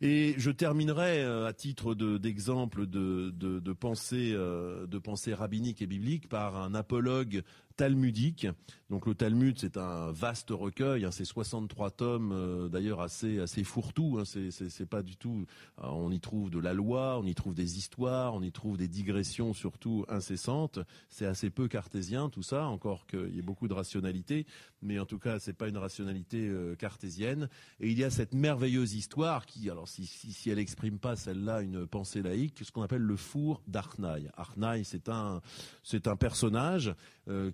Et 0.01 0.35
je 0.37 0.51
terminerai 0.51 1.23
euh, 1.23 1.47
à 1.47 1.53
titre 1.53 1.95
d'exemple 1.95 2.85
euh, 2.95 3.31
de 3.33 4.99
pensée 4.99 5.35
rabbinique 5.35 5.83
et 5.83 5.87
biblique 5.87 6.29
par 6.29 6.57
un 6.57 6.75
apologue 6.75 7.43
talmudique. 7.77 8.47
Donc 8.95 9.07
le 9.07 9.17
Talmud, 9.17 9.59
c'est 9.59 9.77
un 9.77 10.13
vaste 10.13 10.51
recueil, 10.51 11.05
hein, 11.05 11.11
c'est 11.11 11.25
63 11.25 11.91
tomes, 11.91 12.31
euh, 12.31 12.69
d'ailleurs 12.69 13.01
assez 13.01 13.41
assez 13.41 13.65
fourre-tout. 13.65 14.21
Hein, 14.21 14.25
c'est 14.25 14.89
pas 14.89 15.03
du 15.03 15.17
tout. 15.17 15.47
Euh, 15.83 15.87
on 15.89 16.13
y 16.13 16.21
trouve 16.21 16.49
de 16.49 16.61
la 16.61 16.73
loi, 16.75 17.19
on 17.19 17.27
y 17.27 17.35
trouve 17.35 17.55
des 17.55 17.77
histoires, 17.77 18.35
on 18.35 18.43
y 18.43 18.53
trouve 18.53 18.77
des 18.77 18.87
digressions 18.87 19.53
surtout 19.53 20.05
incessantes. 20.09 20.79
C'est 21.09 21.27
assez 21.27 21.51
peu 21.51 21.67
cartésien 21.67 22.29
tout 22.29 22.45
ça, 22.45 22.67
encore 22.67 23.09
qu'il 23.09 23.35
y 23.35 23.41
ait 23.41 23.43
beaucoup 23.43 23.67
de 23.67 23.75
rationalité, 23.75 24.47
mais 24.81 25.01
en 25.01 25.07
tout 25.07 25.19
cas 25.19 25.41
c'est 25.41 25.55
pas 25.55 25.67
une 25.67 25.79
rationalité 25.79 26.47
euh, 26.47 26.77
cartésienne. 26.77 27.49
Et 27.81 27.91
il 27.91 27.99
y 27.99 28.05
a 28.05 28.11
cette 28.11 28.33
merveilleuse 28.33 28.95
histoire 28.95 29.45
qui, 29.45 29.71
alors 29.71 29.89
si 29.89 30.07
si, 30.07 30.33
si 30.33 30.51
elle 30.51 30.61
exprime 30.61 31.01
pas 31.01 31.17
celle-là 31.17 31.63
une 31.63 31.85
pensée 31.85 32.23
laïque, 32.23 32.61
ce 32.63 32.71
qu'on 32.71 32.83
appelle 32.83 33.03
le 33.03 33.17
four 33.17 33.61
d'Arnaï. 33.67 34.31
Arnaï, 34.37 34.85
c'est 34.85 35.09
un 35.09 35.41
c'est 35.83 36.07
un 36.07 36.15
personnage 36.15 36.95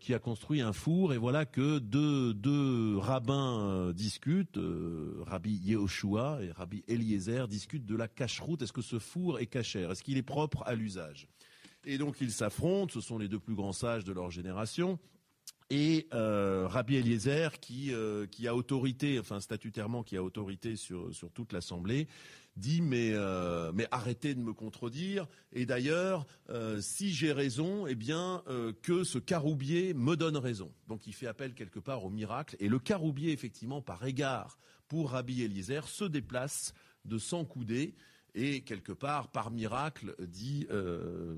qui 0.01 0.15
a 0.15 0.19
construit 0.19 0.61
un 0.61 0.73
four 0.73 1.13
et 1.13 1.17
voilà 1.17 1.30
que 1.45 1.79
deux, 1.79 2.35
deux 2.35 2.99
rabbins 2.99 3.61
euh, 3.61 3.93
discutent, 3.93 4.57
euh, 4.57 5.23
Rabbi 5.27 5.53
Yehoshua 5.65 6.41
et 6.43 6.51
Rabbi 6.53 6.83
Eliezer 6.89 7.47
discutent 7.49 7.87
de 7.87 7.97
la 7.97 8.09
cacheroute. 8.09 8.63
Est-ce 8.63 8.73
que 8.73 8.83
ce 8.83 8.99
four 8.99 9.39
est 9.39 9.47
cachère? 9.47 9.91
Est-ce 9.91 10.03
qu'il 10.03 10.17
est 10.19 10.23
propre 10.23 10.63
à 10.67 10.75
l'usage? 10.75 11.29
Et 11.85 11.99
donc 11.99 12.17
ils 12.21 12.33
s'affrontent, 12.33 12.93
ce 12.93 13.01
sont 13.01 13.19
les 13.19 13.29
deux 13.29 13.39
plus 13.39 13.55
grands 13.55 13.73
sages 13.73 14.05
de 14.05 14.13
leur 14.13 14.31
génération. 14.31 14.99
Et 15.71 16.09
euh, 16.15 16.67
Rabbi 16.67 16.97
Eliezer 16.97 17.61
qui 17.61 17.93
qui 18.33 18.49
a 18.49 18.57
autorité, 18.57 19.19
enfin 19.21 19.41
statutairement 19.41 20.03
qui 20.03 20.17
a 20.17 20.23
autorité 20.23 20.75
sur 20.75 21.15
sur 21.15 21.31
toute 21.31 21.53
l'assemblée, 21.53 22.09
dit 22.61 22.81
mais 22.81 23.11
euh, 23.13 23.73
mais 23.75 23.89
arrêtez 23.91 24.35
de 24.35 24.41
me 24.41 24.53
contredire. 24.53 25.27
Et 25.53 25.67
d'ailleurs 25.67 26.27
euh, 26.51 26.81
si 26.81 27.13
j'ai 27.13 27.33
raison 27.33 27.87
eh 27.89 27.97
bien 27.97 28.43
euh, 28.49 28.73
que 28.83 29.03
ce 29.03 29.19
caroubier 29.19 29.95
me 29.95 30.15
donne 30.15 30.37
raison. 30.37 30.73
Donc 30.87 31.07
il 31.09 31.15
fait 31.15 31.27
appel 31.27 31.55
quelque 31.55 31.81
part 31.81 32.05
au 32.05 32.11
miracle. 32.11 32.57
Et 32.61 32.69
le 32.69 32.79
caroubier 32.79 33.33
effectivement 33.33 33.83
par 33.83 34.05
égard 34.07 34.59
pour 34.87 35.11
Rabbi 35.11 35.43
Eliezer 35.43 35.89
se 35.89 36.05
déplace 36.05 36.75
de 37.05 37.19
100 37.19 37.47
coudées 37.47 37.95
et 38.35 38.61
quelque 38.63 38.93
part, 38.93 39.29
par 39.29 39.51
miracle, 39.51 40.15
dit, 40.19 40.67
euh, 40.71 41.35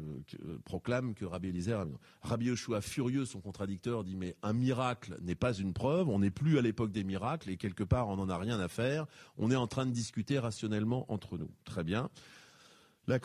proclame 0.64 1.14
que 1.14 1.24
Rabbi 1.24 1.48
Eliezer, 1.48 1.86
Rabbi 2.22 2.46
Yoshua, 2.46 2.80
furieux, 2.80 3.24
son 3.24 3.40
contradicteur, 3.40 4.04
dit 4.04 4.16
mais 4.16 4.36
un 4.42 4.52
miracle 4.52 5.16
n'est 5.22 5.34
pas 5.34 5.52
une 5.54 5.72
preuve, 5.72 6.08
on 6.08 6.20
n'est 6.20 6.30
plus 6.30 6.58
à 6.58 6.62
l'époque 6.62 6.92
des 6.92 7.04
miracles 7.04 7.50
et 7.50 7.56
quelque 7.56 7.84
part 7.84 8.08
on 8.08 8.16
n'en 8.16 8.28
a 8.28 8.38
rien 8.38 8.60
à 8.60 8.68
faire, 8.68 9.06
on 9.38 9.50
est 9.50 9.56
en 9.56 9.66
train 9.66 9.86
de 9.86 9.92
discuter 9.92 10.38
rationnellement 10.38 11.10
entre 11.12 11.38
nous. 11.38 11.50
Très 11.64 11.84
bien. 11.84 12.10
La, 13.08 13.18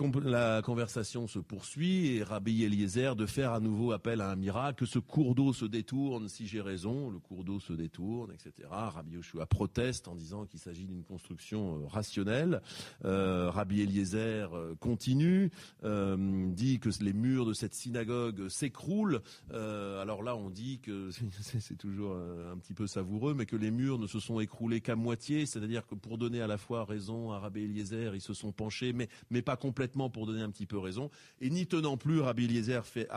conversation 0.63 1.27
se 1.27 1.37
poursuit 1.37 2.15
et 2.15 2.23
Rabbi 2.23 2.63
Eliezer 2.63 3.15
de 3.15 3.27
faire 3.27 3.53
à 3.53 3.59
nouveau 3.59 3.91
appel 3.91 4.21
à 4.21 4.31
un 4.31 4.35
miracle, 4.35 4.79
que 4.79 4.85
ce 4.87 4.97
cours 4.97 5.35
d'eau 5.35 5.53
se 5.53 5.65
détourne, 5.65 6.29
si 6.29 6.47
j'ai 6.47 6.61
raison, 6.61 7.11
le 7.11 7.19
cours 7.19 7.43
d'eau 7.43 7.59
se 7.59 7.73
détourne, 7.73 8.31
etc. 8.31 8.67
Rabbi 8.71 9.13
Yoshua 9.13 9.45
proteste 9.45 10.07
en 10.07 10.15
disant 10.15 10.47
qu'il 10.47 10.59
s'agit 10.59 10.85
d'une 10.85 11.03
construction 11.03 11.75
euh, 11.75 11.85
rationnelle. 11.85 12.63
Euh, 13.05 13.51
Rabbi 13.51 13.81
Eliezer 13.81 14.51
euh, 14.55 14.73
continue, 14.79 15.51
dit 15.83 16.79
que 16.79 16.89
les 17.03 17.13
murs 17.13 17.45
de 17.45 17.53
cette 17.53 17.75
synagogue 17.75 18.49
s'écroulent. 18.49 19.21
Alors 19.51 20.23
là, 20.23 20.35
on 20.35 20.49
dit 20.49 20.79
que 20.79 21.11
c'est 21.59 21.77
toujours 21.77 22.15
un 22.15 22.57
petit 22.57 22.73
peu 22.73 22.87
savoureux, 22.87 23.35
mais 23.35 23.45
que 23.45 23.55
les 23.55 23.69
murs 23.69 23.99
ne 23.99 24.07
se 24.07 24.19
sont 24.19 24.39
écroulés 24.39 24.81
qu'à 24.81 24.95
moitié, 24.95 25.45
c'est-à-dire 25.45 25.85
que 25.85 25.93
pour 25.93 26.17
donner 26.17 26.41
à 26.41 26.47
la 26.47 26.57
fois 26.57 26.83
raison 26.83 27.31
à 27.31 27.39
Rabbi 27.39 27.61
Eliezer, 27.61 28.15
ils 28.15 28.21
se 28.21 28.33
sont 28.33 28.51
penchés, 28.51 28.91
mais, 28.91 29.07
mais 29.29 29.43
pas 29.43 29.55
complètement 29.67 30.09
pour 30.09 30.25
donner 30.25 30.41
un 30.41 30.49
petit 30.49 30.65
peu 30.65 30.77
raison. 30.77 31.09
Et 31.41 31.49
n'y 31.49 31.67
tenant 31.67 31.97
plus, 31.97 32.21
Rabbi 32.21 32.45
Eliezer 32.45 32.85
fait, 32.85 33.09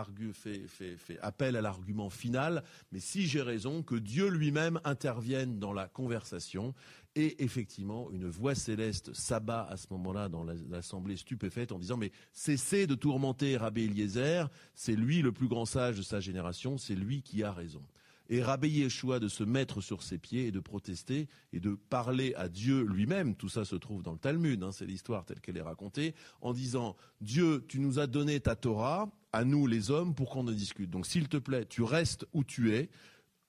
appel 1.22 1.54
à 1.54 1.60
l'argument 1.60 2.10
final, 2.10 2.64
mais 2.90 2.98
si 2.98 3.28
j'ai 3.28 3.40
raison, 3.40 3.84
que 3.84 3.94
Dieu 3.94 4.28
lui-même 4.28 4.80
intervienne 4.82 5.60
dans 5.60 5.72
la 5.72 5.86
conversation. 5.86 6.74
Et 7.14 7.42
effectivement, 7.44 8.10
une 8.10 8.28
voix 8.28 8.56
céleste 8.56 9.14
s'abat 9.14 9.68
à 9.70 9.76
ce 9.76 9.86
moment-là 9.90 10.28
dans 10.28 10.44
l'assemblée 10.44 11.16
stupéfaite 11.16 11.70
en 11.70 11.78
disant 11.78 11.96
mais 11.96 12.10
cessez 12.32 12.88
de 12.88 12.96
tourmenter 12.96 13.56
Rabbi 13.56 13.84
Eliezer, 13.84 14.48
c'est 14.74 14.96
lui 14.96 15.22
le 15.22 15.30
plus 15.30 15.48
grand 15.48 15.66
sage 15.66 15.98
de 15.98 16.02
sa 16.02 16.18
génération, 16.18 16.78
c'est 16.78 16.96
lui 16.96 17.22
qui 17.22 17.44
a 17.44 17.52
raison 17.52 17.82
et 18.30 18.42
Rabbi 18.42 18.68
Yeshua 18.68 19.18
de 19.18 19.28
se 19.28 19.42
mettre 19.42 19.80
sur 19.80 20.02
ses 20.02 20.16
pieds 20.16 20.46
et 20.46 20.52
de 20.52 20.60
protester 20.60 21.28
et 21.52 21.58
de 21.58 21.74
parler 21.74 22.32
à 22.36 22.48
Dieu 22.48 22.82
lui-même. 22.84 23.34
Tout 23.34 23.48
ça 23.48 23.64
se 23.64 23.74
trouve 23.74 24.02
dans 24.02 24.12
le 24.12 24.18
Talmud, 24.18 24.62
hein, 24.62 24.70
c'est 24.72 24.86
l'histoire 24.86 25.24
telle 25.24 25.40
qu'elle 25.40 25.56
est 25.56 25.62
racontée, 25.62 26.14
en 26.40 26.52
disant 26.52 26.96
Dieu, 27.20 27.64
tu 27.68 27.80
nous 27.80 27.98
as 27.98 28.06
donné 28.06 28.38
ta 28.38 28.54
Torah, 28.54 29.10
à 29.32 29.44
nous 29.44 29.66
les 29.66 29.90
hommes, 29.90 30.14
pour 30.14 30.30
qu'on 30.30 30.46
en 30.46 30.52
discute. 30.52 30.90
Donc 30.90 31.06
s'il 31.06 31.28
te 31.28 31.36
plaît, 31.36 31.66
tu 31.66 31.82
restes 31.82 32.24
où 32.32 32.44
tu 32.44 32.72
es. 32.72 32.88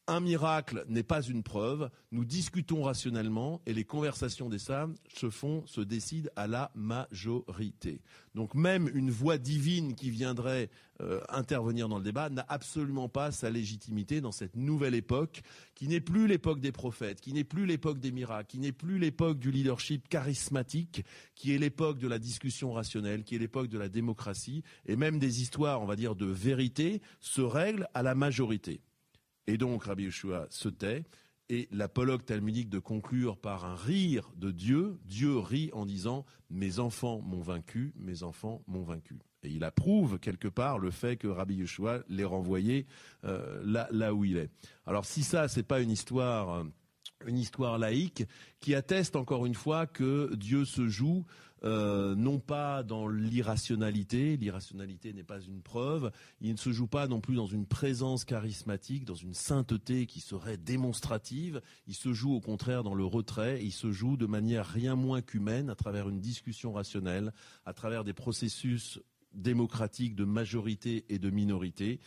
Un 0.07 0.19
miracle 0.19 0.83
n'est 0.87 1.03
pas 1.03 1.21
une 1.21 1.43
preuve. 1.43 1.89
Nous 2.11 2.25
discutons 2.25 2.83
rationnellement 2.83 3.61
et 3.65 3.73
les 3.73 3.85
conversations 3.85 4.49
des 4.49 4.59
sages 4.59 4.89
se 5.15 5.29
font, 5.29 5.65
se 5.67 5.81
décident 5.81 6.29
à 6.35 6.47
la 6.47 6.71
majorité. 6.75 8.01
Donc 8.35 8.55
même 8.55 8.89
une 8.93 9.11
voix 9.11 9.37
divine 9.37 9.95
qui 9.95 10.09
viendrait 10.09 10.69
euh, 11.01 11.21
intervenir 11.29 11.87
dans 11.87 11.97
le 11.97 12.03
débat 12.03 12.29
n'a 12.29 12.45
absolument 12.49 13.09
pas 13.09 13.31
sa 13.31 13.49
légitimité 13.49 14.21
dans 14.21 14.31
cette 14.31 14.55
nouvelle 14.55 14.95
époque 14.95 15.41
qui 15.75 15.87
n'est 15.87 16.01
plus 16.01 16.27
l'époque 16.27 16.59
des 16.59 16.71
prophètes, 16.71 17.21
qui 17.21 17.33
n'est 17.33 17.43
plus 17.43 17.65
l'époque 17.65 17.99
des 17.99 18.11
miracles, 18.11 18.47
qui 18.47 18.59
n'est 18.59 18.71
plus 18.71 18.99
l'époque 18.99 19.39
du 19.39 19.51
leadership 19.51 20.07
charismatique, 20.09 21.05
qui 21.35 21.53
est 21.53 21.57
l'époque 21.57 21.97
de 21.97 22.07
la 22.07 22.19
discussion 22.19 22.73
rationnelle, 22.73 23.23
qui 23.23 23.35
est 23.35 23.39
l'époque 23.39 23.67
de 23.67 23.77
la 23.77 23.89
démocratie 23.89 24.63
et 24.85 24.95
même 24.95 25.19
des 25.19 25.41
histoires, 25.41 25.81
on 25.81 25.85
va 25.85 25.95
dire, 25.95 26.15
de 26.15 26.25
vérité 26.25 27.01
se 27.19 27.41
règlent 27.41 27.87
à 27.93 28.03
la 28.03 28.15
majorité. 28.15 28.81
Et 29.47 29.57
donc 29.57 29.83
Rabbi 29.85 30.03
Yeshua 30.03 30.47
se 30.49 30.69
tait 30.69 31.03
et 31.51 31.67
l'apologue 31.71 32.23
talmudique 32.23 32.69
de 32.69 32.79
conclure 32.79 33.37
par 33.37 33.65
un 33.65 33.75
rire 33.75 34.31
de 34.37 34.51
Dieu. 34.51 34.99
Dieu 35.03 35.37
rit 35.37 35.69
en 35.73 35.85
disant 35.85 36.25
Mes 36.49 36.79
enfants 36.79 37.21
m'ont 37.21 37.41
vaincu, 37.41 37.93
mes 37.97 38.23
enfants 38.23 38.63
m'ont 38.67 38.83
vaincu. 38.83 39.19
Et 39.43 39.49
il 39.49 39.63
approuve 39.65 40.17
quelque 40.17 40.47
part 40.47 40.79
le 40.79 40.91
fait 40.91 41.17
que 41.17 41.27
Rabbi 41.27 41.55
Yeshua 41.55 42.03
l'ait 42.07 42.23
renvoyé 42.23 42.85
euh, 43.25 43.61
là, 43.91 44.13
où 44.13 44.23
il 44.23 44.37
est. 44.37 44.49
Alors 44.85 45.05
si 45.05 45.23
ça, 45.23 45.49
c'est 45.49 45.63
pas 45.63 45.81
une 45.81 45.91
histoire, 45.91 46.53
euh, 46.53 46.63
une 47.25 47.37
histoire 47.37 47.77
laïque 47.77 48.23
qui 48.61 48.73
atteste 48.73 49.17
encore 49.17 49.45
une 49.45 49.55
fois 49.55 49.87
que 49.87 50.33
Dieu 50.35 50.63
se 50.63 50.87
joue 50.87 51.25
euh, 51.64 52.16
non 52.16 52.39
pas 52.39 52.84
dans 52.84 53.07
l'irrationalité, 53.07 54.36
l'irrationalité 54.38 55.14
n'est 55.14 55.24
pas 55.24 55.41
une 55.41 55.62
preuve, 55.62 56.12
il 56.39 56.51
ne 56.51 56.57
se 56.57 56.72
joue 56.72 56.88
pas 56.88 57.07
non 57.07 57.22
plus 57.22 57.36
dans 57.36 57.45
une 57.45 57.68
présence 57.68 58.26
charismatique, 58.26 59.05
dans 59.05 59.14
une 59.14 59.36
sainteté 59.36 60.07
qui 60.07 60.22
serait 60.22 60.57
démonstrative, 60.57 61.62
il 61.88 61.93
se 61.93 62.14
joue 62.14 62.34
au 62.34 62.41
contraire 62.41 62.84
dans 62.84 62.95
le 62.95 63.05
retrait, 63.05 63.64
il 63.64 63.72
se 63.72 63.91
joue 63.91 64.18
de 64.18 64.26
manière 64.26 64.66
rien 64.66 64.95
moins 64.95 65.22
qu'humaine 65.22 65.70
à 65.70 65.76
travers 65.76 66.09
une 66.09 66.20
discussion 66.20 66.74
rationnelle, 66.74 67.32
à 67.66 67.74
travers 67.74 68.03
des 68.03 68.14
processus 68.14 68.99
démocratiques 69.34 70.16
de 70.16 70.26
majorité 70.26 71.05
et 71.09 71.20
de 71.20 71.30
minorité. 71.30 71.99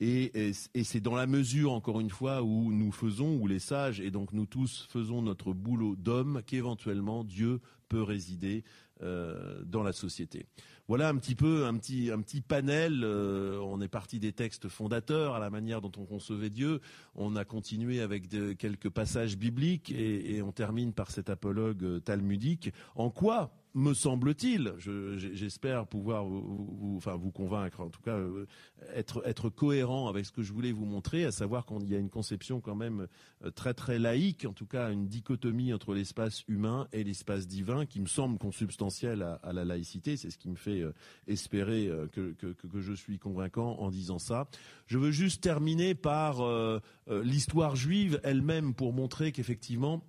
Et, 0.00 0.52
et 0.74 0.84
c'est 0.84 1.00
dans 1.00 1.14
la 1.14 1.28
mesure, 1.28 1.72
encore 1.72 2.00
une 2.00 2.10
fois, 2.10 2.42
où 2.42 2.72
nous 2.72 2.90
faisons, 2.90 3.36
où 3.36 3.46
les 3.46 3.60
sages 3.60 4.00
et 4.00 4.10
donc 4.10 4.32
nous 4.32 4.46
tous 4.46 4.88
faisons 4.90 5.22
notre 5.22 5.52
boulot 5.52 5.94
d'homme, 5.94 6.42
qu'éventuellement 6.44 7.22
Dieu 7.22 7.60
peut 7.88 8.02
résider 8.02 8.64
euh, 9.02 9.62
dans 9.64 9.82
la 9.82 9.92
société. 9.92 10.46
Voilà 10.88 11.08
un 11.08 11.16
petit 11.16 11.34
peu 11.34 11.64
un 11.66 11.76
petit 11.76 12.10
un 12.10 12.20
petit 12.20 12.40
panel. 12.40 13.02
Euh, 13.04 13.58
on 13.60 13.80
est 13.80 13.88
parti 13.88 14.18
des 14.18 14.32
textes 14.32 14.68
fondateurs 14.68 15.34
à 15.34 15.38
la 15.38 15.50
manière 15.50 15.80
dont 15.80 15.92
on 15.96 16.04
concevait 16.04 16.50
Dieu. 16.50 16.80
On 17.14 17.36
a 17.36 17.44
continué 17.44 18.00
avec 18.00 18.28
quelques 18.58 18.90
passages 18.90 19.36
bibliques 19.36 19.90
et, 19.90 20.36
et, 20.36 20.42
on 20.42 20.52
termine 20.52 20.92
par 20.92 21.10
cet 21.10 21.30
apologue 21.30 21.84
euh, 21.84 22.00
talmudique. 22.00 22.72
En 22.94 23.10
quoi 23.10 23.52
me 23.74 23.94
semble-t-il, 23.94 24.74
j'espère 24.78 25.86
pouvoir 25.86 26.26
vous, 26.26 26.94
enfin 26.96 27.16
vous 27.16 27.30
convaincre, 27.30 27.80
en 27.80 27.88
tout 27.88 28.02
cas 28.02 28.16
euh, 28.16 28.46
être 28.94 29.48
cohérent 29.48 30.08
avec 30.08 30.26
ce 30.26 30.32
que 30.32 30.42
je 30.42 30.52
voulais 30.52 30.72
vous 30.72 30.84
montrer, 30.84 31.24
à 31.24 31.32
savoir 31.32 31.64
qu'il 31.64 31.88
y 31.88 31.94
a 31.94 31.98
une 31.98 32.10
conception 32.10 32.60
quand 32.60 32.74
même 32.74 33.06
euh, 33.44 33.50
très 33.50 33.72
très 33.72 33.98
laïque, 33.98 34.44
en 34.44 34.52
tout 34.52 34.66
cas 34.66 34.90
une 34.90 35.06
dichotomie 35.06 35.72
entre 35.72 35.94
l'espace 35.94 36.44
humain 36.48 36.86
et 36.92 37.02
l'espace 37.02 37.46
divin, 37.46 37.86
qui 37.86 38.00
me 38.00 38.06
semble 38.06 38.38
consubstantielle 38.38 39.22
à, 39.42 39.52
la 39.52 39.64
laïcité. 39.64 40.16
C'est 40.16 40.30
ce 40.30 40.38
qui 40.38 40.50
me 40.50 40.56
fait 40.56 40.80
euh, 40.80 40.92
espérer 41.26 41.90
que, 42.12 42.34
je 42.74 42.92
suis 42.92 43.18
convaincant 43.18 43.78
en 43.78 43.90
disant 43.90 44.18
ça. 44.18 44.48
Je 44.86 44.98
veux 44.98 45.10
juste 45.10 45.42
terminer 45.42 45.94
par 45.94 46.42
l'histoire 47.08 47.76
juive 47.76 48.20
elle-même 48.22 48.74
pour 48.74 48.92
montrer 48.92 49.32
qu'effectivement 49.32 50.02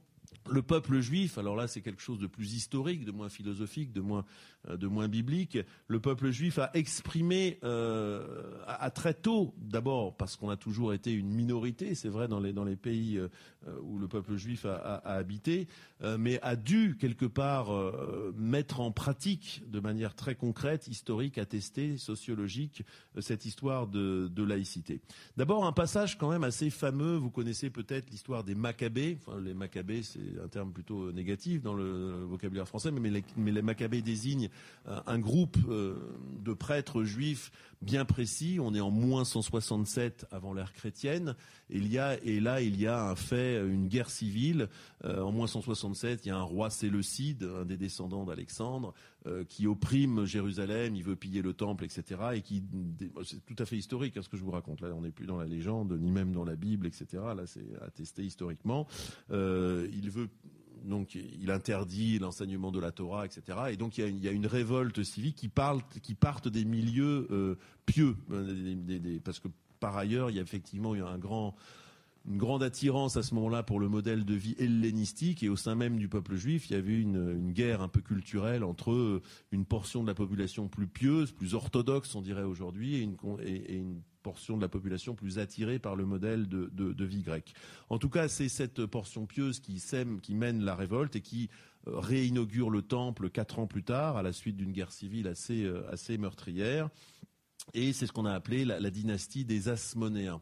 le 0.49 0.61
peuple 0.61 0.99
juif, 0.99 1.37
alors 1.37 1.55
là 1.55 1.67
c'est 1.67 1.81
quelque 1.81 2.01
chose 2.01 2.19
de 2.19 2.27
plus 2.27 2.53
historique, 2.53 3.05
de 3.05 3.11
moins 3.11 3.29
philosophique, 3.29 3.93
de 3.93 4.01
moins 4.01 4.25
euh, 4.69 4.77
de 4.77 4.87
moins 4.87 5.09
biblique, 5.09 5.57
le 5.87 5.99
peuple 5.99 6.31
juif 6.31 6.57
a 6.57 6.69
exprimé 6.73 7.59
euh, 7.63 8.55
à, 8.65 8.89
très 8.91 9.13
tôt, 9.13 9.53
d'abord 9.57 10.15
parce 10.15 10.37
qu'on 10.37 10.49
a 10.49 10.55
toujours 10.55 10.93
été 10.93 11.11
une 11.11 11.29
minorité, 11.29 11.95
c'est 11.95 12.07
vrai 12.07 12.29
dans 12.29 12.39
les 12.39 12.53
dans 12.53 12.63
les 12.63 12.77
pays 12.77 13.17
euh, 13.17 13.27
où 13.81 13.99
le 13.99 14.07
peuple 14.07 14.35
juif 14.37 14.65
a, 14.65 14.95
habité, 15.05 15.67
mais 16.19 16.37
a 16.41 16.57
dû 16.57 16.97
quelque 16.99 17.25
part 17.25 17.71
mettre 18.35 18.81
en 18.81 18.91
pratique 18.91 19.63
de 19.67 19.79
manière 19.79 20.15
très 20.15 20.35
concrète, 20.35 20.89
historique, 20.89 21.37
attestée, 21.37 21.97
sociologique, 21.97 22.83
cette 23.19 23.45
histoire 23.45 23.87
de, 23.87 24.29
de 24.29 24.43
laïcité. 24.43 24.99
D'abord 25.37 25.65
un 25.65 25.71
passage 25.71 26.17
quand 26.17 26.29
même 26.29 26.43
assez 26.43 26.69
fameux, 26.69 27.15
vous 27.15 27.29
connaissez 27.29 27.69
peut-être 27.69 28.09
l'histoire 28.11 28.43
des 28.43 28.55
Maccabées, 28.55 29.17
enfin 29.25 29.39
les 29.39 29.53
Maccabées 29.53 30.01
un 30.43 30.47
terme 30.47 30.71
plutôt 30.71 31.11
négatif 31.11 31.61
dans 31.61 31.73
le 31.73 32.23
vocabulaire 32.25 32.67
français, 32.67 32.91
mais 32.91 33.09
les, 33.09 33.61
Maccabées 33.61 34.01
désignent 34.01 34.49
un 34.85 35.19
groupe 35.19 35.57
euh, 35.69 35.95
de 36.43 36.53
prêtres 36.53 37.03
juifs 37.03 37.51
bien 37.81 38.05
précis. 38.05 38.57
On 38.61 38.73
est 38.73 38.81
en 38.81 38.91
moins 38.91 39.25
167 39.25 40.25
avant 40.31 40.53
l'ère 40.53 40.73
chrétienne. 40.73 41.35
Et 41.69 41.79
là, 41.79 42.61
il 42.61 42.79
y 42.79 42.87
a 42.87 43.03
un 43.03 43.15
fait, 43.15 43.59
une 43.59 43.87
guerre 43.87 44.09
civile. 44.09 44.69
Euh, 45.05 45.21
en 45.21 45.31
moins 45.31 45.47
167, 45.47 46.25
il 46.25 46.29
y 46.29 46.31
a 46.31 46.37
un 46.37 46.41
roi 46.41 46.69
Séleucide, 46.69 47.43
un 47.43 47.65
des 47.65 47.77
descendants 47.77 48.25
d'Alexandre, 48.25 48.93
qui 49.47 49.67
opprime 49.67 50.25
Jérusalem, 50.25 50.95
il 50.95 51.03
veut 51.03 51.15
piller 51.15 51.41
le 51.41 51.53
temple, 51.53 51.85
etc. 51.85 52.21
Et 52.35 52.41
qui, 52.41 52.63
c'est 53.23 53.45
tout 53.45 53.55
à 53.57 53.65
fait 53.65 53.77
historique 53.77 54.17
hein, 54.17 54.21
ce 54.21 54.29
que 54.29 54.37
je 54.37 54.43
vous 54.43 54.51
raconte. 54.51 54.81
Là, 54.81 54.89
on 54.95 55.01
n'est 55.01 55.11
plus 55.11 55.25
dans 55.25 55.37
la 55.37 55.45
légende, 55.45 55.97
ni 55.99 56.11
même 56.11 56.33
dans 56.33 56.43
la 56.43 56.55
Bible, 56.55 56.87
etc. 56.87 57.05
Là, 57.35 57.45
c'est 57.45 57.65
attesté 57.81 58.23
historiquement. 58.23 58.87
il 59.29 60.09
veut 60.09 60.29
donc 60.83 61.15
il 61.15 61.51
interdit 61.51 62.19
l'enseignement 62.19 62.71
de 62.71 62.79
la 62.79 62.91
Torah, 62.91 63.25
etc. 63.25 63.57
Et 63.71 63.77
donc 63.77 63.97
il 63.97 64.23
y 64.23 64.27
a, 64.27 64.31
une 64.31 64.47
révolte 64.47 65.03
civique 65.03 65.35
qui 65.35 65.49
parle, 65.49 65.81
qui 66.01 66.15
partent 66.15 66.47
des 66.47 66.65
milieux 66.65 67.27
euh, 67.31 67.55
pieux, 67.85 68.15
euh, 68.31 69.19
parce 69.23 69.39
que 69.39 69.47
par 69.79 69.97
ailleurs 69.97 70.29
il 70.29 70.35
y 70.35 70.39
a 70.39 70.41
effectivement 70.41 70.93
un 70.93 71.17
grand 71.17 71.55
une 72.25 72.37
grande 72.37 72.63
attirance 72.63 73.17
à 73.17 73.23
ce 73.23 73.35
moment-là 73.35 73.63
pour 73.63 73.79
le 73.79 73.89
modèle 73.89 74.23
de 74.23 74.33
vie 74.33 74.55
hellénistique 74.57 75.43
et 75.43 75.49
au 75.49 75.57
sein 75.57 75.75
même 75.75 75.97
du 75.97 76.07
peuple 76.07 76.35
juif, 76.35 76.69
il 76.69 76.73
y 76.73 76.75
avait 76.75 76.97
une, 76.97 77.35
une, 77.37 77.51
guerre 77.51 77.81
un 77.81 77.89
peu 77.89 77.99
culturelle 77.99 78.63
entre 78.63 79.21
une 79.51 79.65
portion 79.65 80.03
de 80.03 80.07
la 80.07 80.13
population 80.13 80.69
plus 80.69 80.87
pieuse, 80.87 81.31
plus 81.31 81.53
orthodoxe, 81.53 82.15
on 82.15 82.21
dirait 82.21 82.43
aujourd'hui, 82.43 82.95
et 82.95 83.01
une, 83.01 84.01
portion 84.23 84.55
de 84.55 84.61
la 84.61 84.69
population 84.69 85.15
plus 85.15 85.37
attirée 85.37 85.79
par 85.79 85.97
le 85.97 86.05
modèle 86.05 86.47
de, 86.47 87.03
vie 87.03 87.23
grecque. 87.23 87.53
En 87.89 87.99
tout 87.99 88.09
cas, 88.09 88.29
c'est 88.29 88.47
cette 88.47 88.85
portion 88.85 89.25
pieuse 89.25 89.59
qui 89.59 89.79
sème, 89.79 90.21
qui 90.21 90.33
mène 90.33 90.63
la 90.63 90.75
révolte 90.75 91.17
et 91.17 91.21
qui 91.21 91.49
euh, 91.87 91.99
réinaugure 91.99 92.69
le 92.69 92.81
temple 92.81 93.29
quatre 93.29 93.59
ans 93.59 93.67
plus 93.67 93.83
tard, 93.83 94.15
à 94.15 94.23
la 94.23 94.31
suite 94.31 94.55
d'une 94.55 94.71
guerre 94.71 94.93
civile 94.93 95.27
assez, 95.27 95.65
euh, 95.65 96.17
meurtrière. 96.17 96.89
Et 97.73 97.91
c'est 97.91 98.07
ce 98.07 98.13
qu'on 98.13 98.25
a 98.25 98.33
appelé 98.33 98.63
la 98.65 98.89
dynastie 98.89 99.45
des 99.45 99.69
Asmonéens. 99.69 100.41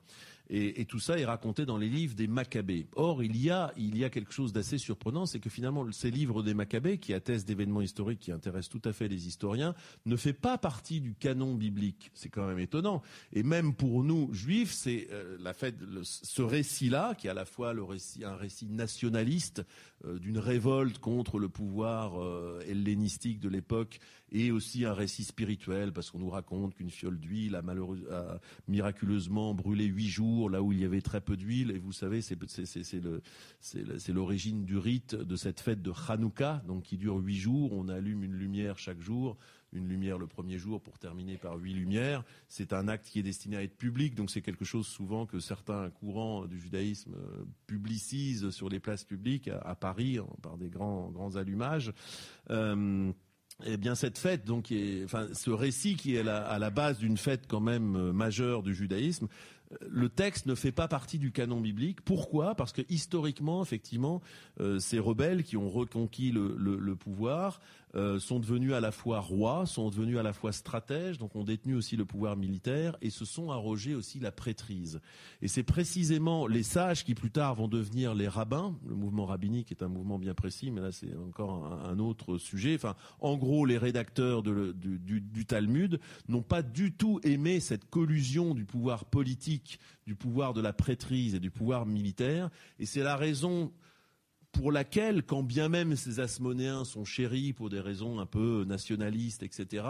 Et, 0.53 0.83
tout 0.83 0.99
ça 0.99 1.17
est 1.17 1.23
raconté 1.23 1.65
dans 1.65 1.77
les 1.77 1.87
livres 1.87 2.13
des 2.13 2.27
Maccabées. 2.27 2.87
Or, 2.97 3.23
il 3.23 3.37
y 3.37 3.49
a, 3.49 3.71
quelque 4.09 4.33
chose 4.33 4.51
d'assez 4.51 4.77
surprenant, 4.77 5.25
c'est 5.25 5.39
que 5.39 5.49
finalement, 5.49 5.89
ces 5.93 6.11
livres 6.11 6.43
des 6.43 6.53
Maccabées, 6.53 6.97
qui 6.97 7.13
attestent 7.13 7.47
d'événements 7.47 7.81
historiques 7.81 8.19
qui 8.19 8.33
intéressent 8.33 8.69
tout 8.69 8.89
à 8.89 8.91
fait 8.91 9.07
les 9.07 9.27
historiens, 9.27 9.73
ne 10.05 10.17
fait 10.17 10.33
pas 10.33 10.57
partie 10.57 10.99
du 10.99 11.15
canon 11.15 11.55
biblique. 11.55 12.11
C'est 12.13 12.27
quand 12.27 12.45
même 12.45 12.59
étonnant. 12.59 13.01
Et 13.31 13.43
même 13.43 13.73
pour 13.73 14.03
nous, 14.03 14.33
juifs, 14.33 14.73
c'est 14.73 15.07
euh, 15.11 15.37
la 15.39 15.53
fête, 15.53 15.75
ce 16.03 16.41
récit-là, 16.41 17.15
qui 17.15 17.27
est 17.27 17.29
à 17.29 17.33
la 17.33 17.45
fois 17.45 17.73
un 17.73 18.35
récit 18.35 18.65
nationaliste 18.67 19.63
euh, 20.05 20.19
d'une 20.19 20.39
révolte 20.39 20.97
contre 20.97 21.39
le 21.39 21.47
pouvoir 21.47 22.21
euh, 22.21 22.59
hellénistique 22.67 23.39
de 23.39 23.47
l'époque, 23.47 23.99
et 24.31 24.51
aussi 24.51 24.85
un 24.85 24.93
récit 24.93 25.23
spirituel, 25.23 25.91
parce 25.91 26.11
qu'on 26.11 26.19
nous 26.19 26.29
raconte 26.29 26.75
qu'une 26.75 26.89
fiole 26.89 27.19
d'huile 27.19 27.55
a, 27.55 27.61
miraculeusement 28.67 29.53
brûlé 29.53 29.85
huit 29.85 30.09
jours 30.09 30.49
là 30.49 30.61
où 30.61 30.71
il 30.71 30.79
y 30.79 30.85
avait 30.85 31.01
très 31.01 31.21
peu 31.21 31.35
d'huile. 31.37 31.71
Et 31.71 31.79
vous 31.79 31.91
savez, 31.91 32.21
c'est 32.21 34.13
l'origine 34.13 34.65
du 34.65 34.77
rite 34.77 35.15
de 35.15 35.35
cette 35.35 35.59
fête 35.59 35.81
de 35.81 35.91
Hanouka, 36.07 36.63
donc 36.67 36.83
qui 36.83 36.97
dure 36.97 37.17
huit 37.17 37.37
jours. 37.37 37.73
On 37.73 37.87
allume 37.87 38.23
une 38.23 38.35
lumière 38.35 38.77
chaque 38.77 39.01
jour 39.01 39.37
une 39.73 39.87
lumière 39.87 40.17
le 40.17 40.27
premier 40.27 40.57
jour 40.57 40.81
pour 40.81 40.99
terminer 40.99 41.37
par 41.37 41.55
huit 41.55 41.73
lumières. 41.73 42.23
C'est 42.47 42.73
un 42.73 42.87
acte 42.87 43.07
qui 43.07 43.19
est 43.19 43.23
destiné 43.23 43.57
à 43.57 43.63
être 43.63 43.77
public, 43.77 44.15
donc 44.15 44.29
c'est 44.29 44.41
quelque 44.41 44.65
chose 44.65 44.87
souvent 44.87 45.25
que 45.25 45.39
certains 45.39 45.89
courants 45.89 46.45
du 46.45 46.59
judaïsme 46.59 47.13
euh, 47.15 47.45
publicisent 47.67 48.49
sur 48.49 48.69
les 48.69 48.79
places 48.79 49.03
publiques 49.03 49.47
à, 49.47 49.75
Paris 49.75 50.19
par 50.41 50.57
des 50.57 50.69
grands 50.69 51.09
grands 51.09 51.35
allumages. 51.35 51.93
Euh, 52.49 53.11
eh 53.65 53.77
bien, 53.77 53.95
cette 53.95 54.17
fête, 54.17 54.45
donc, 54.45 54.71
est, 54.71 55.03
enfin, 55.03 55.27
ce 55.33 55.49
récit 55.49 55.95
qui 55.95 56.15
est 56.15 56.27
à 56.27 56.59
la 56.59 56.69
base 56.69 56.97
d'une 56.97 57.17
fête 57.17 57.45
quand 57.47 57.59
même 57.59 57.95
euh, 57.95 58.13
majeure 58.13 58.63
du 58.63 58.73
judaïsme, 58.73 59.27
le 59.89 60.09
texte 60.09 60.47
ne 60.47 60.55
fait 60.55 60.71
pas 60.71 60.87
partie 60.87 61.17
du 61.17 61.31
canon 61.31 61.61
biblique. 61.61 62.01
Pourquoi? 62.01 62.55
Parce 62.55 62.73
que 62.73 62.81
historiquement, 62.89 63.63
effectivement, 63.63 64.21
euh, 64.59 64.79
ces 64.79 64.99
rebelles 64.99 65.43
qui 65.43 65.55
ont 65.55 65.69
reconquis 65.69 66.31
le 66.31 66.95
pouvoir 66.95 67.61
euh, 67.95 68.19
sont 68.19 68.39
devenus 68.39 68.73
à 68.73 68.79
la 68.79 68.91
fois 68.91 69.19
rois, 69.19 69.65
sont 69.65 69.89
devenus 69.89 70.17
à 70.17 70.23
la 70.23 70.31
fois 70.31 70.53
stratèges, 70.53 71.17
donc 71.17 71.35
ont 71.35 71.43
détenu 71.43 71.75
aussi 71.75 71.97
le 71.97 72.05
pouvoir 72.05 72.37
militaire 72.37 72.95
et 73.01 73.09
se 73.09 73.25
sont 73.25 73.51
arrogés 73.51 73.95
aussi 73.95 74.19
la 74.19 74.31
prêtrise. 74.31 75.01
Et 75.41 75.49
c'est 75.49 75.63
précisément 75.63 76.47
les 76.47 76.63
sages 76.63 77.03
qui 77.03 77.15
plus 77.15 77.31
tard 77.31 77.55
vont 77.55 77.67
devenir 77.67 78.15
les 78.15 78.29
rabbins. 78.29 78.77
Le 78.87 78.95
mouvement 78.95 79.25
rabbinique 79.25 79.71
est 79.71 79.83
un 79.83 79.89
mouvement 79.89 80.19
bien 80.19 80.33
précis, 80.33 80.71
mais 80.71 80.79
là 80.79 80.91
c'est 80.91 81.13
encore 81.17 81.65
un, 81.65 81.99
autre 81.99 82.37
sujet. 82.37 82.75
Enfin, 82.75 82.95
en 83.19 83.35
gros, 83.35 83.65
les 83.65 83.77
rédacteurs 83.77 84.41
du, 84.41 85.45
Talmud 85.45 85.99
n'ont 86.29 86.43
pas 86.43 86.61
du 86.61 86.93
tout 86.93 87.19
aimé 87.23 87.59
cette 87.59 87.89
collusion 87.89 88.53
du 88.53 88.63
pouvoir 88.63 89.03
politique, 89.03 89.79
du 90.07 90.15
pouvoir 90.15 90.53
de 90.53 90.61
la 90.61 90.71
prêtrise 90.71 91.35
et 91.35 91.39
du 91.39 91.51
pouvoir 91.51 91.85
militaire. 91.85 92.49
Et 92.79 92.85
c'est 92.85 93.03
la 93.03 93.17
raison 93.17 93.71
pour 94.51 94.71
laquelle, 94.71 95.23
quand 95.23 95.43
bien 95.43 95.69
même 95.69 95.95
ces 95.95 96.19
asmonéens 96.19 96.83
sont 96.83 97.05
chéris 97.05 97.53
pour 97.53 97.69
des 97.69 97.79
raisons 97.79 98.19
un 98.19 98.25
peu 98.25 98.65
nationalistes, 98.67 99.43
etc., 99.43 99.85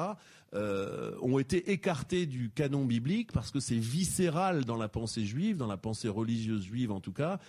euh, 0.54 1.16
ont 1.22 1.40
été 1.40 1.72
écartés 1.72 2.26
du 2.26 2.50
canon 2.50 2.84
biblique 2.84 3.32
parce 3.32 3.52
que 3.52 3.62
c'est 3.62 3.78
viscéral 3.78 4.66
dans 4.66 4.76
la 4.76 4.90
pensée 4.90 5.26
juive, 5.26 5.56
dans 5.56 5.68
la 5.68 5.78
pensée 5.78 6.10
religieuse 6.10 6.66
juive 6.66 6.92
en 6.92 7.00
tout 7.00 7.14
cas, 7.14 7.40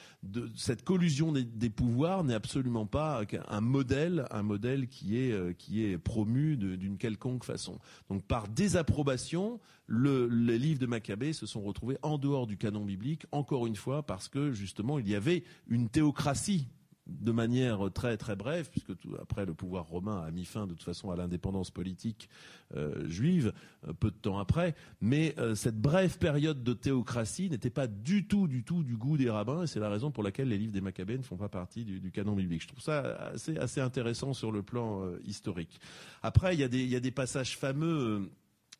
cette 0.54 0.84
collusion 0.84 1.32
des, 1.32 1.70
pouvoirs 1.70 2.22
n'est 2.22 2.34
absolument 2.34 2.86
pas 2.86 3.22
un 3.48 3.60
modèle, 3.60 4.26
un 4.30 4.42
modèle 4.42 4.86
qui 4.86 5.18
est 5.18 5.32
euh, 5.32 5.52
qui 5.52 5.84
est 5.84 5.98
promu 5.98 6.56
d'une 6.56 6.96
quelconque 6.96 7.44
façon. 7.44 7.78
Donc 8.08 8.22
par 8.24 8.46
désapprobation, 8.46 9.58
le, 9.86 10.28
les 10.28 10.58
livres 10.58 10.78
de 10.78 10.86
Maccabée 10.86 11.32
se 11.32 11.46
sont 11.46 11.62
retrouvés 11.62 11.98
en 12.02 12.18
dehors 12.18 12.46
du 12.46 12.56
canon 12.56 12.84
biblique, 12.84 13.26
encore 13.32 13.66
une 13.66 13.76
fois 13.76 14.04
parce 14.04 14.28
que 14.28 14.52
justement 14.52 15.00
il 15.00 15.08
y 15.08 15.16
avait 15.16 15.42
une 15.66 15.88
théocratie 15.88 16.68
de 17.06 17.32
manière 17.32 17.90
très 17.92 18.16
très 18.16 18.36
brève, 18.36 18.70
puisque 18.70 18.92
après 19.20 19.44
le 19.44 19.54
pouvoir 19.54 19.86
romain 19.86 20.22
a 20.22 20.30
mis 20.30 20.44
fin 20.44 20.66
de 20.66 20.72
toute 20.72 20.84
façon 20.84 21.10
à 21.10 21.16
l'indépendance 21.16 21.70
politique 21.70 22.28
euh, 22.76 23.08
juive 23.08 23.52
euh, 23.88 23.92
peu 23.92 24.10
de 24.10 24.16
temps 24.16 24.38
après, 24.38 24.74
mais 25.00 25.34
euh, 25.38 25.54
cette 25.54 25.80
brève 25.80 26.18
période 26.18 26.62
de 26.62 26.72
théocratie 26.72 27.50
n'était 27.50 27.70
pas 27.70 27.88
du 27.88 28.26
tout 28.26 28.46
du 28.46 28.62
tout 28.62 28.84
du 28.84 28.96
goût 28.96 29.16
des 29.16 29.30
rabbins, 29.30 29.64
et 29.64 29.66
c'est 29.66 29.80
la 29.80 29.90
raison 29.90 30.10
pour 30.12 30.22
laquelle 30.22 30.48
les 30.48 30.58
livres 30.58 30.72
des 30.72 30.80
Maccabées 30.80 31.18
ne 31.18 31.24
font 31.24 31.36
pas 31.36 31.48
partie 31.48 31.84
du, 31.84 32.12
canon 32.12 32.34
biblique. 32.34 32.62
Je 32.62 32.68
trouve 32.68 32.82
ça 32.82 33.00
assez 33.00 33.56
assez 33.58 33.80
intéressant 33.80 34.32
sur 34.32 34.52
le 34.52 34.62
plan 34.62 35.02
historique. 35.24 35.80
Après, 36.22 36.54
il 36.54 36.60
y 36.60 36.96
a 36.96 37.00
des 37.00 37.10
passages 37.10 37.56
fameux 37.56 38.30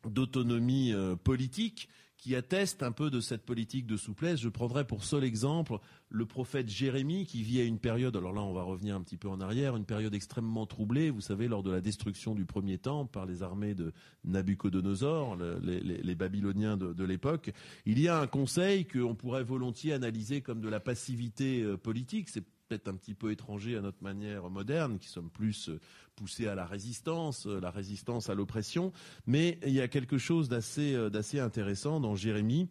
d'autonomie 0.05 0.93
politique 1.23 1.89
qui 2.23 2.37
atteste 2.37 2.83
un 2.83 2.93
peu 2.93 3.09
de 3.09 3.19
cette 3.19 3.43
politique 3.43 3.85
de 3.85 3.97
souplesse. 3.97 4.39
Je 4.39 4.47
prendrai 4.47 4.87
pour 4.87 5.03
seul 5.03 5.25
exemple 5.25 5.79
le 6.07 6.25
prophète 6.25 6.69
Jérémie 6.69 7.25
qui 7.25 7.43
vit 7.43 7.59
à 7.59 7.65
une 7.65 7.79
période, 7.79 8.15
alors 8.15 8.31
là 8.31 8.39
on 8.39 8.53
va 8.53 8.63
revenir 8.63 8.95
un 8.95 9.01
petit 9.01 9.17
peu 9.17 9.27
en 9.27 9.41
arrière, 9.41 9.75
une 9.75 9.83
période 9.83 10.15
extrêmement 10.15 10.65
troublée, 10.65 11.09
vous 11.09 11.19
savez, 11.19 11.49
lors 11.49 11.63
de 11.63 11.71
la 11.71 11.81
destruction 11.81 12.33
du 12.33 12.45
premier 12.45 12.77
temple 12.77 13.11
par 13.11 13.25
les 13.25 13.43
armées 13.43 13.75
de 13.75 13.91
Nabucodonosor, 14.23 15.35
les, 15.35 16.15
Babyloniens 16.15 16.77
de, 16.77 17.03
l'époque. 17.03 17.51
Il 17.85 17.99
y 17.99 18.07
a 18.07 18.21
un 18.21 18.27
conseil 18.27 18.87
qu'on 18.87 19.15
pourrait 19.15 19.43
volontiers 19.43 19.91
analyser 19.91 20.39
comme 20.39 20.61
de 20.61 20.69
la 20.69 20.79
passivité 20.79 21.61
euh, 21.61 21.75
politique. 21.75 22.29
Peut-être 22.67 22.87
un 22.87 22.95
petit 22.95 23.13
peu 23.13 23.31
étranger 23.31 23.77
à 23.77 23.81
notre 23.81 24.01
manière 24.03 24.49
moderne, 24.49 24.99
qui 24.99 25.07
sommes 25.07 25.29
plus 25.29 25.69
euh, 25.69 25.79
poussés 26.15 26.47
à 26.47 26.55
la 26.55 26.65
résistance, 26.65 27.45
euh, 27.45 27.59
la 27.59 27.71
résistance 27.71 28.29
à 28.29 28.35
l'oppression. 28.35 28.91
Mais 29.25 29.59
il 29.65 29.73
y 29.73 29.81
a 29.81 29.87
quelque 29.87 30.17
chose 30.17 30.49
d'assez 30.49 30.93
euh, 30.95 31.09
intéressant 31.39 31.99
dans 31.99 32.15
Jérémie. 32.15 32.69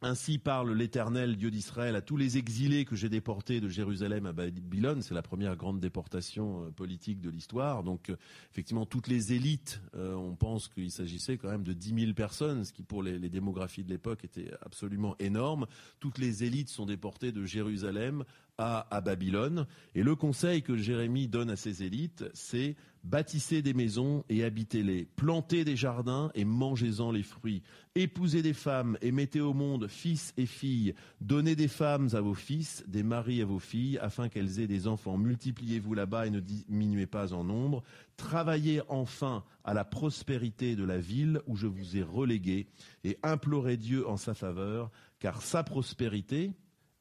Ainsi 0.00 0.38
parle 0.38 0.72
l'Éternel, 0.74 1.36
Dieu 1.36 1.50
d'Israël, 1.50 1.96
à 1.96 2.00
tous 2.00 2.16
les 2.16 2.38
exilés 2.38 2.84
que 2.84 2.94
j'ai 2.94 3.08
déportés 3.08 3.60
de 3.60 3.68
Jérusalem 3.68 4.26
à 4.26 4.32
Babylone. 4.32 5.02
C'est 5.02 5.14
la 5.14 5.22
première 5.22 5.56
grande 5.56 5.80
déportation 5.80 6.70
politique 6.72 7.20
de 7.20 7.30
l'histoire. 7.30 7.82
Donc, 7.82 8.12
effectivement, 8.52 8.86
toutes 8.86 9.08
les 9.08 9.32
élites, 9.32 9.80
on 9.94 10.36
pense 10.36 10.68
qu'il 10.68 10.92
s'agissait 10.92 11.36
quand 11.36 11.50
même 11.50 11.64
de 11.64 11.72
10 11.72 12.00
000 12.00 12.12
personnes, 12.12 12.64
ce 12.64 12.72
qui 12.72 12.84
pour 12.84 13.02
les, 13.02 13.18
démographies 13.28 13.82
de 13.82 13.90
l'époque 13.90 14.24
était 14.24 14.52
absolument 14.62 15.16
énorme. 15.18 15.66
Toutes 15.98 16.18
les 16.18 16.44
élites 16.44 16.68
sont 16.68 16.86
déportées 16.86 17.32
de 17.32 17.44
Jérusalem 17.44 18.22
à, 18.58 19.00
Babylone. 19.00 19.66
Et 19.94 20.02
le 20.02 20.16
conseil 20.16 20.62
que 20.62 20.76
Jérémie 20.76 21.28
donne 21.28 21.50
à 21.50 21.56
ses 21.56 21.82
élites, 21.82 22.24
c'est 22.34 22.76
bâtissez 23.08 23.62
des 23.62 23.72
maisons 23.72 24.24
et 24.28 24.44
habitez-les, 24.44 25.06
plantez 25.16 25.64
des 25.64 25.76
jardins 25.76 26.30
et 26.34 26.44
mangez-en 26.44 27.10
les 27.10 27.22
fruits, 27.22 27.62
épousez 27.94 28.42
des 28.42 28.52
femmes 28.52 28.98
et 29.00 29.12
mettez 29.12 29.40
au 29.40 29.54
monde 29.54 29.88
fils 29.88 30.34
et 30.36 30.46
filles, 30.46 30.94
donnez 31.20 31.56
des 31.56 31.68
femmes 31.68 32.10
à 32.12 32.20
vos 32.20 32.34
fils, 32.34 32.84
des 32.86 33.02
maris 33.02 33.40
à 33.40 33.46
vos 33.46 33.58
filles, 33.58 33.98
afin 33.98 34.28
qu'elles 34.28 34.60
aient 34.60 34.66
des 34.66 34.86
enfants. 34.86 35.16
Multipliez-vous 35.16 35.94
là-bas 35.94 36.26
et 36.26 36.30
ne 36.30 36.40
diminuez 36.40 37.06
pas 37.06 37.32
en 37.32 37.44
nombre. 37.44 37.82
Travaillez 38.16 38.82
enfin 38.88 39.44
à 39.64 39.72
la 39.72 39.84
prospérité 39.84 40.76
de 40.76 40.84
la 40.84 40.98
ville 40.98 41.40
où 41.46 41.56
je 41.56 41.66
vous 41.66 41.96
ai 41.96 42.02
relégué 42.02 42.66
et 43.04 43.18
implorez 43.22 43.78
Dieu 43.78 44.06
en 44.06 44.16
sa 44.16 44.34
faveur, 44.34 44.90
car 45.18 45.40
sa 45.40 45.64
prospérité, 45.64 46.52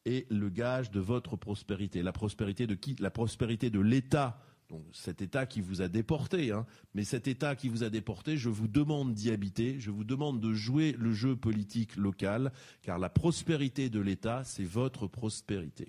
est 0.05 0.31
le 0.31 0.49
gage 0.49 0.89
de 0.89 1.01
votre 1.01 1.35
prospérité. 1.35 2.01
La 2.01 2.13
prospérité 2.13 2.65
de 2.65 2.75
qui? 2.75 2.95
La 2.99 3.11
prospérité 3.11 3.69
de 3.69 3.81
l'État 3.81 4.39
donc 4.69 4.83
cet 4.91 5.21
État 5.21 5.45
qui 5.45 5.61
vous 5.61 5.81
a 5.81 5.87
déporté, 5.87 6.51
hein. 6.51 6.65
mais 6.93 7.03
cet 7.03 7.27
État 7.27 7.55
qui 7.55 7.69
vous 7.69 7.83
a 7.83 7.89
déporté, 7.89 8.37
je 8.37 8.49
vous 8.49 8.67
demande 8.67 9.13
d'y 9.13 9.31
habiter, 9.31 9.79
je 9.79 9.91
vous 9.91 10.03
demande 10.03 10.41
de 10.41 10.53
jouer 10.53 10.95
le 10.97 11.13
jeu 11.13 11.35
politique 11.35 11.95
local, 11.95 12.51
car 12.81 12.99
la 12.99 13.09
prospérité 13.09 13.89
de 13.89 13.99
l'État, 13.99 14.43
c'est 14.43 14.65
votre 14.65 15.07
prospérité. 15.07 15.87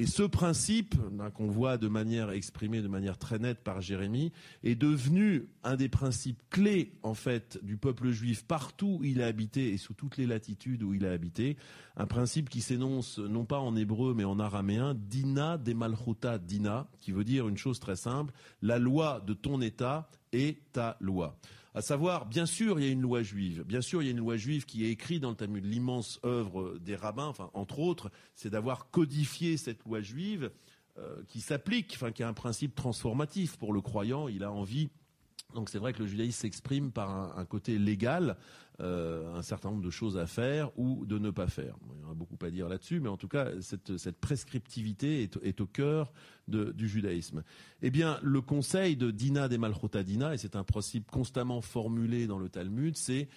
Et 0.00 0.06
ce 0.06 0.22
principe, 0.22 0.94
hein, 1.18 1.30
qu'on 1.30 1.48
voit 1.48 1.76
de 1.76 1.88
manière 1.88 2.30
exprimée 2.30 2.82
de 2.82 2.86
manière 2.86 3.18
très 3.18 3.40
nette 3.40 3.64
par 3.64 3.80
Jérémie, 3.80 4.30
est 4.62 4.76
devenu 4.76 5.48
un 5.64 5.74
des 5.74 5.88
principes 5.88 6.40
clés, 6.50 6.92
en 7.02 7.14
fait, 7.14 7.58
du 7.64 7.76
peuple 7.76 8.10
juif 8.10 8.44
partout 8.44 8.98
où 9.00 9.04
il 9.04 9.20
a 9.20 9.26
habité 9.26 9.72
et 9.72 9.76
sous 9.76 9.94
toutes 9.94 10.16
les 10.16 10.26
latitudes 10.26 10.84
où 10.84 10.94
il 10.94 11.04
a 11.04 11.10
habité. 11.10 11.56
Un 11.96 12.06
principe 12.06 12.48
qui 12.48 12.60
s'énonce 12.60 13.18
non 13.18 13.44
pas 13.44 13.58
en 13.58 13.74
hébreu 13.74 14.14
mais 14.14 14.22
en 14.22 14.38
araméen, 14.38 14.94
dina 14.94 15.58
de 15.58 15.72
malchuta 15.72 16.38
dina, 16.38 16.86
qui 17.00 17.10
veut 17.10 17.24
dire 17.24 17.48
une 17.48 17.58
chose 17.58 17.80
très 17.80 17.96
simple, 17.96 18.32
la 18.62 18.78
loi 18.78 19.20
de 19.26 19.34
ton 19.34 19.60
État 19.60 20.08
est 20.30 20.60
ta 20.72 20.96
loi. 21.00 21.36
À 21.78 21.80
savoir, 21.80 22.26
bien 22.26 22.44
sûr, 22.44 22.80
il 22.80 22.86
y 22.86 22.88
a 22.88 22.90
une 22.90 23.02
loi 23.02 23.22
juive. 23.22 23.62
Bien 23.62 23.80
sûr, 23.80 24.02
il 24.02 24.06
y 24.06 24.08
a 24.08 24.10
une 24.10 24.18
loi 24.18 24.36
juive 24.36 24.64
qui 24.64 24.84
est 24.84 24.90
écrite 24.90 25.22
dans 25.22 25.30
le 25.30 25.36
Talmud. 25.36 25.64
L'immense 25.64 26.18
œuvre 26.24 26.76
des 26.80 26.96
rabbins, 26.96 27.32
entre 27.54 27.78
autres, 27.78 28.10
c'est 28.34 28.50
d'avoir 28.50 28.90
codifié 28.90 29.56
cette 29.56 29.84
loi 29.84 30.00
juive 30.00 30.50
euh, 30.98 31.22
qui 31.28 31.40
s'applique, 31.40 31.92
enfin, 31.94 32.10
qui 32.10 32.24
a 32.24 32.28
un 32.28 32.32
principe 32.32 32.74
transformatif 32.74 33.56
pour 33.58 33.72
le 33.72 33.80
croyant. 33.80 34.26
Il 34.26 34.42
a 34.42 34.50
envie 34.50 34.88
donc 35.54 35.70
c'est 35.70 35.78
vrai 35.78 35.92
que 35.92 36.00
le 36.00 36.06
judaïsme 36.06 36.40
s'exprime 36.40 36.90
par 36.90 37.38
un, 37.38 37.44
côté 37.46 37.78
légal, 37.78 38.36
euh, 38.80 39.34
un 39.34 39.42
certain 39.42 39.70
nombre 39.70 39.82
de 39.82 39.90
choses 39.90 40.16
à 40.16 40.26
faire 40.26 40.70
ou 40.78 41.04
de 41.04 41.18
ne 41.18 41.30
pas 41.30 41.48
faire. 41.48 41.74
il 41.96 42.00
y 42.00 42.04
en 42.04 42.12
a 42.12 42.14
beaucoup 42.14 42.38
à 42.42 42.50
dire 42.50 42.68
là-dessus, 42.68 43.00
mais 43.00 43.08
en 43.08 43.16
tout 43.16 43.26
cas, 43.26 43.48
cette, 43.60 44.20
prescriptivité 44.20 45.28
est, 45.42 45.60
au 45.60 45.66
cœur 45.66 46.12
du 46.46 46.88
judaïsme. 46.88 47.42
Eh 47.82 47.90
bien, 47.90 48.20
le 48.22 48.40
conseil 48.40 48.96
de 48.96 49.10
Dina 49.10 49.48
des 49.48 49.58
Malchotadina, 49.58 50.34
et 50.34 50.38
c'est 50.38 50.54
un 50.54 50.62
principe 50.62 51.10
constamment 51.10 51.60
formulé 51.60 52.28
dans 52.28 52.38
le 52.38 52.48
Talmud, 52.48 52.96
c'est 52.96 53.28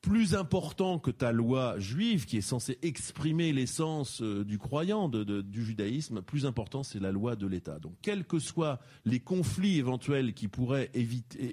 plus 0.00 0.34
important 0.34 0.98
que 0.98 1.10
ta 1.10 1.32
loi 1.32 1.78
juive, 1.78 2.26
qui 2.26 2.36
est 2.36 2.42
censée 2.42 2.78
exprimer 2.82 3.52
l'essence 3.52 4.22
euh, 4.22 4.44
du 4.44 4.56
croyant 4.56 5.08
du 5.08 5.64
judaïsme, 5.64 6.22
plus 6.22 6.46
important 6.46 6.82
c'est 6.82 7.00
la 7.00 7.10
loi 7.10 7.34
de 7.34 7.46
l'État. 7.46 7.80
Donc, 7.80 7.94
quels 8.02 8.24
que 8.24 8.38
soient 8.38 8.78
les 9.04 9.20
conflits 9.20 9.78
éventuels 9.78 10.32
qui 10.32 10.48
pourraient 10.48 10.90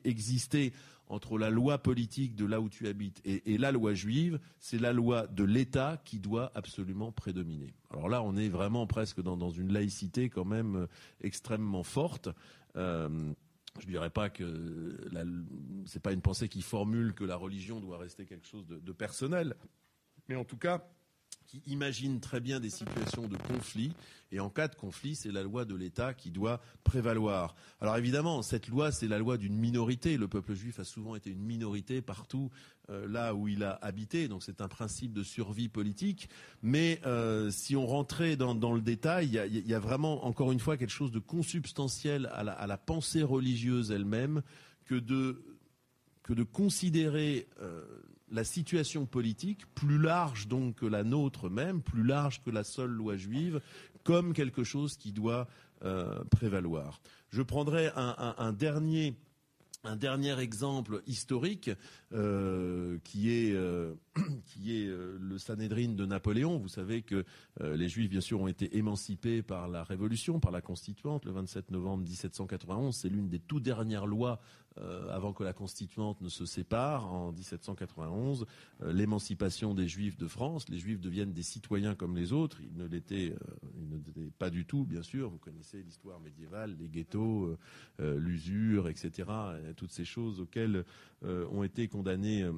exister 0.06 0.72
entre 1.08 1.38
la 1.38 1.50
loi 1.50 1.78
politique 1.78 2.36
de 2.36 2.46
là 2.46 2.60
où 2.60 2.70
tu 2.70 2.88
habites 2.88 3.22
et, 3.26 3.58
la 3.58 3.72
loi 3.72 3.94
juive, 3.94 4.40
c'est 4.60 4.80
la 4.80 4.94
loi 4.94 5.28
de 5.28 5.44
l'État 5.44 6.02
qui 6.06 6.20
doit 6.20 6.52
absolument 6.56 7.12
prédominer. 7.12 7.74
Alors 7.92 8.10
là, 8.10 8.24
on 8.24 8.36
est 8.36 8.50
vraiment 8.50 8.88
presque 8.88 9.22
dans, 9.22 9.50
une 9.50 9.72
laïcité 9.72 10.30
quand 10.30 10.46
même 10.46 10.76
euh, 10.76 10.88
extrêmement 11.22 11.84
forte. 11.84 12.30
Euh, 12.76 13.34
je 13.80 13.86
dirais 13.88 14.10
pas 14.10 14.30
que 14.30 14.98
c'est 15.86 16.02
pas 16.02 16.14
une 16.14 16.22
pensée 16.22 16.48
qui 16.48 16.62
formule 16.62 17.14
que 17.14 17.24
la 17.24 17.36
religion 17.36 17.80
doit 17.80 17.98
rester 17.98 18.26
quelque 18.26 18.48
chose 18.48 18.68
de, 18.68 18.80
de 18.80 18.92
personnel, 18.92 19.56
mais 20.30 20.36
en 20.36 20.46
tout 20.46 20.58
cas 20.58 20.84
qui 21.54 21.72
imagine 21.72 22.20
très 22.20 22.40
bien 22.40 22.60
des 22.60 22.72
situations 22.72 23.28
de 23.28 23.38
conflit, 23.38 23.92
et 24.32 24.40
en 24.40 24.50
cas 24.50 24.68
de 24.68 24.74
conflit, 24.74 25.14
c'est 25.14 25.32
la 25.32 25.44
loi 25.44 25.66
de 25.66 25.76
l'État 25.76 26.16
qui 26.16 26.32
doit 26.32 26.60
prévaloir. 26.84 27.54
Alors 27.80 27.96
évidemment, 27.96 28.42
cette 28.42 28.68
loi, 28.68 28.92
c'est 28.92 29.08
la 29.08 29.20
loi 29.20 29.38
d'une 29.38 29.56
minorité. 29.56 30.18
Le 30.18 30.28
peuple 30.28 30.56
juif 30.56 30.80
a 30.80 30.84
souvent 30.84 31.16
été 31.16 31.30
une 31.30 31.44
minorité 31.44 32.02
partout 32.02 32.50
euh, 32.90 33.08
là 33.08 33.36
où 33.36 33.48
il 33.48 33.64
a 33.64 33.78
habité, 33.84 34.28
donc 34.28 34.42
c'est 34.42 34.62
un 34.62 34.68
principe 34.68 35.14
de 35.14 35.22
survie 35.22 35.70
politique. 35.70 36.28
Mais 36.64 37.00
euh, 37.06 37.52
si 37.52 37.76
on 37.76 37.86
rentrait 37.86 38.36
dans, 38.36 38.74
le 38.74 38.82
détail, 38.82 39.28
il 39.28 39.68
y, 39.68 39.74
a, 39.76 39.80
vraiment, 39.80 40.26
encore 40.26 40.52
une 40.52 40.60
fois, 40.60 40.76
quelque 40.76 40.90
chose 40.90 41.12
de 41.12 41.20
consubstantiel 41.20 42.32
à 42.34 42.66
la, 42.66 42.78
pensée 42.80 43.22
religieuse 43.22 43.92
elle-même 43.92 44.42
que 44.86 44.96
de, 44.96 45.44
considérer... 46.52 47.48
Euh, 47.62 47.86
la 48.34 48.44
situation 48.44 49.06
politique, 49.06 49.66
plus 49.76 50.00
large 50.00 50.48
donc 50.48 50.76
que 50.78 50.86
la 50.86 51.04
nôtre 51.04 51.50
même, 51.50 51.82
plus 51.82 52.04
large 52.04 52.42
que 52.42 52.50
la 52.50 52.64
seule 52.64 52.90
loi 52.90 53.16
juive, 53.16 53.62
comme 54.04 54.34
quelque 54.34 54.64
chose 54.64 54.98
qui 54.98 55.14
doit 55.14 55.48
euh, 55.86 56.24
prévaloir. 56.26 57.00
Je 57.30 57.42
prendrai 57.42 57.90
un 57.96 58.54
dernier 58.54 59.16
exemple 60.40 61.02
historique 61.08 61.70
euh, 62.12 62.98
qui 63.04 63.32
est 63.32 63.54
euh, 63.54 63.94
qui 64.46 64.78
est 64.78 64.88
euh, 64.88 65.18
le 65.20 65.38
Sanhedrin 65.38 65.90
de 65.90 66.06
Napoléon. 66.06 66.58
Vous 66.58 66.68
savez 66.68 67.02
que 67.02 67.26
les 67.60 67.88
Juifs, 67.88 68.10
bien 68.10 68.22
sûr, 68.22 68.42
ont 68.42 68.48
été 68.48 68.78
émancipés 68.78 69.42
par 69.42 69.68
la 69.68 69.84
Révolution, 69.84 70.40
par 70.40 70.52
la 70.52 70.62
Constituante, 70.62 71.26
le 71.26 71.32
27 71.32 71.72
novembre 71.72 72.04
1791. 72.04 72.96
C'est 72.96 73.10
l'une 73.10 73.30
des 73.30 73.40
tout 73.40 73.60
dernières 73.60 74.06
lois 74.06 74.40
avant 75.12 75.34
que 75.34 75.44
la 75.44 75.54
Constituante 75.54 76.20
ne 76.22 76.30
se 76.30 76.46
sépare 76.46 77.14
en 77.14 77.32
1791. 77.32 78.48
L'émancipation 78.88 79.76
des 79.76 79.88
Juifs 79.88 80.18
de 80.18 80.28
France. 80.28 80.68
Les 80.68 80.80
Juifs 80.80 81.00
deviennent 81.00 81.32
des 81.32 81.44
citoyens 81.44 81.94
comme 81.94 82.16
les 82.16 82.34
autres. 82.34 82.60
Ils 82.62 82.76
ne 82.76 82.88
l'étaient, 82.88 83.36
ils 83.78 83.88
ne 83.88 83.98
l'étaient 83.98 84.32
pas 84.40 84.50
du 84.50 84.66
tout, 84.66 84.84
bien 84.84 85.04
sûr. 85.04 85.30
Vous 85.30 85.38
connaissez 85.38 85.84
l'histoire 85.84 86.20
médiévale, 86.20 86.76
les 86.80 86.90
ghettos, 86.90 87.56
l'usure, 88.00 88.90
etc 88.90 89.24
toutes 89.76 89.92
ces 89.92 90.06
choses 90.06 90.40
auxquelles 90.40 90.86
euh, 91.24 91.46
ont 91.52 91.64
été 91.64 91.88
condamnés 91.88 92.44
euh, 92.44 92.54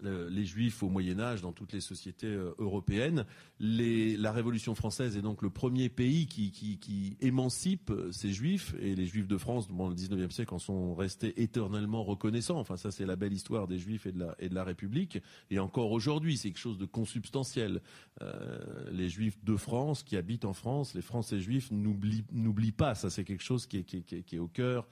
les 0.00 0.44
juifs 0.44 0.82
au 0.82 0.88
Moyen 0.88 1.20
Âge 1.20 1.42
dans 1.42 1.52
toutes 1.52 1.72
les 1.72 1.80
sociétés 1.80 2.26
euh, 2.26 2.54
européennes. 2.58 3.26
la 3.60 4.32
Révolution 4.32 4.74
française 4.74 5.16
est 5.16 5.22
donc 5.22 5.42
le 5.42 5.50
premier 5.50 5.88
pays 5.88 6.26
qui, 6.26 7.16
émancipe 7.20 7.90
euh, 7.90 8.10
ces 8.10 8.32
juifs 8.32 8.74
et 8.80 8.94
les 8.94 9.06
juifs 9.06 9.28
de 9.28 9.36
France, 9.36 9.68
dans 9.68 9.88
le 9.88 9.94
19e 9.94 10.30
siècle, 10.30 10.54
en 10.54 10.58
sont 10.58 10.94
restés 10.94 11.42
éternellement 11.42 12.04
reconnaissants. 12.04 12.58
Enfin, 12.58 12.76
ça 12.76 12.90
c'est 12.90 13.06
la 13.06 13.16
belle 13.16 13.32
histoire 13.32 13.68
des 13.68 13.78
juifs 13.78 14.06
et 14.06 14.12
de 14.12 14.54
la, 14.54 14.64
République. 14.64 15.18
Et 15.50 15.58
encore 15.58 15.90
aujourd'hui, 15.90 16.36
c'est 16.36 16.48
quelque 16.48 16.58
chose 16.58 16.78
de 16.78 16.86
consubstantiel. 16.86 17.82
Euh, 18.22 18.90
les 18.92 19.08
juifs 19.08 19.42
de 19.44 19.56
France 19.56 20.02
qui 20.02 20.16
habitent 20.16 20.44
en 20.44 20.52
France, 20.52 20.94
les 20.94 21.02
Français 21.02 21.40
juifs 21.40 21.70
n'oublient 21.70 22.72
pas. 22.72 22.94
Ça 22.94 23.10
c'est 23.10 23.24
quelque 23.24 23.42
chose 23.42 23.66
qui 23.66 23.78
est, 23.78 24.38
au 24.38 24.48
cœur 24.48 24.88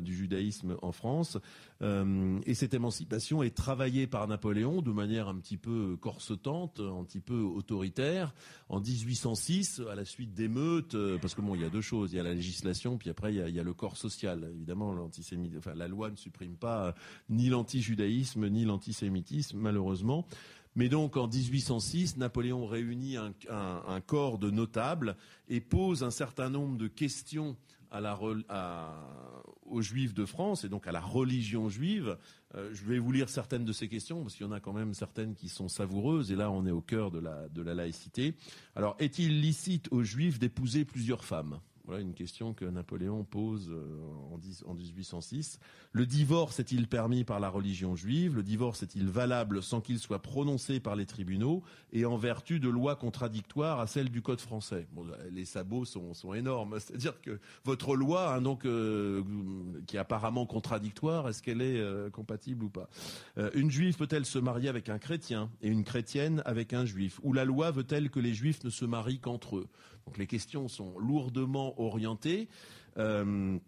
du 0.00 0.14
judaïsme 0.14 0.76
en 0.82 0.92
France. 0.92 1.38
et 1.80 2.54
cette 2.54 2.74
émancipation 2.74 3.42
est 3.42 3.54
travaillée 3.54 4.06
par 4.06 4.26
Napoléon 4.26 4.82
de 4.82 4.90
manière 4.90 5.28
un 5.28 5.36
petit 5.36 5.56
peu 5.56 5.96
corsetante, 6.00 6.80
un 6.80 7.04
petit 7.04 7.20
peu 7.20 7.40
autoritaire. 7.40 8.34
En 8.68 8.80
1806, 8.80 9.82
à 9.90 9.94
la 9.94 10.04
suite 10.04 10.34
d'émeutes, 10.34 10.94
euh, 10.94 11.18
parce 11.18 11.34
que 11.34 11.40
bon, 11.40 11.54
il 11.54 11.62
y 11.62 11.64
a 11.64 11.70
deux 11.70 11.80
choses, 11.80 12.12
il 12.12 12.16
y 12.16 12.20
a 12.20 12.22
la 12.22 12.34
législation, 12.34 12.98
puis 12.98 13.10
après 13.10 13.34
il 13.34 13.54
y 13.54 13.60
a, 13.60 13.62
le 13.62 13.74
corps 13.74 13.96
social. 13.96 14.50
Évidemment, 14.54 14.92
l'antisémitisme, 14.92 15.72
la 15.74 15.88
loi 15.88 16.10
ne 16.10 16.16
supprime 16.16 16.56
pas 16.56 16.86
euh, 16.86 16.92
ni 17.28 17.48
l'antijudaïsme 17.48 18.48
ni 18.48 18.64
l'antisémitisme, 18.64 19.58
malheureusement. 19.58 20.26
Mais 20.74 20.88
donc 20.88 21.16
en 21.16 21.26
1806, 21.26 22.18
Napoléon 22.18 22.66
réunit 22.66 23.16
un, 23.16 23.34
un, 23.50 24.00
corps 24.00 24.38
de 24.38 24.50
notables 24.50 25.16
et 25.48 25.60
pose 25.60 26.04
un 26.04 26.10
certain 26.10 26.50
nombre 26.50 26.76
de 26.76 26.86
questions 26.86 27.56
à 27.90 28.00
la, 28.00 28.18
à, 28.48 29.37
aux 29.70 29.82
Juifs 29.82 30.14
de 30.14 30.24
France 30.24 30.64
et 30.64 30.68
donc 30.68 30.86
à 30.86 30.92
la 30.92 31.00
religion 31.00 31.68
juive. 31.68 32.16
Euh, 32.54 32.70
je 32.72 32.84
vais 32.84 32.98
vous 32.98 33.12
lire 33.12 33.28
certaines 33.28 33.64
de 33.64 33.72
ces 33.72 33.88
questions 33.88 34.22
parce 34.22 34.34
qu'il 34.34 34.46
y 34.46 34.48
en 34.48 34.52
a 34.52 34.60
quand 34.60 34.72
même 34.72 34.94
certaines 34.94 35.34
qui 35.34 35.48
sont 35.48 35.68
savoureuses 35.68 36.32
et 36.32 36.36
là 36.36 36.50
on 36.50 36.66
est 36.66 36.70
au 36.70 36.80
cœur 36.80 37.10
de 37.10 37.18
de 37.18 37.62
la 37.62 37.74
laïcité. 37.74 38.34
Alors, 38.74 38.96
est-il 38.98 39.40
licite 39.40 39.88
aux 39.90 40.02
Juifs 40.02 40.38
d'épouser 40.38 40.84
plusieurs 40.84 41.24
femmes? 41.24 41.60
Voilà 41.88 42.02
une 42.02 42.12
question 42.12 42.52
que 42.52 42.66
Napoléon 42.66 43.24
pose 43.24 43.70
euh, 43.70 44.60
en 44.66 44.74
1806. 44.74 45.58
Le 45.92 46.04
divorce 46.04 46.60
est-il 46.60 46.86
permis 46.86 47.24
par 47.24 47.40
la 47.40 47.48
religion 47.48 47.96
juive? 47.96 48.36
Le 48.36 48.42
divorce 48.42 48.82
est-il 48.82 49.08
valable 49.08 49.62
sans 49.62 49.80
qu'il 49.80 49.98
soit 49.98 50.20
prononcé 50.20 50.80
par 50.80 50.96
les 50.96 51.06
tribunaux? 51.06 51.62
Et 51.94 52.04
en 52.04 52.18
vertu 52.18 52.60
de 52.60 52.68
lois 52.68 52.94
contradictoires 52.94 53.80
à 53.80 53.86
celles 53.86 54.10
du 54.10 54.20
Code 54.20 54.42
français? 54.42 54.86
Les 55.30 55.46
sabots 55.46 55.86
sont, 55.86 56.34
énormes. 56.34 56.78
C'est-à-dire 56.78 57.18
que 57.22 57.40
votre 57.64 57.96
loi, 57.96 58.34
hein, 58.34 58.42
donc, 58.42 58.66
euh, 58.66 59.22
qui 59.86 59.96
est 59.96 60.00
apparemment 60.00 60.44
contradictoire, 60.44 61.26
est-ce 61.26 61.42
qu'elle 61.42 61.62
est, 61.62 61.80
euh, 61.80 62.10
compatible 62.10 62.64
ou 62.64 62.68
pas? 62.68 62.90
Une 63.54 63.70
juive 63.70 63.96
peut-elle 63.96 64.26
se 64.26 64.38
marier 64.38 64.68
avec 64.68 64.90
un 64.90 64.98
chrétien? 64.98 65.50
Et 65.62 65.68
une 65.68 65.84
chrétienne 65.84 66.42
avec 66.44 66.74
un 66.74 66.84
juif? 66.84 67.18
Ou 67.22 67.32
la 67.32 67.46
loi 67.46 67.70
veut-elle 67.70 68.10
que 68.10 68.20
les 68.20 68.34
juifs 68.34 68.62
ne 68.62 68.68
se 68.68 68.84
marient 68.84 69.20
qu'entre 69.20 69.56
eux? 69.56 69.68
Donc 70.08 70.16
les 70.16 70.26
questions 70.26 70.68
sont 70.68 70.98
lourdement 70.98 71.78
orientées. 71.78 72.48
Euh, 72.96 73.58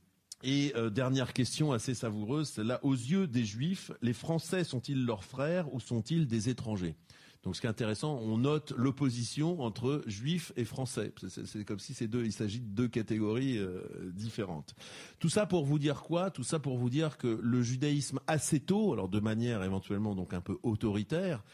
et 0.42 0.72
euh, 0.74 0.88
dernière 0.88 1.34
question 1.34 1.72
assez 1.72 1.92
savoureuse, 1.92 2.48
c'est 2.48 2.64
là, 2.64 2.80
aux 2.82 2.94
yeux 2.94 3.26
des 3.26 3.44
Juifs, 3.44 3.92
les 4.00 4.14
Français 4.14 4.64
sont-ils 4.64 5.04
leurs 5.04 5.22
frères 5.22 5.70
ou 5.74 5.80
sont-ils 5.80 6.26
des 6.26 6.48
étrangers? 6.48 6.96
Donc 7.42 7.56
ce 7.56 7.60
qui 7.60 7.66
est 7.66 7.70
intéressant, 7.70 8.18
on 8.22 8.38
note 8.38 8.72
l'opposition 8.76 9.60
entre 9.60 10.02
juifs 10.06 10.52
et 10.56 10.64
français. 10.66 11.14
C'est 11.26 11.64
comme 11.64 11.78
si 11.78 11.94
c'est 11.94 12.06
deux, 12.06 12.24
il 12.24 12.32
s'agit 12.32 12.60
de 12.60 12.68
deux 12.68 12.88
catégories 12.88 13.56
euh, 13.58 13.82
différentes. 14.12 14.74
Tout 15.18 15.30
ça 15.30 15.44
pour 15.44 15.64
vous 15.64 15.78
dire 15.78 16.02
quoi? 16.02 16.30
Tout 16.30 16.42
ça 16.42 16.58
pour 16.58 16.76
vous 16.76 16.90
dire 16.90 17.16
que 17.16 17.38
le 17.42 17.62
judaïsme 17.62 18.20
assez 18.26 18.60
tôt, 18.60 18.92
alors 18.92 19.08
de 19.08 19.20
manière 19.20 19.62
éventuellement 19.62 20.16
un 20.32 20.40
peu 20.40 20.58
autoritaire, 20.62 21.44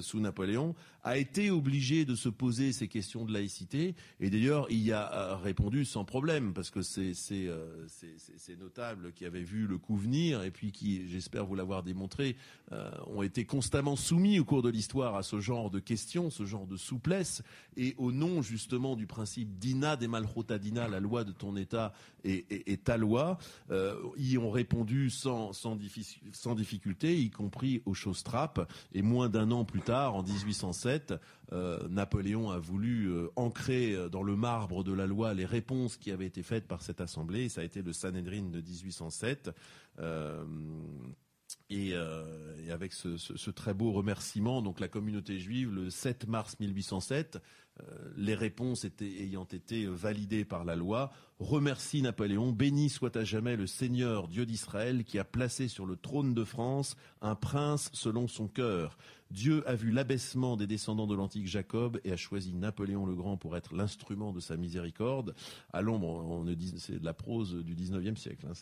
sous 0.00 0.20
Napoléon, 0.20 0.76
a 1.04 1.18
été 1.18 1.50
obligé 1.50 2.04
de 2.04 2.14
se 2.14 2.28
poser 2.28 2.72
ces 2.72 2.88
questions 2.88 3.24
de 3.24 3.32
laïcité, 3.32 3.94
et 4.20 4.30
d'ailleurs 4.30 4.66
il 4.70 4.82
y 4.82 4.92
a 4.92 5.12
euh, 5.12 5.36
répondu 5.36 5.84
sans 5.84 6.04
problème, 6.04 6.52
parce 6.54 6.70
que 6.70 6.82
ces, 6.82 7.14
notables 8.58 9.12
qui 9.12 9.24
avaient 9.24 9.42
vu 9.42 9.66
le 9.66 9.78
coup 9.78 9.96
venir, 9.96 10.42
et 10.42 10.50
puis 10.50 10.72
qui, 10.72 11.08
j'espère 11.08 11.46
vous 11.46 11.54
l'avoir 11.54 11.82
démontré, 11.82 12.36
ont 13.06 13.22
été 13.22 13.44
constamment 13.44 13.94
soumis 13.94 14.40
au 14.40 14.44
cours 14.44 14.62
de 14.62 14.68
l'histoire 14.68 15.14
à 15.14 15.22
ce 15.22 15.38
genre 15.38 15.70
de 15.70 15.78
questions, 15.78 16.30
ce 16.30 16.44
genre 16.44 16.66
de 16.66 16.76
souplesse, 16.76 17.42
et 17.76 17.94
au 17.98 18.10
nom 18.10 18.42
justement 18.42 18.96
du 18.96 19.06
principe 19.06 19.58
d'ina 19.58 19.96
des 19.96 20.08
malchotadina, 20.08 20.88
la 20.88 21.00
loi 21.00 21.24
de 21.24 21.32
ton 21.32 21.56
État 21.56 21.92
et, 22.24 22.78
ta 22.82 22.96
loi, 22.96 23.38
euh, 23.70 23.96
y 24.16 24.38
ont 24.38 24.50
répondu 24.50 25.10
sans, 25.10 25.52
sans, 25.52 25.76
difficulté, 25.76 27.18
y 27.18 27.30
compris 27.30 27.82
au 27.84 27.94
Shostrap. 27.94 28.70
Et 28.92 29.02
moins 29.02 29.28
d'un 29.28 29.50
an 29.50 29.64
plus 29.64 29.82
tard, 29.82 30.14
en 30.14 30.22
1807, 30.94 31.14
euh, 31.52 31.88
Napoléon 31.88 32.50
a 32.50 32.58
voulu 32.58 33.08
euh, 33.10 33.28
ancrer 33.36 33.96
dans 34.10 34.22
le 34.22 34.36
marbre 34.36 34.84
de 34.84 34.92
la 34.92 35.06
loi 35.06 35.34
les 35.34 35.44
réponses 35.44 35.96
qui 35.96 36.10
avaient 36.10 36.26
été 36.26 36.42
faites 36.42 36.66
par 36.66 36.82
cette 36.82 37.00
assemblée. 37.00 37.48
ça 37.48 37.60
a 37.60 37.64
été 37.64 37.82
le 37.82 37.92
Sanhedrin 37.92 38.50
de 38.50 38.60
1807. 38.60 39.50
Euh, 39.98 40.44
et, 41.70 41.94
avec 42.70 42.92
ce, 42.92 43.50
très 43.50 43.74
beau 43.74 43.92
remerciement, 43.92 44.62
donc 44.62 44.80
la 44.80 44.88
communauté 44.88 45.38
juive, 45.38 45.72
le 45.72 45.90
7 45.90 46.26
mars 46.26 46.58
1807, 46.58 47.40
euh, 47.82 48.12
les 48.16 48.34
réponses 48.34 48.86
ayant 49.00 49.44
été 49.44 49.86
validées 49.86 50.44
par 50.44 50.64
la 50.64 50.76
loi, 50.76 51.10
remercie 51.40 52.02
Napoléon, 52.02 52.52
béni 52.52 52.88
soit 52.88 53.16
à 53.16 53.24
jamais 53.24 53.56
le 53.56 53.66
Seigneur 53.66 54.28
Dieu 54.28 54.46
d'Israël 54.46 55.02
qui 55.02 55.18
a 55.18 55.24
placé 55.24 55.66
sur 55.66 55.84
le 55.84 55.96
trône 55.96 56.34
de 56.34 56.44
France 56.44 56.96
un 57.20 57.34
prince 57.34 57.90
selon 57.92 58.28
son 58.28 58.46
cœur. 58.46 58.96
Dieu 59.34 59.68
a 59.68 59.74
vu 59.74 59.90
l'abaissement 59.90 60.56
des 60.56 60.68
descendants 60.68 61.08
de 61.08 61.14
l'antique 61.16 61.48
Jacob 61.48 62.00
et 62.04 62.12
a 62.12 62.16
choisi 62.16 62.54
Napoléon 62.54 63.04
le 63.04 63.16
Grand 63.16 63.36
pour 63.36 63.56
être 63.56 63.74
l'instrument 63.74 64.32
de 64.32 64.38
sa 64.38 64.56
miséricorde. 64.56 65.34
À 65.72 65.82
l'ombre, 65.82 66.46
c'est 66.76 67.00
de 67.00 67.04
la 67.04 67.14
prose 67.14 67.52
du 67.52 67.74
19e 67.74 68.14
siècle, 68.14 68.46
hein. 68.48 68.52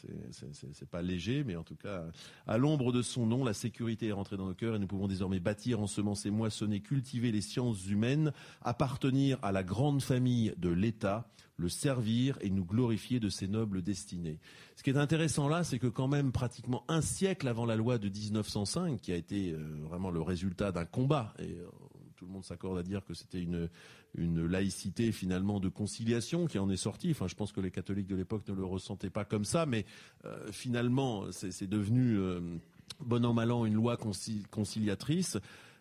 c'est 0.72 0.88
pas 0.88 1.02
léger, 1.02 1.44
mais 1.44 1.56
en 1.56 1.62
tout 1.62 1.76
cas, 1.76 2.06
à 2.46 2.56
l'ombre 2.56 2.90
de 2.90 3.02
son 3.02 3.26
nom, 3.26 3.44
la 3.44 3.52
sécurité 3.52 4.08
est 4.08 4.12
rentrée 4.12 4.38
dans 4.38 4.46
nos 4.46 4.54
cœurs 4.54 4.74
et 4.74 4.78
nous 4.78 4.86
pouvons 4.86 5.08
désormais 5.08 5.40
bâtir, 5.40 5.78
ensemencer, 5.78 6.30
moissonner, 6.30 6.80
cultiver 6.80 7.32
les 7.32 7.42
sciences 7.42 7.86
humaines, 7.86 8.32
appartenir 8.62 9.38
à 9.42 9.52
la 9.52 9.62
grande 9.62 10.00
famille 10.00 10.54
de 10.56 10.70
l'État, 10.70 11.28
le 11.62 11.68
servir 11.68 12.36
et 12.40 12.50
nous 12.50 12.64
glorifier 12.64 13.20
de 13.20 13.28
ses 13.28 13.48
nobles 13.48 13.82
destinées. 13.82 14.38
Ce 14.76 14.82
qui 14.82 14.90
est 14.90 14.96
intéressant 14.96 15.48
là, 15.48 15.64
c'est 15.64 15.78
que 15.78 15.86
quand 15.86 16.08
même 16.08 16.32
pratiquement 16.32 16.84
un 16.88 17.00
siècle 17.00 17.48
avant 17.48 17.64
la 17.64 17.76
loi 17.76 17.98
de 17.98 18.08
1905, 18.08 19.00
qui 19.00 19.12
a 19.12 19.16
été 19.16 19.52
euh, 19.52 19.58
vraiment 19.88 20.10
le 20.10 20.20
résultat 20.20 20.72
d'un 20.72 20.84
combat, 20.84 21.32
et 21.38 21.44
euh, 21.44 21.66
tout 22.16 22.26
le 22.26 22.32
monde 22.32 22.44
s'accorde 22.44 22.78
à 22.78 22.82
dire 22.82 23.04
que 23.04 23.14
c'était 23.14 23.40
une, 23.40 23.68
une 24.16 24.44
laïcité 24.44 25.12
finalement 25.12 25.60
de 25.60 25.68
conciliation 25.68 26.46
qui 26.46 26.58
en 26.58 26.68
est 26.68 26.76
sortie. 26.76 27.12
Enfin, 27.12 27.28
je 27.28 27.34
pense 27.34 27.52
que 27.52 27.60
les 27.60 27.70
catholiques 27.70 28.08
de 28.08 28.16
l'époque 28.16 28.46
ne 28.48 28.54
le 28.54 28.64
ressentaient 28.64 29.10
pas 29.10 29.24
comme 29.24 29.44
ça, 29.44 29.64
mais 29.64 29.86
euh, 30.24 30.50
finalement, 30.50 31.30
c'est 31.30 31.68
devenu 31.68 32.18
bon 33.00 33.24
an 33.24 33.32
mal 33.32 33.50
an 33.52 33.64
une 33.64 33.74
loi 33.74 33.96
conciliatrice. 34.50 35.38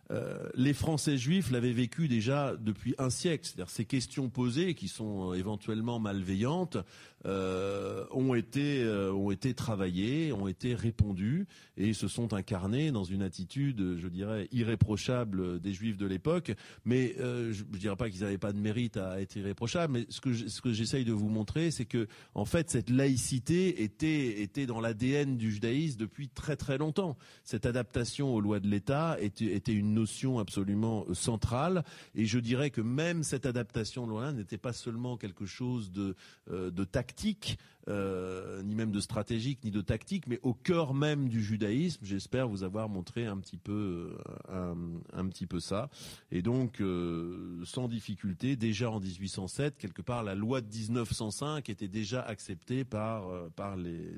Euh, 0.10 0.49
les 0.56 0.74
Français 0.74 1.18
juifs 1.18 1.52
l'avaient 1.52 1.72
vécu 1.72 2.08
déjà 2.08 2.56
depuis 2.58 2.95
un 2.97 3.10
siècle. 3.10 3.45
C'est-à-dire 3.45 3.70
ces 3.70 3.86
questions 3.86 4.30
posées, 4.30 4.74
qui 4.74 4.88
sont 4.88 5.32
euh, 5.32 5.36
éventuellement 5.36 5.99
malveillantes, 5.99 6.78
euh, 7.26 8.05
ont 8.11 8.34
été 8.34 8.84
euh, 8.84 9.13
ont 9.13 9.30
été 9.30 9.53
travaillés, 9.53 10.34
ont 10.34 10.47
été 10.47 10.74
répondus 10.74 11.47
et 11.78 11.93
se 11.93 12.07
sont 12.07 12.34
incarnés 12.34 12.91
dans 12.91 13.03
une 13.03 13.22
attitude, 13.22 13.97
je 13.97 14.07
dirais, 14.07 14.47
irréprochable 14.51 15.59
des 15.59 15.72
Juifs 15.72 15.97
de 15.97 16.07
l'époque. 16.07 16.53
Mais 16.84 17.15
euh, 17.19 17.53
je, 17.53 17.63
ne 17.63 17.78
dirais 17.78 17.95
pas 17.95 18.09
qu'ils 18.09 18.22
n'avaient 18.22 18.39
pas 18.39 18.53
de 18.53 18.57
mérite 18.57 18.97
à 18.97 19.22
être 19.22 19.36
irréprochables. 19.36 19.93
Mais 19.93 20.05
ce 20.09 20.19
que 20.19 20.34
ce 20.34 20.61
que 20.61 20.74
j'essaye 20.74 21.05
de 21.05 21.13
vous 21.13 21.30
montrer, 21.30 21.69
c'est 21.69 21.86
que 21.86 22.07
en 22.34 22.45
fait 22.45 22.72
cette 22.72 22.89
laïcité 22.89 23.84
était 23.84 24.41
était 24.41 24.65
dans 24.65 24.80
l'ADN 24.80 25.38
du 25.38 25.51
judaïsme 25.51 25.99
depuis 25.99 26.28
très 26.28 26.55
très 26.55 26.80
longtemps. 26.80 27.17
Cette 27.43 27.67
adaptation 27.67 28.34
aux 28.34 28.41
lois 28.41 28.59
de 28.59 28.67
l'État 28.67 29.17
était, 29.19 29.45
était 29.45 29.74
une 29.74 29.93
notion 29.93 30.39
absolument 30.39 31.05
centrale. 31.13 31.84
Et 32.15 32.26
je 32.26 32.39
dirais 32.39 32.72
que 32.72 32.82
même 32.82 33.24
cette 33.24 33.45
adaptation 33.45 34.05
de 34.05 34.11
loi 34.11 34.32
n'était 34.32 34.57
pas 34.57 34.74
seulement 34.74 35.17
quelque 35.17 35.45
chose 35.45 35.91
de 35.91 36.15
de 36.49 36.84
tactique, 37.12 37.57
euh, 37.89 38.64
ni 38.64 38.74
même 38.74 38.91
de 38.91 39.01
stratégique, 39.01 39.59
ni 39.66 39.72
de 39.72 39.82
tactique, 39.82 40.28
mais 40.28 40.39
au 40.43 40.53
cœur 40.53 40.93
même 40.93 41.28
du 41.28 41.43
judaïsme. 41.43 42.05
J'espère 42.05 42.47
vous 42.47 42.64
avoir 42.64 42.88
montré 42.88 43.26
un 43.26 43.38
petit 43.38 43.57
peu, 43.57 44.16
euh, 44.49 44.76
un, 45.12 45.28
petit 45.28 45.45
peu 45.45 45.59
ça. 45.59 45.89
Et 46.32 46.41
donc, 46.41 46.80
euh, 46.80 47.59
sans 47.66 47.89
difficulté, 47.89 48.55
déjà 48.55 48.89
en 48.89 49.01
1807, 49.01 49.78
quelque 49.78 50.01
part, 50.01 50.24
la 50.24 50.36
loi 50.36 50.62
de 50.62 50.68
1905 50.68 51.70
était 51.70 51.89
déjà 51.89 52.22
acceptée 52.22 52.86
par 52.86 53.28
par 53.55 53.76
les, 53.76 54.16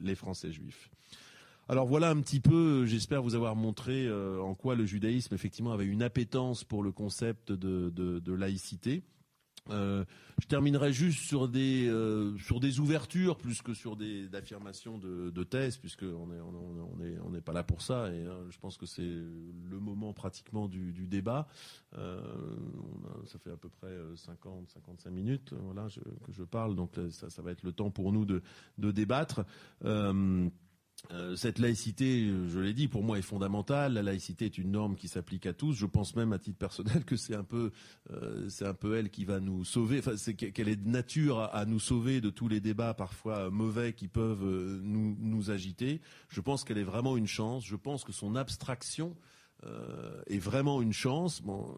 les, 0.00 0.14
Français 0.14 0.52
juifs. 0.52 0.90
Alors 1.68 1.86
voilà 1.86 2.08
un 2.08 2.20
petit 2.20 2.40
peu, 2.40 2.86
j'espère 2.86 3.22
vous 3.22 3.34
avoir 3.34 3.56
montré 3.56 4.08
en 4.10 4.54
quoi 4.54 4.76
le 4.76 4.86
judaïsme 4.86 5.34
effectivement 5.34 5.72
avait 5.72 5.86
une 5.86 6.02
appétence 6.02 6.62
pour 6.62 6.82
le 6.82 6.92
concept 6.92 7.50
de, 7.50 7.90
de 7.90 8.32
laïcité. 8.32 9.02
Euh, 9.70 10.04
je 10.42 10.46
terminerai 10.46 10.92
juste 10.92 11.20
sur 11.20 11.48
des 11.48 11.88
euh, 11.88 12.36
sur 12.38 12.60
des 12.60 12.80
ouvertures 12.80 13.38
plus 13.38 13.62
que 13.62 13.72
sur 13.72 13.96
des 13.96 14.34
affirmations 14.34 14.98
de, 14.98 15.44
thèse 15.44 15.78
puisque 15.78 16.02
on 16.02 16.28
on, 16.30 17.02
est 17.02 17.18
on 17.24 17.30
n'est 17.30 17.40
pas 17.40 17.54
là 17.54 17.62
pour 17.62 17.80
ça 17.80 18.12
et 18.12 18.26
hein, 18.26 18.36
je 18.50 18.58
pense 18.58 18.76
que 18.76 18.84
c'est 18.84 19.02
le 19.02 19.80
moment 19.80 20.12
pratiquement 20.12 20.68
du, 20.68 21.06
débat. 21.06 21.48
Euh, 21.96 22.20
ça 23.26 23.38
fait 23.38 23.52
à 23.52 23.56
peu 23.56 23.70
près 23.70 23.96
50 24.16 24.68
55 24.68 25.10
minutes 25.10 25.54
voilà 25.62 25.86
que 26.26 26.32
je 26.32 26.42
parle 26.42 26.76
donc 26.76 26.92
ça, 27.10 27.40
va 27.40 27.52
être 27.52 27.62
le 27.62 27.72
temps 27.72 27.90
pour 27.90 28.12
nous 28.12 28.26
de 28.26 28.42
de 28.76 28.90
débattre. 28.90 29.46
Cette 31.36 31.58
laïcité, 31.58 32.30
je 32.48 32.58
l'ai 32.58 32.72
dit, 32.72 32.88
pour 32.88 33.02
moi 33.02 33.18
est 33.18 33.22
fondamentale. 33.22 33.92
La 33.94 34.02
laïcité 34.02 34.46
est 34.46 34.58
une 34.58 34.70
norme 34.70 34.96
qui 34.96 35.08
s'applique 35.08 35.46
à 35.46 35.52
tous. 35.52 35.74
Je 35.74 35.86
pense 35.86 36.16
même 36.16 36.32
à 36.32 36.38
titre 36.38 36.58
personnel 36.58 37.04
que 37.04 37.16
c'est 37.16 37.34
un 37.34 37.44
peu, 37.44 37.72
euh, 38.10 38.48
c'est 38.48 38.66
un 38.66 38.74
peu 38.74 38.96
elle 38.96 39.10
qui 39.10 39.24
va 39.24 39.40
nous 39.40 39.64
sauver. 39.64 39.98
Enfin, 39.98 40.16
c'est 40.16 40.34
qu'elle 40.34 40.68
est 40.68 40.76
de 40.76 40.88
nature 40.88 41.40
à, 41.40 41.66
nous 41.66 41.80
sauver 41.80 42.20
de 42.20 42.30
tous 42.30 42.48
les 42.48 42.60
débats 42.60 42.94
parfois 42.94 43.50
mauvais 43.50 43.92
qui 43.92 44.08
peuvent 44.08 44.44
euh, 44.44 44.80
nous 44.82 45.50
agiter. 45.50 46.00
Je 46.28 46.40
pense 46.40 46.64
qu'elle 46.64 46.78
est 46.78 46.84
vraiment 46.84 47.16
une 47.16 47.26
chance. 47.26 47.66
Je 47.66 47.76
pense 47.76 48.04
que 48.04 48.12
son 48.12 48.34
abstraction 48.34 49.14
est 50.26 50.38
vraiment 50.38 50.82
une 50.82 50.92
chance. 50.92 51.40
Bon, 51.40 51.74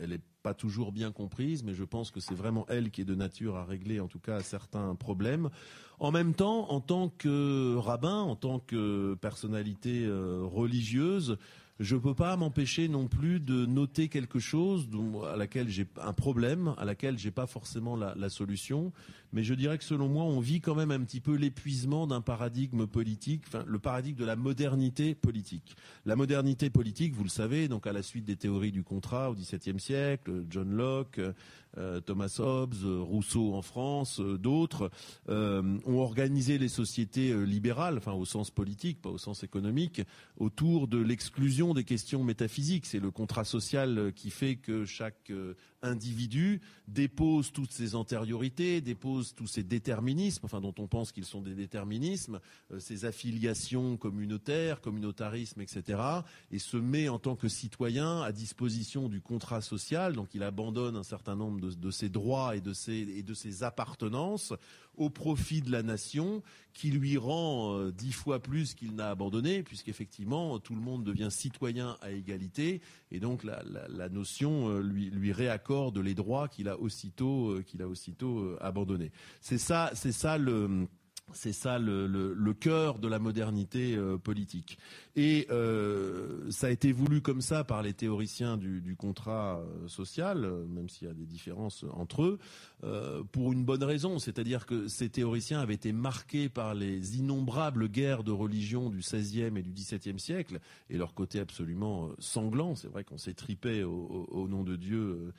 elle 0.00 0.12
est 0.12 0.20
pas 0.42 0.54
toujours 0.54 0.92
bien 0.92 1.10
comprise, 1.10 1.64
mais 1.64 1.74
je 1.74 1.82
pense 1.82 2.10
que 2.10 2.20
c'est 2.20 2.34
vraiment 2.34 2.66
elle 2.68 2.90
qui 2.90 3.00
est 3.00 3.04
de 3.04 3.14
nature 3.14 3.56
à 3.56 3.64
régler 3.64 3.98
en 3.98 4.06
tout 4.06 4.20
cas 4.20 4.40
certains 4.40 4.94
problèmes. 4.94 5.50
En 5.98 6.12
même 6.12 6.34
temps, 6.34 6.70
en 6.70 6.80
tant 6.80 7.08
que 7.08 7.74
rabbin, 7.76 8.20
en 8.20 8.36
tant 8.36 8.60
que 8.60 9.14
personnalité 9.14 10.04
euh, 10.04 10.42
religieuse, 10.44 11.38
je 11.80 11.94
ne 11.94 12.00
peux 12.00 12.14
pas 12.14 12.36
m'empêcher 12.36 12.88
non 12.88 13.06
plus 13.06 13.40
de 13.40 13.66
noter 13.66 14.08
quelque 14.08 14.38
chose 14.38 14.88
à 15.30 15.36
laquelle 15.36 15.68
j'ai 15.68 15.86
un 16.00 16.12
problème, 16.12 16.74
à 16.78 16.84
laquelle 16.84 17.18
j'ai 17.18 17.30
pas 17.30 17.46
forcément 17.46 17.96
la, 17.96 18.28
solution. 18.30 18.92
Mais 19.36 19.44
je 19.44 19.52
dirais 19.52 19.76
que 19.76 19.84
selon 19.84 20.08
moi, 20.08 20.24
on 20.24 20.40
vit 20.40 20.62
quand 20.62 20.74
même 20.74 20.90
un 20.90 21.00
petit 21.00 21.20
peu 21.20 21.34
l'épuisement 21.34 22.06
d'un 22.06 22.22
paradigme 22.22 22.86
politique, 22.86 23.42
le 23.66 23.78
paradigme 23.78 24.16
de 24.16 24.24
la 24.24 24.34
modernité 24.34 25.14
politique. 25.14 25.76
La 26.06 26.16
modernité 26.16 26.70
politique, 26.70 27.12
vous 27.12 27.22
le 27.22 27.28
savez, 27.28 27.68
donc 27.68 27.86
à 27.86 27.92
la 27.92 28.02
suite 28.02 28.24
des 28.24 28.36
théories 28.36 28.72
du 28.72 28.82
contrat 28.82 29.30
au 29.30 29.34
XVIIe 29.34 29.78
siècle, 29.78 30.46
John 30.48 30.70
Locke, 30.70 31.20
euh, 31.78 32.00
Thomas 32.00 32.34
Hobbes, 32.38 32.74
Rousseau 33.02 33.52
en 33.52 33.60
France, 33.60 34.20
euh, 34.20 34.38
d'autres, 34.38 34.90
euh, 35.28 35.78
ont 35.84 35.98
organisé 35.98 36.56
les 36.56 36.68
sociétés 36.68 37.34
libérales, 37.44 37.98
enfin 37.98 38.12
au 38.12 38.24
sens 38.24 38.50
politique, 38.50 39.02
pas 39.02 39.10
au 39.10 39.18
sens 39.18 39.44
économique, 39.44 40.00
autour 40.38 40.88
de 40.88 40.96
l'exclusion 40.96 41.74
des 41.74 41.84
questions 41.84 42.24
métaphysiques. 42.24 42.86
C'est 42.86 43.00
le 43.00 43.10
contrat 43.10 43.44
social 43.44 44.12
qui 44.14 44.30
fait 44.30 44.56
que 44.56 44.86
chaque 44.86 45.30
individu 45.86 46.60
dépose 46.88 47.52
toutes 47.52 47.72
ses 47.72 47.94
antériorités, 47.94 48.80
dépose 48.80 49.34
tous 49.34 49.46
ses 49.46 49.62
déterminismes, 49.62 50.44
enfin 50.44 50.60
dont 50.60 50.74
on 50.78 50.86
pense 50.86 51.12
qu'ils 51.12 51.24
sont 51.24 51.42
des 51.42 51.54
déterminismes, 51.54 52.40
ses 52.78 53.04
affiliations 53.04 53.96
communautaires, 53.96 54.80
communautarisme, 54.80 55.60
etc., 55.60 56.00
et 56.52 56.58
se 56.58 56.76
met 56.76 57.08
en 57.08 57.18
tant 57.18 57.34
que 57.34 57.48
citoyen 57.48 58.22
à 58.22 58.32
disposition 58.32 59.08
du 59.08 59.20
contrat 59.20 59.60
social. 59.60 60.14
Donc 60.14 60.34
il 60.34 60.42
abandonne 60.42 60.96
un 60.96 61.02
certain 61.02 61.34
nombre 61.34 61.60
de 61.60 61.66
de, 61.74 61.90
ses 61.90 62.08
droits 62.08 62.56
et 62.56 62.60
de 62.60 62.72
ses, 62.72 62.94
et 62.94 63.22
de 63.22 63.34
ses 63.34 63.62
appartenances 63.62 64.52
au 64.96 65.10
profit 65.10 65.60
de 65.60 65.70
la 65.70 65.82
nation 65.82 66.42
qui 66.72 66.90
lui 66.90 67.18
rend 67.18 67.76
euh, 67.76 67.92
dix 67.92 68.12
fois 68.12 68.40
plus 68.40 68.74
qu'il 68.74 68.94
n'a 68.94 69.10
abandonné 69.10 69.62
puisqu'effectivement 69.62 70.58
tout 70.58 70.74
le 70.74 70.80
monde 70.80 71.04
devient 71.04 71.28
citoyen 71.30 71.96
à 72.00 72.10
égalité 72.10 72.80
et 73.10 73.20
donc 73.20 73.44
la, 73.44 73.62
la, 73.88 74.08
notion 74.08 74.70
euh, 74.70 74.80
lui, 74.80 75.10
lui 75.10 75.32
réaccorde 75.32 75.66
les 76.02 76.14
droits 76.14 76.48
qu'il 76.48 76.68
a 76.68 76.78
aussitôt 76.78 77.50
euh, 77.50 77.62
qu'il 77.62 77.82
a 77.82 77.88
aussitôt 77.88 78.56
abandonnés. 78.60 79.12
C'est 79.40 79.58
ça, 79.58 79.90
c'est 79.94 80.12
ça 80.12 80.38
le 80.38 80.86
c'est 81.32 81.52
ça 81.52 81.78
le, 81.78 82.52
cœur 82.52 82.98
de 82.98 83.08
la 83.08 83.18
modernité 83.18 83.96
euh, 83.96 84.16
politique. 84.16 84.78
Et 85.16 85.46
euh, 85.50 86.50
ça 86.50 86.68
a 86.68 86.70
été 86.70 86.92
voulu 86.92 87.20
comme 87.20 87.40
ça 87.40 87.64
par 87.64 87.82
les 87.82 87.92
théoriciens 87.92 88.56
du, 88.56 88.96
contrat 88.96 89.58
euh, 89.58 89.88
social, 89.88 90.48
même 90.68 90.88
s'il 90.88 91.08
y 91.08 91.10
a 91.10 91.14
des 91.14 91.26
différences 91.26 91.84
entre 91.92 92.22
eux, 92.22 92.38
pour 93.32 93.52
une 93.52 93.64
bonne 93.64 93.82
raison. 93.82 94.18
C'est-à-dire 94.18 94.66
que 94.66 94.86
ces 94.86 95.08
théoriciens 95.08 95.60
avaient 95.60 95.74
été 95.74 95.92
marqués 95.92 96.48
par 96.48 96.74
les 96.74 97.18
innombrables 97.18 97.88
guerres 97.88 98.22
de 98.22 98.30
religion 98.30 98.90
du 98.90 98.98
XVIe 98.98 99.56
et 99.56 99.62
du 99.62 99.72
XVIIe 99.72 100.20
siècle, 100.20 100.60
et 100.90 100.96
leur 100.96 101.14
côté 101.14 101.40
absolument 101.40 102.10
sanglant. 102.18 102.76
C'est 102.76 102.88
vrai 102.88 103.02
qu'on 103.02 103.18
s'est 103.18 103.34
tripé 103.34 103.82
au, 103.82 104.46
nom 104.48 104.62
de 104.62 104.76
Dieu 104.76 105.32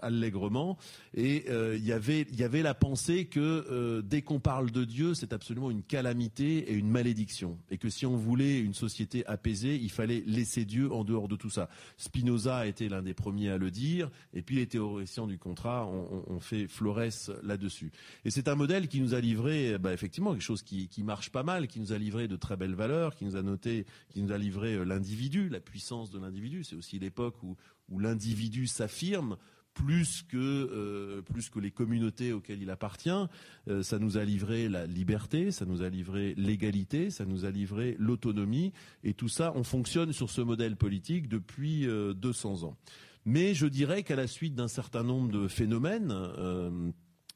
allègrement. 0.00 0.78
Et 1.14 1.46
il 1.48 1.84
y 1.84 1.92
avait, 1.92 2.22
il 2.30 2.38
y 2.38 2.44
avait 2.44 2.62
la 2.62 2.74
pensée 2.74 3.26
que 3.26 4.00
dès 4.00 4.22
qu'on 4.22 4.40
parle 4.40 4.70
de 4.70 4.84
Dieu, 4.84 5.14
c'est 5.14 5.33
absolument 5.34 5.70
une 5.70 5.82
calamité 5.82 6.70
et 6.70 6.74
une 6.74 6.88
malédiction. 6.88 7.58
Et 7.70 7.78
que 7.78 7.90
si 7.90 8.06
on 8.06 8.16
voulait 8.16 8.60
une 8.60 8.74
société 8.74 9.26
apaisée, 9.26 9.76
il 9.76 9.90
fallait 9.90 10.22
laisser 10.26 10.64
Dieu 10.64 10.92
en 10.92 11.04
dehors 11.04 11.28
de 11.28 11.36
tout 11.36 11.50
ça. 11.50 11.68
Spinoza 11.98 12.56
a 12.58 12.66
été 12.66 12.88
l'un 12.88 13.02
des 13.02 13.14
premiers 13.14 13.50
à 13.50 13.58
le 13.58 13.70
dire, 13.70 14.10
et 14.32 14.42
puis 14.42 14.56
les 14.56 14.66
théoriciens 14.66 15.26
du 15.26 15.38
contrat 15.38 15.86
ont, 15.86 16.40
fait 16.40 16.66
florès 16.66 17.30
là-dessus. 17.42 17.90
Et 18.24 18.30
c'est 18.30 18.48
un 18.48 18.54
modèle 18.54 18.88
qui 18.88 19.00
nous 19.00 19.14
a 19.14 19.20
livré, 19.20 19.78
bah, 19.78 19.92
effectivement, 19.92 20.32
quelque 20.32 20.42
chose 20.42 20.62
qui, 20.62 20.88
marche 21.02 21.30
pas 21.30 21.42
mal, 21.42 21.68
qui 21.68 21.80
nous 21.80 21.92
a 21.92 21.98
livré 21.98 22.28
de 22.28 22.36
très 22.36 22.56
belles 22.56 22.74
valeurs, 22.74 23.14
qui 23.14 23.24
nous 23.24 23.36
a 23.36 23.42
noté, 23.42 23.86
qui 24.10 24.22
nous 24.22 24.32
a 24.32 24.38
livré 24.38 24.74
euh, 24.74 24.84
l'individu, 24.84 25.48
la 25.48 25.60
puissance 25.60 26.10
de 26.10 26.18
l'individu. 26.18 26.64
C'est 26.64 26.76
aussi 26.76 26.98
l'époque 26.98 27.36
où 27.42 27.98
l'individu 27.98 28.66
s'affirme 28.66 29.36
plus 29.74 30.22
que 30.22 30.36
euh, 30.36 31.20
plus 31.22 31.50
que 31.50 31.58
les 31.58 31.70
communautés 31.70 32.32
auxquelles 32.32 32.62
il 32.62 32.70
appartient. 32.70 33.10
Euh, 33.68 33.82
ça 33.82 33.98
nous 33.98 34.16
a 34.16 34.24
livré 34.24 34.68
la 34.68 34.86
liberté, 34.86 35.50
ça 35.50 35.66
nous 35.66 35.82
a 35.82 35.88
livré 35.88 36.34
l'égalité, 36.36 37.10
ça 37.10 37.24
nous 37.24 37.44
a 37.44 37.50
livré 37.50 37.96
l'autonomie, 37.98 38.72
et 39.02 39.14
tout 39.14 39.28
ça, 39.28 39.52
on 39.56 39.64
fonctionne 39.64 40.12
sur 40.12 40.30
ce 40.30 40.40
modèle 40.40 40.76
politique 40.76 41.28
depuis 41.28 41.86
200 41.86 42.62
euh, 42.62 42.66
ans. 42.66 42.76
Mais 43.26 43.54
je 43.54 43.66
dirais 43.66 44.02
qu'à 44.02 44.16
la 44.16 44.26
suite 44.26 44.54
d'un 44.54 44.68
certain 44.68 45.02
nombre 45.02 45.30
de 45.30 45.48
phénomènes 45.48 46.12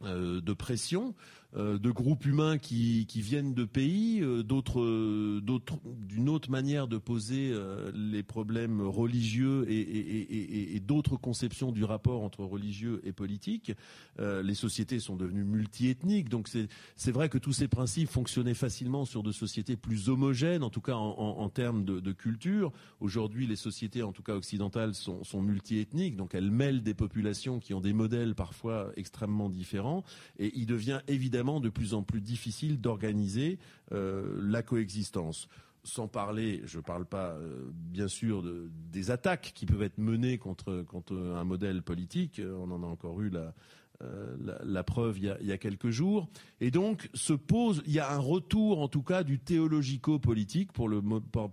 de 0.02 0.52
pression, 0.52 1.08
euh, 1.08 1.12
de 1.56 1.90
groupes 1.90 2.26
humains 2.26 2.58
qui, 2.58 3.06
viennent 3.14 3.54
de 3.54 3.64
pays, 3.64 4.20
euh, 4.22 4.42
d'autres, 4.42 5.40
d'une 5.82 6.28
autre 6.28 6.50
manière 6.50 6.88
de 6.88 6.98
poser 6.98 7.50
euh, 7.52 7.90
les 7.94 8.22
problèmes 8.22 8.82
religieux 8.82 9.66
et, 9.68 10.80
d'autres 10.80 11.16
conceptions 11.16 11.72
du 11.72 11.84
rapport 11.84 12.22
entre 12.22 12.44
religieux 12.44 13.02
et 13.04 13.12
politique. 13.12 13.72
les 14.18 14.54
sociétés 14.54 15.00
sont 15.00 15.16
devenues 15.16 15.44
multiethniques, 15.44 16.30
donc 16.30 16.48
c'est, 16.48 16.68
c'est 16.96 17.12
vrai 17.12 17.28
que 17.28 17.36
tous 17.36 17.52
ces 17.52 17.68
principes 17.68 18.08
fonctionnaient 18.08 18.54
facilement 18.54 19.04
sur 19.04 19.22
de 19.22 19.32
sociétés 19.32 19.76
plus 19.76 20.08
homogènes, 20.08 20.62
en 20.62 20.70
tout 20.70 20.80
cas 20.80 20.94
en, 20.94 21.48
termes 21.50 21.84
de, 21.84 22.00
de, 22.00 22.12
culture. 22.12 22.72
Aujourd'hui, 23.00 23.46
les 23.46 23.56
sociétés, 23.56 24.02
en 24.02 24.12
tout 24.12 24.22
cas 24.22 24.34
occidentales, 24.34 24.94
sont, 24.94 25.24
sont 25.24 25.42
multiethniques, 25.42 26.16
donc 26.16 26.34
elles 26.34 26.50
mêlent 26.50 26.82
des 26.82 26.94
populations 26.94 27.58
qui 27.58 27.74
ont 27.74 27.80
des 27.80 27.92
modèles 27.92 28.34
parfois 28.34 28.90
extrêmement 28.96 29.50
différents, 29.50 30.04
et 30.38 30.52
il 30.54 30.64
devient 30.64 31.00
évidemment 31.06 31.37
de 31.38 31.68
plus 31.68 31.94
en 31.94 32.02
plus 32.02 32.20
difficile 32.20 32.80
d'organiser 32.80 33.58
euh, 33.92 34.38
la 34.42 34.62
coexistence 34.62 35.48
sans 35.84 36.08
parler, 36.08 36.60
je 36.66 36.78
ne 36.78 36.82
parle 36.82 37.06
pas 37.06 37.30
euh, 37.30 37.70
bien 37.72 38.08
sûr 38.08 38.42
de, 38.42 38.70
des 38.92 39.10
attaques 39.10 39.52
qui 39.54 39.64
peuvent 39.64 39.82
être 39.82 39.96
menées 39.96 40.36
contre, 40.36 40.82
contre 40.82 41.16
un 41.16 41.44
modèle 41.44 41.82
politique. 41.82 42.42
On 42.44 42.70
en 42.70 42.82
a 42.82 42.86
encore 42.86 43.20
eu 43.22 43.30
la, 43.30 44.84
preuve 44.84 45.18
il 45.18 45.34
y, 45.40 45.52
a, 45.52 45.56
quelques 45.56 45.90
jours. 45.90 46.28
Et 46.60 46.70
donc 46.70 47.08
se 47.14 47.32
pose, 47.32 47.82
il 47.86 47.92
y 47.92 48.00
a 48.00 48.12
un 48.12 48.18
retour 48.18 48.80
en 48.80 48.88
tout 48.88 49.02
cas 49.02 49.22
du 49.22 49.38
théologico-politique, 49.38 50.72
pour 50.72 50.88
le 50.88 51.00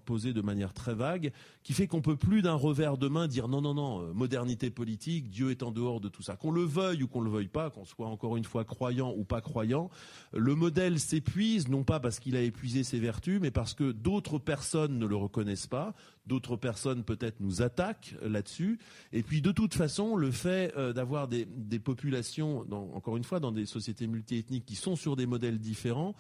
poser 0.06 0.34
de 0.34 0.42
manière 0.42 0.74
très 0.74 0.96
vague, 0.96 1.32
qui 1.66 1.74
fait 1.74 1.88
qu'on 1.88 2.02
peut 2.02 2.16
plus 2.16 2.44
d'un 2.44 2.54
revers 2.54 2.96
de 2.96 3.08
main 3.08 3.28
dire 3.28 3.48
non, 3.48 3.60
non, 3.60 3.74
non, 3.74 4.14
modernité 4.14 4.70
politique, 4.70 5.32
Dieu 5.32 5.50
est 5.50 5.64
en 5.64 5.72
dehors 5.72 6.00
de 6.00 6.10
tout 6.10 6.22
ça. 6.22 6.36
Qu'on 6.36 6.52
le 6.52 6.62
veuille 6.62 7.02
ou 7.02 7.08
qu'on 7.08 7.22
le 7.22 7.32
veuille 7.32 7.48
pas, 7.48 7.72
qu'on 7.72 7.86
soit 7.86 8.06
encore 8.06 8.38
une 8.38 8.44
fois 8.44 8.64
croyant 8.64 9.12
ou 9.18 9.24
pas 9.24 9.42
croyant, 9.42 9.90
le 10.32 10.54
modèle 10.54 11.00
s'épuise, 11.00 11.68
non 11.68 11.84
pas 11.84 12.00
parce 12.00 12.20
qu'il 12.20 12.36
a 12.36 12.42
épuisé 12.42 12.84
ses 12.84 13.00
vertus, 13.00 13.40
mais 13.42 13.50
parce 13.50 13.74
que 13.74 13.92
d'autres 13.92 14.38
personnes 14.38 15.00
ne 15.00 15.08
le 15.08 15.16
reconnaissent 15.16 15.66
pas, 15.66 15.96
d'autres 16.28 16.56
personnes 16.56 17.04
peut-être 17.04 17.40
nous 17.40 17.64
attaquent 17.64 18.14
là-dessus. 18.22 18.78
Et 19.12 19.24
puis 19.24 19.42
de 19.42 19.52
toute 19.52 19.74
façon, 19.74 20.16
le 20.16 20.30
fait 20.30 20.72
euh, 20.78 20.94
d'avoir 20.94 21.28
des, 21.28 21.48
populations, 21.84 22.64
encore 22.94 23.18
une 23.18 23.24
fois, 23.24 23.40
dans 23.40 23.52
des 23.52 23.66
sociétés 23.66 24.06
multiethniques 24.06 24.68
qui 24.68 24.76
sont 24.76 24.96
sur 24.96 25.16
des 25.16 25.26
modèles 25.26 25.58
différents, 25.58 26.16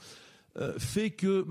euh, 0.57 0.73
fait 0.79 1.11
que 1.11 1.45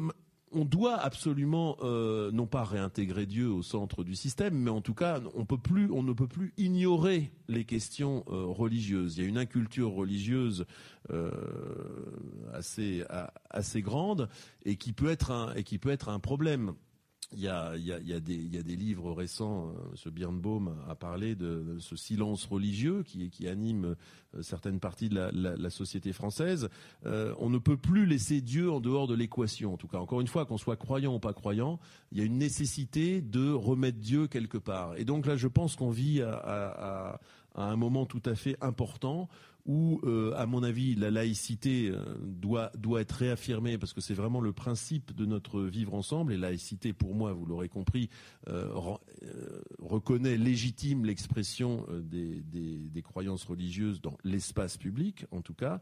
on 0.55 0.65
doit 0.65 0.97
absolument 0.97 1.77
euh, 1.83 2.31
non 2.31 2.47
pas 2.47 2.65
réintégrer 2.65 3.27
Dieu 3.27 3.49
au 3.51 3.63
centre 3.63 4.05
du 4.05 4.15
système, 4.15 4.55
mais 4.55 4.71
en 4.71 4.81
tout 4.81 4.95
cas, 4.95 5.21
on, 5.35 5.41
ne 5.41 6.13
peut 6.13 6.27
plus 6.29 6.53
ignorer 6.57 7.31
les 7.49 7.65
questions 7.65 8.25
religieuses. 8.27 9.17
Il 9.17 9.25
y 9.25 9.27
a 9.27 9.29
une 9.29 9.39
inculture 9.39 9.93
religieuse 9.93 10.67
assez, 12.53 13.05
assez 13.51 13.83
grande 13.83 14.29
et 14.65 14.77
qui 14.77 14.93
peut 14.93 15.11
être 15.11 15.31
un 16.09 16.19
problème. 16.19 16.75
Il 17.37 17.43
y, 17.43 17.49
a, 17.49 18.21
des, 18.21 18.77
livres 18.77 19.13
récents, 19.13 19.69
euh, 19.69 19.97
M. 20.07 20.13
Birnbaum 20.13 20.75
a 20.89 20.95
parlé 20.95 21.35
de, 21.35 21.77
ce 21.81 21.97
silence 21.97 22.47
religieux 22.47 23.03
qui, 23.03 23.49
anime 23.49 23.97
euh, 24.35 24.43
certaines 24.43 24.81
parties 24.81 25.09
de 25.09 25.31
la, 25.33 25.71
société 25.71 26.13
française. 26.13 26.69
Euh, 27.07 27.35
on 27.39 27.51
ne 27.51 27.59
peut 27.59 27.77
plus 27.77 28.07
laisser 28.07 28.41
Dieu 28.41 28.71
en 28.71 28.81
dehors 28.81 29.07
de 29.07 29.15
l'équation. 29.15 29.75
En 29.75 29.77
tout 29.77 29.89
cas, 29.89 29.99
encore 29.99 30.21
une 30.21 30.29
fois, 30.29 30.47
qu'on 30.47 30.59
soit 30.59 30.77
croyant 30.77 31.15
ou 31.15 31.19
pas 31.19 31.33
croyant, 31.33 31.81
il 32.13 32.19
y 32.19 32.21
a 32.21 32.25
une 32.25 32.39
nécessité 32.39 33.21
de 33.21 33.51
remettre 33.51 33.99
Dieu 33.99 34.29
quelque 34.29 34.59
part. 34.59 34.97
Et 34.97 35.05
donc 35.05 35.27
là, 35.27 35.37
je 35.37 35.49
pense 35.49 35.77
qu'on 35.77 35.91
vit 35.91 36.23
à 36.23 37.19
un 37.57 37.77
moment 37.77 38.07
tout 38.07 38.23
à 38.25 38.35
fait 38.35 38.57
important 38.61 39.29
où, 39.67 40.01
euh, 40.05 40.33
à 40.37 40.47
mon 40.47 40.63
avis, 40.63 40.95
la 40.95 41.11
laïcité 41.11 41.89
euh, 41.91 42.03
doit, 42.21 42.71
doit 42.77 43.01
être 43.01 43.13
réaffirmée 43.13 43.79
parce 43.79 43.93
que 43.93 44.01
c'est 44.01 44.15
vraiment 44.15 44.41
le 44.41 44.53
principe 44.53 45.15
de 45.15 45.25
notre 45.25 45.63
vivre 45.63 45.95
ensemble. 45.95 46.33
Et 46.33 46.37
laïcité, 46.37 46.93
pour 46.93 47.15
moi, 47.15 47.33
vous 47.33 47.47
l'aurez 47.47 47.69
compris, 47.69 48.11
euh, 48.49 48.69
reconnaît 49.79 50.37
légitime 50.37 51.05
l'expression 51.05 51.87
des, 52.03 52.43
des, 52.43 52.79
des, 52.79 53.03
croyances 53.03 53.45
religieuses 53.45 54.01
dans 54.01 54.17
l'espace 54.25 54.77
public, 54.77 55.25
en 55.31 55.41
tout 55.41 55.55
cas. 55.55 55.81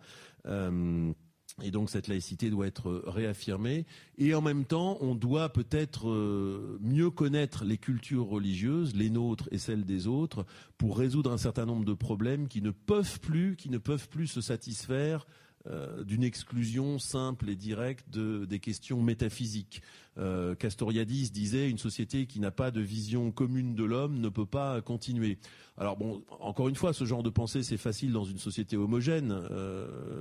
Et 1.60 1.70
donc 1.70 1.90
cette 1.90 2.08
laïcité 2.08 2.48
doit 2.48 2.66
être 2.66 3.02
réaffirmée. 3.06 3.84
Et 4.16 4.34
en 4.34 4.40
même 4.40 4.64
temps, 4.64 4.96
on 5.00 5.14
doit 5.14 5.50
peut-être 5.50 6.08
euh, 6.08 6.78
mieux 6.80 7.10
connaître 7.10 7.64
les 7.64 7.76
cultures 7.76 8.26
religieuses, 8.26 8.96
les 8.96 9.10
nôtres 9.10 9.48
et 9.50 9.58
celles 9.58 9.84
des 9.84 10.06
autres, 10.06 10.46
pour 10.78 10.96
résoudre 10.96 11.30
un 11.30 11.38
certain 11.38 11.66
nombre 11.66 11.84
de 11.84 11.94
problèmes 11.94 12.48
qui 12.48 12.62
ne 12.62 12.70
peuvent 12.70 13.20
plus, 13.20 13.56
qui 13.56 13.68
ne 13.68 13.78
peuvent 13.78 14.08
plus 14.08 14.28
se 14.28 14.40
satisfaire 14.40 15.26
euh, 15.68 16.02
d'une 16.02 16.24
exclusion 16.24 16.98
simple 16.98 17.48
et 17.50 17.54
directe 17.54 18.08
de, 18.08 18.46
des 18.46 18.58
questions 18.58 19.00
métaphysiques. 19.02 19.82
Euh, 20.18 20.54
Castoriadis 20.54 21.30
disait 21.30 21.70
une 21.70 21.78
société 21.78 22.26
qui 22.26 22.40
n'a 22.40 22.50
pas 22.50 22.70
de 22.70 22.80
vision 22.80 23.30
commune 23.30 23.74
de 23.74 23.84
l'homme 23.84 24.18
ne 24.18 24.28
peut 24.28 24.46
pas 24.46 24.80
continuer. 24.80 25.38
Alors 25.78 25.96
bon, 25.96 26.24
encore 26.40 26.68
une 26.68 26.74
fois, 26.74 26.92
ce 26.92 27.04
genre 27.04 27.22
de 27.22 27.30
pensée 27.30 27.62
c'est 27.62 27.76
facile 27.76 28.12
dans 28.12 28.24
une 28.24 28.38
société 28.38 28.76
homogène, 28.76 29.40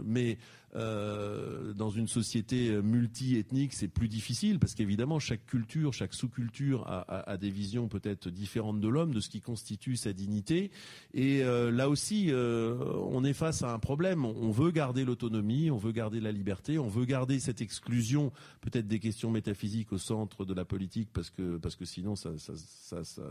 mais 0.05 0.38
euh, 0.76 1.74
dans 1.74 1.89
une 1.89 2.07
société 2.07 2.82
multi-ethnique, 2.82 3.74
c'est 3.74 3.88
plus 3.88 4.07
difficile 4.07 4.59
parce 4.59 4.74
qu'évidemment, 4.76 5.19
chaque 5.19 5.45
culture, 5.45 5.93
chaque 5.93 6.13
sous-culture 6.13 6.86
a, 6.88 7.38
des 7.38 7.49
visions 7.49 7.88
peut-être 7.88 8.30
différentes 8.30 8.80
de 8.80 8.88
l'homme, 8.88 9.13
de 9.13 9.19
ce 9.19 9.30
qui 9.30 9.41
constitue 9.41 9.95
sa 9.95 10.13
dignité. 10.13 10.72
Et 11.13 11.43
euh, 11.43 11.72
là 11.72 11.89
aussi, 11.89 12.28
euh, 12.30 12.78
on 13.09 13.24
est 13.24 13.34
face 13.34 13.63
à 13.63 13.74
un 13.74 13.80
problème. 13.80 14.26
On 14.26 14.51
veut 14.51 14.72
garder 14.72 15.05
l'autonomie, 15.05 15.72
on 15.72 15.78
veut 15.78 15.91
garder 15.91 16.19
la 16.19 16.32
liberté, 16.32 16.80
on 16.80 16.88
veut 16.88 17.05
garder 17.05 17.39
cette 17.39 17.61
exclusion 17.61 18.32
peut-être 18.61 18.88
des 18.88 18.99
questions 18.99 19.32
métaphysiques 19.32 19.91
au 19.91 19.97
centre 19.97 20.45
de 20.45 20.53
la 20.53 20.65
politique 20.65 21.09
parce 21.11 21.30
que 21.30 21.57
parce 21.57 21.76
que 21.76 21.86
sinon 21.86 22.15
ça 22.15 22.38
ça, 22.38 22.53
ça, 22.55 23.03
ça, 23.03 23.24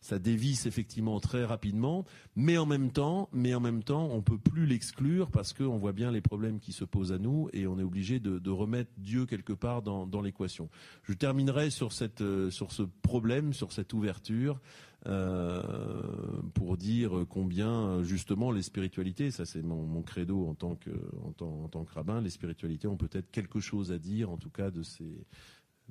ça 0.00 0.18
dévisse 0.18 0.66
effectivement 0.66 1.20
très 1.20 1.44
rapidement. 1.44 2.04
Mais 2.36 2.58
en 2.58 2.66
même 2.66 2.90
temps, 2.90 3.28
mais 3.32 3.54
en 3.54 3.60
même 3.60 3.82
temps, 3.82 4.08
on 4.12 4.22
peut 4.22 4.38
plus 4.38 4.66
l'exclure 4.66 5.30
parce 5.30 5.52
qu'on 5.52 5.76
voit 5.76 5.92
bien 5.92 6.10
les 6.10 6.20
problèmes 6.20 6.60
qui 6.60 6.72
se 6.72 6.84
pose 6.86 7.12
à 7.12 7.18
nous 7.18 7.48
et 7.52 7.66
on 7.66 7.78
est 7.78 7.82
obligé 7.82 8.20
de, 8.20 8.50
remettre 8.50 8.90
Dieu 8.96 9.26
quelque 9.26 9.52
part 9.52 9.82
dans, 9.82 10.22
l'équation. 10.22 10.68
Je 11.02 11.12
terminerai 11.12 11.70
sur, 11.70 11.92
cette, 11.92 12.22
euh, 12.22 12.50
sur 12.50 12.72
ce 12.72 12.82
problème, 13.02 13.52
sur 13.52 13.72
cette 13.72 13.92
ouverture. 13.92 14.60
Euh, 15.06 15.62
pour 16.54 16.76
dire 16.76 17.26
combien 17.28 18.02
justement 18.02 18.50
les 18.50 18.62
spiritualités, 18.62 19.30
ça 19.30 19.44
c'est 19.44 19.62
mon, 19.62 20.02
credo 20.02 20.48
en 20.48 20.54
tant 20.54 20.74
que 20.74 20.90
en 21.24 21.30
tant, 21.30 21.62
en 21.62 21.68
tant 21.68 21.84
que 21.84 21.92
rabbin, 21.92 22.20
les 22.20 22.30
spiritualités 22.30 22.88
ont 22.88 22.96
peut-être 22.96 23.30
quelque 23.30 23.60
chose 23.60 23.92
à 23.92 23.98
dire 23.98 24.30
en 24.30 24.36
tout 24.36 24.50
cas 24.50 24.72
de 24.72 24.82
ces 24.82 25.24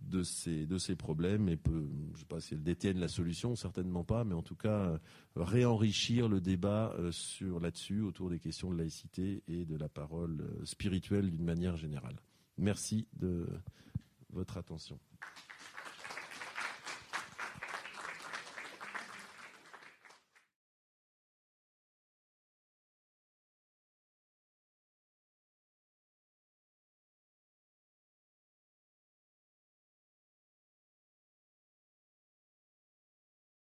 de 0.02 0.24
ces, 0.24 0.66
de 0.66 0.78
ces 0.78 0.96
problèmes 0.96 1.50
et 1.50 1.58
peut, 1.58 1.90
je 2.08 2.14
ne 2.14 2.18
sais 2.18 2.26
pas 2.26 2.40
si 2.40 2.54
elles 2.54 2.64
détiennent 2.64 3.00
la 3.00 3.08
solution, 3.08 3.56
certainement 3.56 4.04
pas, 4.04 4.24
mais 4.24 4.36
en 4.36 4.44
tout 4.44 4.56
cas 4.56 4.90
euh, 4.90 4.98
réenrichir 5.36 6.30
le 6.30 6.42
débat 6.42 6.94
euh, 7.00 7.12
sur 7.12 7.60
là-dessus 7.60 8.02
autour 8.02 8.30
des 8.30 8.40
questions 8.40 8.72
de 8.72 8.78
laïcité 8.78 9.44
et 9.48 9.66
de 9.66 9.76
la 9.76 9.90
parole 9.90 10.42
euh, 10.42 10.66
spirituelle 10.66 11.32
d'une 11.32 11.44
manière 11.44 11.78
générale. 11.78 12.16
Merci 12.58 13.08
de 13.14 13.48
votre 14.30 14.58
attention. 14.58 15.00